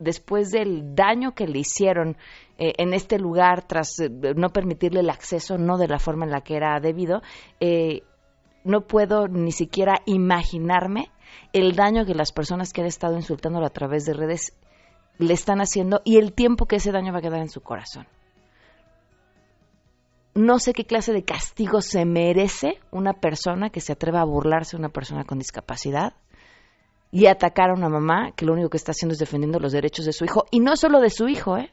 después 0.00 0.50
del 0.50 0.96
daño 0.96 1.36
que 1.36 1.46
le 1.46 1.60
hicieron 1.60 2.16
eh, 2.58 2.72
en 2.78 2.94
este 2.94 3.20
lugar 3.20 3.68
tras 3.68 3.94
no 4.34 4.48
permitirle 4.48 5.00
el 5.00 5.10
acceso, 5.10 5.56
no 5.56 5.78
de 5.78 5.86
la 5.86 6.00
forma 6.00 6.24
en 6.24 6.32
la 6.32 6.40
que 6.40 6.56
era 6.56 6.80
debido, 6.80 7.22
no 8.64 8.86
puedo 8.86 9.28
ni 9.28 9.52
siquiera 9.52 10.02
imaginarme 10.06 11.11
el 11.52 11.74
daño 11.74 12.04
que 12.06 12.14
las 12.14 12.32
personas 12.32 12.72
que 12.72 12.80
han 12.80 12.86
estado 12.86 13.16
insultándolo 13.16 13.66
a 13.66 13.70
través 13.70 14.04
de 14.04 14.14
redes 14.14 14.52
le 15.18 15.34
están 15.34 15.60
haciendo 15.60 16.00
y 16.04 16.16
el 16.18 16.32
tiempo 16.32 16.66
que 16.66 16.76
ese 16.76 16.92
daño 16.92 17.12
va 17.12 17.18
a 17.18 17.22
quedar 17.22 17.40
en 17.40 17.48
su 17.48 17.60
corazón. 17.60 18.06
No 20.34 20.58
sé 20.58 20.72
qué 20.72 20.84
clase 20.84 21.12
de 21.12 21.24
castigo 21.24 21.82
se 21.82 22.04
merece 22.06 22.78
una 22.90 23.12
persona 23.12 23.68
que 23.68 23.80
se 23.80 23.92
atreva 23.92 24.22
a 24.22 24.24
burlarse 24.24 24.76
de 24.76 24.80
una 24.80 24.88
persona 24.88 25.24
con 25.24 25.38
discapacidad 25.38 26.14
y 27.10 27.26
atacar 27.26 27.70
a 27.70 27.74
una 27.74 27.90
mamá 27.90 28.32
que 28.34 28.46
lo 28.46 28.54
único 28.54 28.70
que 28.70 28.78
está 28.78 28.92
haciendo 28.92 29.12
es 29.12 29.18
defendiendo 29.18 29.58
los 29.58 29.72
derechos 29.72 30.06
de 30.06 30.14
su 30.14 30.24
hijo 30.24 30.46
y 30.50 30.60
no 30.60 30.76
solo 30.76 31.00
de 31.00 31.10
su 31.10 31.28
hijo, 31.28 31.58
¿eh? 31.58 31.70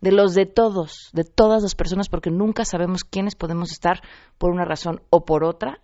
de 0.00 0.12
los 0.12 0.34
de 0.34 0.46
todos, 0.46 1.10
de 1.12 1.24
todas 1.24 1.62
las 1.62 1.74
personas, 1.74 2.08
porque 2.08 2.30
nunca 2.30 2.64
sabemos 2.64 3.04
quiénes 3.04 3.36
podemos 3.36 3.70
estar 3.70 4.00
por 4.38 4.50
una 4.50 4.64
razón 4.64 5.02
o 5.10 5.24
por 5.24 5.44
otra 5.44 5.80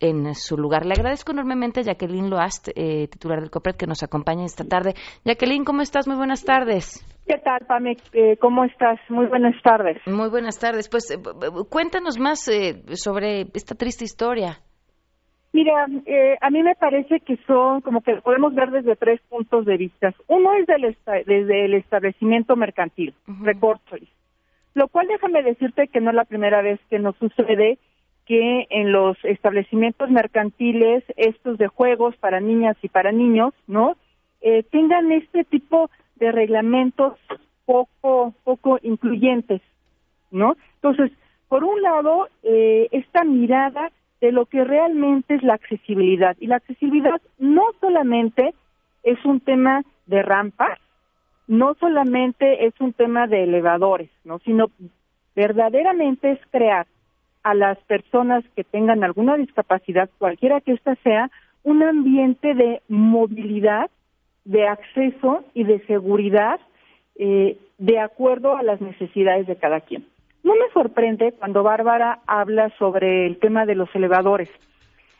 en 0.00 0.34
su 0.34 0.56
lugar. 0.56 0.86
Le 0.86 0.94
agradezco 0.94 1.32
enormemente 1.32 1.80
a 1.80 1.82
Jacqueline 1.82 2.30
Loast, 2.30 2.68
eh, 2.74 3.08
titular 3.08 3.40
del 3.40 3.50
COPRED, 3.50 3.76
que 3.76 3.86
nos 3.86 4.02
acompaña 4.02 4.44
esta 4.44 4.64
tarde. 4.64 4.94
Jacqueline, 5.24 5.64
¿cómo 5.64 5.82
estás? 5.82 6.08
Muy 6.08 6.16
buenas 6.16 6.44
tardes. 6.44 7.04
¿Qué 7.26 7.38
tal, 7.38 7.60
Pame? 7.66 7.96
Eh, 8.12 8.36
¿Cómo 8.38 8.64
estás? 8.64 8.98
Muy 9.08 9.26
buenas 9.26 9.54
tardes. 9.62 9.98
Muy 10.06 10.30
buenas 10.30 10.58
tardes. 10.58 10.88
Pues 10.88 11.10
eh, 11.10 11.18
cuéntanos 11.68 12.18
más 12.18 12.50
sobre 12.94 13.42
esta 13.54 13.74
triste 13.74 14.04
historia. 14.04 14.58
Mira, 15.52 15.84
a 16.40 16.50
mí 16.50 16.62
me 16.62 16.76
parece 16.76 17.20
que 17.20 17.36
son 17.44 17.80
como 17.80 18.02
que 18.02 18.14
podemos 18.22 18.54
ver 18.54 18.70
desde 18.70 18.94
tres 18.94 19.20
puntos 19.28 19.66
de 19.66 19.76
vista. 19.76 20.14
Uno 20.28 20.54
es 20.54 20.66
del 20.66 20.96
desde 21.26 21.64
el 21.64 21.74
establecimiento 21.74 22.54
mercantil, 22.54 23.14
uh 23.26 23.74
lo 24.74 24.86
cual 24.88 25.08
déjame 25.08 25.42
decirte 25.42 25.88
que 25.88 26.00
no 26.00 26.10
es 26.10 26.16
la 26.16 26.24
primera 26.24 26.62
vez 26.62 26.78
que 26.88 27.00
nos 27.00 27.16
sucede 27.16 27.78
que 28.30 28.68
en 28.70 28.92
los 28.92 29.16
establecimientos 29.24 30.08
mercantiles, 30.08 31.02
estos 31.16 31.58
de 31.58 31.66
juegos 31.66 32.16
para 32.18 32.38
niñas 32.38 32.76
y 32.80 32.86
para 32.86 33.10
niños, 33.10 33.52
¿no? 33.66 33.96
Eh, 34.40 34.62
tengan 34.70 35.10
este 35.10 35.42
tipo 35.42 35.90
de 36.14 36.30
reglamentos 36.30 37.14
poco, 37.64 38.32
poco 38.44 38.78
incluyentes, 38.82 39.60
¿no? 40.30 40.56
Entonces, 40.76 41.10
por 41.48 41.64
un 41.64 41.82
lado, 41.82 42.28
eh, 42.44 42.86
esta 42.92 43.24
mirada 43.24 43.90
de 44.20 44.30
lo 44.30 44.46
que 44.46 44.62
realmente 44.62 45.34
es 45.34 45.42
la 45.42 45.54
accesibilidad. 45.54 46.36
Y 46.38 46.46
la 46.46 46.58
accesibilidad 46.58 47.20
no 47.36 47.64
solamente 47.80 48.54
es 49.02 49.18
un 49.24 49.40
tema 49.40 49.82
de 50.06 50.22
rampas, 50.22 50.78
no 51.48 51.74
solamente 51.80 52.64
es 52.64 52.74
un 52.78 52.92
tema 52.92 53.26
de 53.26 53.42
elevadores, 53.42 54.08
¿no? 54.22 54.38
Sino 54.38 54.70
verdaderamente 55.34 56.30
es 56.30 56.38
crear 56.52 56.86
a 57.42 57.54
las 57.54 57.78
personas 57.84 58.44
que 58.54 58.64
tengan 58.64 59.04
alguna 59.04 59.36
discapacidad, 59.36 60.10
cualquiera 60.18 60.60
que 60.60 60.72
ésta 60.72 60.96
sea, 61.02 61.30
un 61.62 61.82
ambiente 61.82 62.54
de 62.54 62.82
movilidad, 62.88 63.90
de 64.44 64.66
acceso 64.66 65.44
y 65.54 65.64
de 65.64 65.84
seguridad 65.86 66.60
eh, 67.16 67.58
de 67.78 67.98
acuerdo 67.98 68.56
a 68.56 68.62
las 68.62 68.80
necesidades 68.80 69.46
de 69.46 69.56
cada 69.56 69.80
quien. 69.80 70.06
No 70.42 70.54
me 70.54 70.70
sorprende 70.72 71.32
cuando 71.32 71.62
Bárbara 71.62 72.20
habla 72.26 72.70
sobre 72.78 73.26
el 73.26 73.38
tema 73.38 73.66
de 73.66 73.74
los 73.74 73.94
elevadores. 73.94 74.50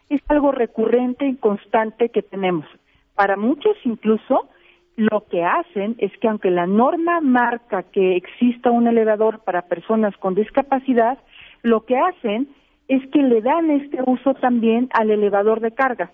Es 0.09 0.23
algo 0.29 0.51
recurrente 0.51 1.27
y 1.27 1.37
constante 1.37 2.09
que 2.09 2.23
tenemos. 2.23 2.67
Para 3.15 3.37
muchos 3.37 3.77
incluso 3.85 4.49
lo 4.97 5.25
que 5.31 5.45
hacen 5.45 5.95
es 5.99 6.11
que 6.19 6.29
aunque 6.29 6.51
la 6.51 6.67
norma 6.67 7.21
marca 7.21 7.83
que 7.83 8.17
exista 8.17 8.71
un 8.71 8.87
elevador 8.87 9.41
para 9.41 9.63
personas 9.63 10.17
con 10.17 10.35
discapacidad, 10.35 11.19
lo 11.63 11.85
que 11.85 11.97
hacen 11.97 12.49
es 12.89 13.07
que 13.11 13.23
le 13.23 13.41
dan 13.41 13.71
este 13.71 13.99
uso 14.05 14.35
también 14.35 14.89
al 14.93 15.11
elevador 15.11 15.61
de 15.61 15.71
carga, 15.71 16.11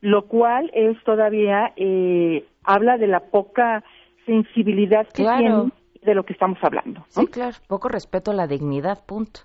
lo 0.00 0.26
cual 0.26 0.68
es 0.74 1.02
todavía 1.04 1.72
eh, 1.76 2.44
habla 2.64 2.98
de 2.98 3.06
la 3.06 3.20
poca 3.20 3.84
sensibilidad 4.26 5.06
que 5.06 5.22
tienen 5.22 5.72
de 6.02 6.14
lo 6.14 6.24
que 6.24 6.32
estamos 6.32 6.58
hablando. 6.62 7.04
Sí, 7.08 7.26
claro, 7.28 7.56
poco 7.68 7.88
respeto 7.88 8.32
a 8.32 8.34
la 8.34 8.48
dignidad, 8.48 9.04
punto. 9.06 9.40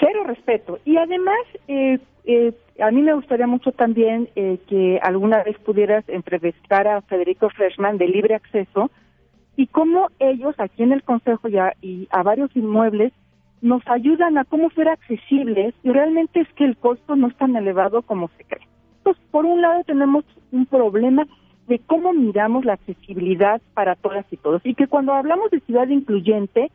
Cero 0.00 0.24
respeto. 0.24 0.78
Y 0.86 0.96
además, 0.96 1.40
eh, 1.68 1.98
eh, 2.24 2.54
a 2.80 2.90
mí 2.90 3.02
me 3.02 3.12
gustaría 3.12 3.46
mucho 3.46 3.72
también 3.72 4.30
que 4.34 4.98
alguna 5.02 5.42
vez 5.42 5.58
pudieras 5.58 6.08
entrevistar 6.08 6.88
a 6.88 7.02
Federico 7.02 7.50
Freshman 7.50 7.98
de 7.98 8.08
Libre 8.08 8.34
Acceso 8.34 8.90
y 9.56 9.66
cómo 9.66 10.08
ellos 10.20 10.54
aquí 10.58 10.82
en 10.82 10.92
el 10.92 11.02
Consejo 11.02 11.48
ya 11.48 11.74
y 11.82 12.08
a 12.10 12.22
varios 12.22 12.54
inmuebles 12.56 13.12
nos 13.62 13.82
ayudan 13.86 14.38
a 14.38 14.44
cómo 14.44 14.70
ser 14.70 14.88
accesibles 14.88 15.74
y 15.82 15.90
realmente 15.90 16.40
es 16.40 16.48
que 16.54 16.64
el 16.64 16.76
costo 16.76 17.16
no 17.16 17.28
es 17.28 17.36
tan 17.36 17.56
elevado 17.56 18.02
como 18.02 18.28
se 18.36 18.44
cree. 18.44 18.66
Entonces, 18.98 19.22
por 19.30 19.46
un 19.46 19.62
lado 19.62 19.82
tenemos 19.84 20.24
un 20.52 20.66
problema 20.66 21.26
de 21.66 21.80
cómo 21.80 22.12
miramos 22.12 22.64
la 22.64 22.74
accesibilidad 22.74 23.60
para 23.74 23.96
todas 23.96 24.24
y 24.30 24.36
todos 24.36 24.64
y 24.64 24.74
que 24.74 24.86
cuando 24.86 25.14
hablamos 25.14 25.50
de 25.50 25.60
ciudad 25.60 25.88
incluyente, 25.88 26.70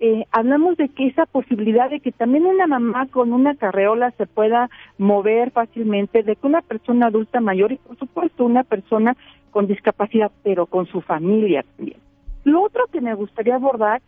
eh, 0.00 0.24
hablamos 0.32 0.76
de 0.76 0.88
que 0.88 1.06
esa 1.06 1.24
posibilidad 1.24 1.88
de 1.88 2.00
que 2.00 2.10
también 2.10 2.46
una 2.46 2.66
mamá 2.66 3.06
con 3.06 3.32
una 3.32 3.54
carreola 3.54 4.10
se 4.12 4.26
pueda 4.26 4.68
mover 4.98 5.52
fácilmente, 5.52 6.22
de 6.22 6.36
que 6.36 6.46
una 6.46 6.62
persona 6.62 7.06
adulta 7.06 7.40
mayor 7.40 7.72
y 7.72 7.76
por 7.76 7.96
supuesto 7.98 8.44
una 8.44 8.64
persona 8.64 9.16
con 9.50 9.66
discapacidad, 9.66 10.32
pero 10.42 10.66
con 10.66 10.86
su 10.86 11.00
familia 11.00 11.64
también. 11.76 11.98
Lo 12.42 12.62
otro 12.62 12.86
que 12.92 13.00
me 13.00 13.14
gustaría 13.14 13.54
abordar 13.54 14.02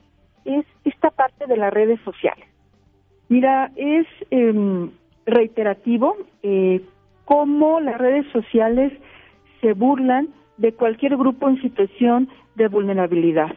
es 0.47 0.67
esta 0.85 1.11
parte 1.11 1.47
de 1.47 1.57
las 1.57 1.73
redes 1.73 2.01
sociales. 2.05 2.47
Mira, 3.29 3.71
es 3.77 4.07
em, 4.31 4.91
reiterativo 5.27 6.17
eh, 6.43 6.81
cómo 7.25 7.81
las 7.81 7.99
redes 7.99 8.27
sociales 8.33 8.93
se 9.61 9.73
burlan 9.73 10.29
de 10.57 10.73
cualquier 10.73 11.17
grupo 11.17 11.49
en 11.49 11.61
situación 11.61 12.29
de 12.55 12.69
vulnerabilidad. 12.69 13.55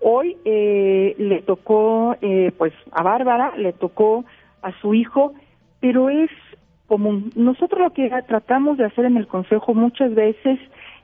Hoy 0.00 0.36
eh, 0.44 1.14
le 1.18 1.42
tocó, 1.42 2.16
eh, 2.20 2.52
pues, 2.56 2.72
a 2.92 3.02
Bárbara, 3.02 3.56
le 3.56 3.72
tocó 3.72 4.24
a 4.62 4.72
su 4.80 4.94
hijo, 4.94 5.32
pero 5.80 6.10
es 6.10 6.30
común. 6.86 7.32
Nosotros 7.34 7.80
lo 7.80 7.92
que 7.92 8.10
tratamos 8.26 8.78
de 8.78 8.84
hacer 8.84 9.06
en 9.06 9.16
el 9.16 9.26
Consejo 9.26 9.74
muchas 9.74 10.14
veces 10.14 10.58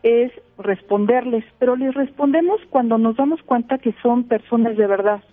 es 0.05 0.31
responderles, 0.59 1.45
pero 1.59 1.77
les 1.77 1.95
respondemos 1.95 2.61
cuando 2.69 2.99
nos 2.99 3.17
damos 3.17 3.43
cuenta 3.43 3.79
que 3.79 3.95
son 4.03 4.25
personas 4.25 4.77
de 4.77 4.87
verdad. 4.87 5.25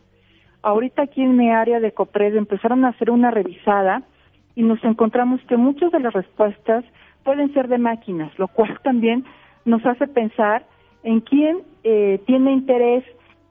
Ahorita 0.63 1.03
aquí 1.03 1.21
en 1.21 1.35
mi 1.35 1.51
área 1.51 1.81
de 1.81 1.91
COPRED 1.91 2.37
empezaron 2.37 2.85
a 2.85 2.89
hacer 2.89 3.11
una 3.11 3.31
revisada 3.31 4.03
y 4.55 4.63
nos 4.63 4.81
encontramos 4.85 5.41
que 5.49 5.57
muchas 5.57 5.91
de 5.91 5.99
las 5.99 6.13
respuestas 6.13 6.85
pueden 7.25 7.53
ser 7.53 7.67
de 7.67 7.79
máquinas, 7.79 8.31
lo 8.39 8.47
cual 8.47 8.79
también 8.83 9.25
nos 9.65 9.85
hace 9.85 10.07
pensar 10.07 10.65
en 11.03 11.19
quién 11.19 11.63
eh, 11.83 12.21
tiene 12.25 12.53
interés 12.53 13.03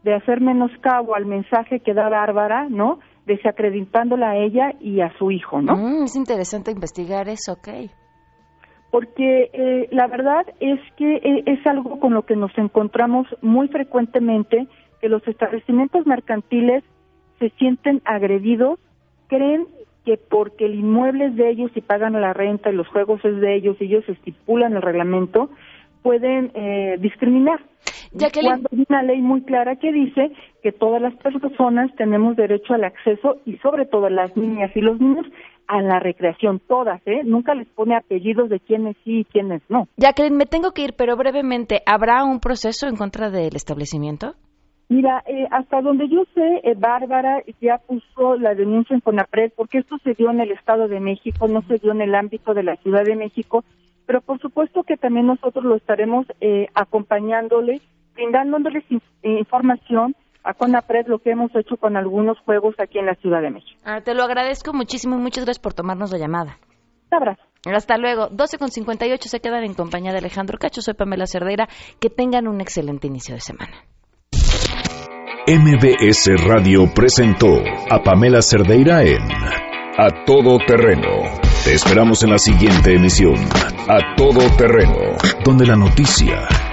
de 0.02 0.14
hacer 0.14 0.40
menos 0.40 0.70
cabo 0.80 1.14
al 1.14 1.26
mensaje 1.26 1.80
que 1.80 1.92
da 1.92 2.08
Bárbara, 2.08 2.66
¿no? 2.70 2.98
Desacreditándola 3.26 4.30
a 4.30 4.36
ella 4.38 4.72
y 4.80 5.02
a 5.02 5.12
su 5.18 5.30
hijo, 5.30 5.60
¿no? 5.60 5.76
Mm, 5.76 6.04
es 6.04 6.16
interesante 6.16 6.70
investigar 6.70 7.28
eso, 7.28 7.52
ok 7.52 7.90
porque 8.90 9.50
eh, 9.52 9.88
la 9.92 10.06
verdad 10.08 10.46
es 10.58 10.80
que 10.96 11.16
eh, 11.16 11.42
es 11.46 11.64
algo 11.66 12.00
con 12.00 12.12
lo 12.12 12.26
que 12.26 12.36
nos 12.36 12.56
encontramos 12.58 13.26
muy 13.40 13.68
frecuentemente, 13.68 14.66
que 15.00 15.08
los 15.08 15.26
establecimientos 15.28 16.06
mercantiles 16.06 16.82
se 17.38 17.50
sienten 17.50 18.02
agredidos, 18.04 18.78
creen 19.28 19.66
que 20.04 20.16
porque 20.16 20.66
el 20.66 20.74
inmueble 20.74 21.26
es 21.26 21.36
de 21.36 21.50
ellos 21.50 21.70
y 21.74 21.80
pagan 21.80 22.20
la 22.20 22.32
renta 22.32 22.70
y 22.70 22.74
los 22.74 22.88
juegos 22.88 23.24
es 23.24 23.40
de 23.40 23.54
ellos 23.54 23.76
y 23.80 23.84
ellos 23.84 24.08
estipulan 24.08 24.74
el 24.74 24.82
reglamento, 24.82 25.50
pueden 26.02 26.50
eh, 26.54 26.96
discriminar. 27.00 27.60
Ya 28.12 28.30
que 28.30 28.40
Cuando 28.40 28.68
hay 28.72 28.84
una 28.88 29.02
ley 29.02 29.20
muy 29.20 29.42
clara 29.42 29.76
que 29.76 29.92
dice 29.92 30.32
que 30.62 30.72
todas 30.72 31.00
las 31.00 31.14
personas 31.16 31.94
tenemos 31.96 32.36
derecho 32.36 32.74
al 32.74 32.84
acceso 32.84 33.36
y 33.44 33.56
sobre 33.58 33.86
todo 33.86 34.08
las 34.08 34.36
niñas 34.36 34.70
y 34.74 34.80
los 34.80 35.00
niños 35.00 35.26
a 35.68 35.80
la 35.80 36.00
recreación, 36.00 36.60
todas, 36.66 37.00
¿eh? 37.06 37.22
Nunca 37.24 37.54
les 37.54 37.68
pone 37.68 37.94
apellidos 37.94 38.48
de 38.50 38.58
quiénes 38.58 38.96
sí 39.04 39.20
y 39.20 39.24
quiénes 39.24 39.62
no. 39.68 39.86
Jacqueline, 39.96 40.36
me 40.36 40.46
tengo 40.46 40.72
que 40.72 40.82
ir, 40.82 40.94
pero 40.96 41.16
brevemente, 41.16 41.82
¿habrá 41.86 42.24
un 42.24 42.40
proceso 42.40 42.88
en 42.88 42.96
contra 42.96 43.30
del 43.30 43.54
establecimiento? 43.54 44.34
Mira, 44.88 45.22
eh, 45.24 45.46
hasta 45.52 45.80
donde 45.80 46.08
yo 46.08 46.24
sé, 46.34 46.60
eh, 46.64 46.74
Bárbara 46.76 47.44
ya 47.60 47.78
puso 47.78 48.34
la 48.34 48.56
denuncia 48.56 48.94
en 48.94 49.00
Conapred, 49.00 49.52
porque 49.54 49.78
esto 49.78 49.98
se 50.02 50.14
dio 50.14 50.30
en 50.32 50.40
el 50.40 50.50
Estado 50.50 50.88
de 50.88 50.98
México, 50.98 51.46
no 51.46 51.62
se 51.62 51.78
dio 51.78 51.92
en 51.92 52.00
el 52.00 52.16
ámbito 52.16 52.54
de 52.54 52.64
la 52.64 52.74
Ciudad 52.78 53.04
de 53.04 53.14
México, 53.14 53.62
pero 54.06 54.20
por 54.20 54.40
supuesto 54.40 54.82
que 54.82 54.96
también 54.96 55.26
nosotros 55.26 55.64
lo 55.64 55.76
estaremos 55.76 56.26
eh, 56.40 56.66
acompañándole, 56.74 57.80
brindándoles 58.14 58.84
información 59.22 60.14
a 60.42 60.54
Conapred, 60.54 61.06
lo 61.06 61.18
que 61.18 61.30
hemos 61.30 61.54
hecho 61.54 61.76
con 61.76 61.96
algunos 61.96 62.38
juegos 62.40 62.74
aquí 62.78 62.98
en 62.98 63.06
la 63.06 63.14
Ciudad 63.16 63.42
de 63.42 63.50
México. 63.50 63.78
Ah, 63.84 64.00
te 64.00 64.14
lo 64.14 64.22
agradezco 64.22 64.72
muchísimo 64.72 65.16
y 65.16 65.20
muchas 65.20 65.44
gracias 65.44 65.62
por 65.62 65.74
tomarnos 65.74 66.12
la 66.12 66.18
llamada. 66.18 66.58
Un 67.10 67.16
abrazo. 67.16 67.42
Hasta 67.66 67.98
luego. 67.98 68.28
12 68.28 68.58
con 68.58 68.68
58 68.68 69.28
se 69.28 69.40
quedan 69.40 69.64
en 69.64 69.74
compañía 69.74 70.12
de 70.12 70.18
Alejandro 70.18 70.58
Cacho. 70.58 70.80
Soy 70.80 70.94
Pamela 70.94 71.26
Cerdeira. 71.26 71.68
Que 72.00 72.08
tengan 72.08 72.48
un 72.48 72.60
excelente 72.60 73.06
inicio 73.06 73.34
de 73.34 73.40
semana. 73.40 73.84
MBS 75.46 76.46
Radio 76.46 76.84
presentó 76.94 77.62
a 77.90 78.02
Pamela 78.02 78.40
Cerdeira 78.40 79.02
en 79.02 79.22
A 79.98 80.24
Todo 80.24 80.58
Terreno. 80.66 81.40
Te 81.64 81.74
esperamos 81.74 82.22
en 82.22 82.30
la 82.30 82.38
siguiente 82.38 82.94
emisión, 82.94 83.34
A 83.88 84.14
Todo 84.16 84.48
Terreno, 84.56 85.16
donde 85.44 85.66
la 85.66 85.76
noticia 85.76 86.46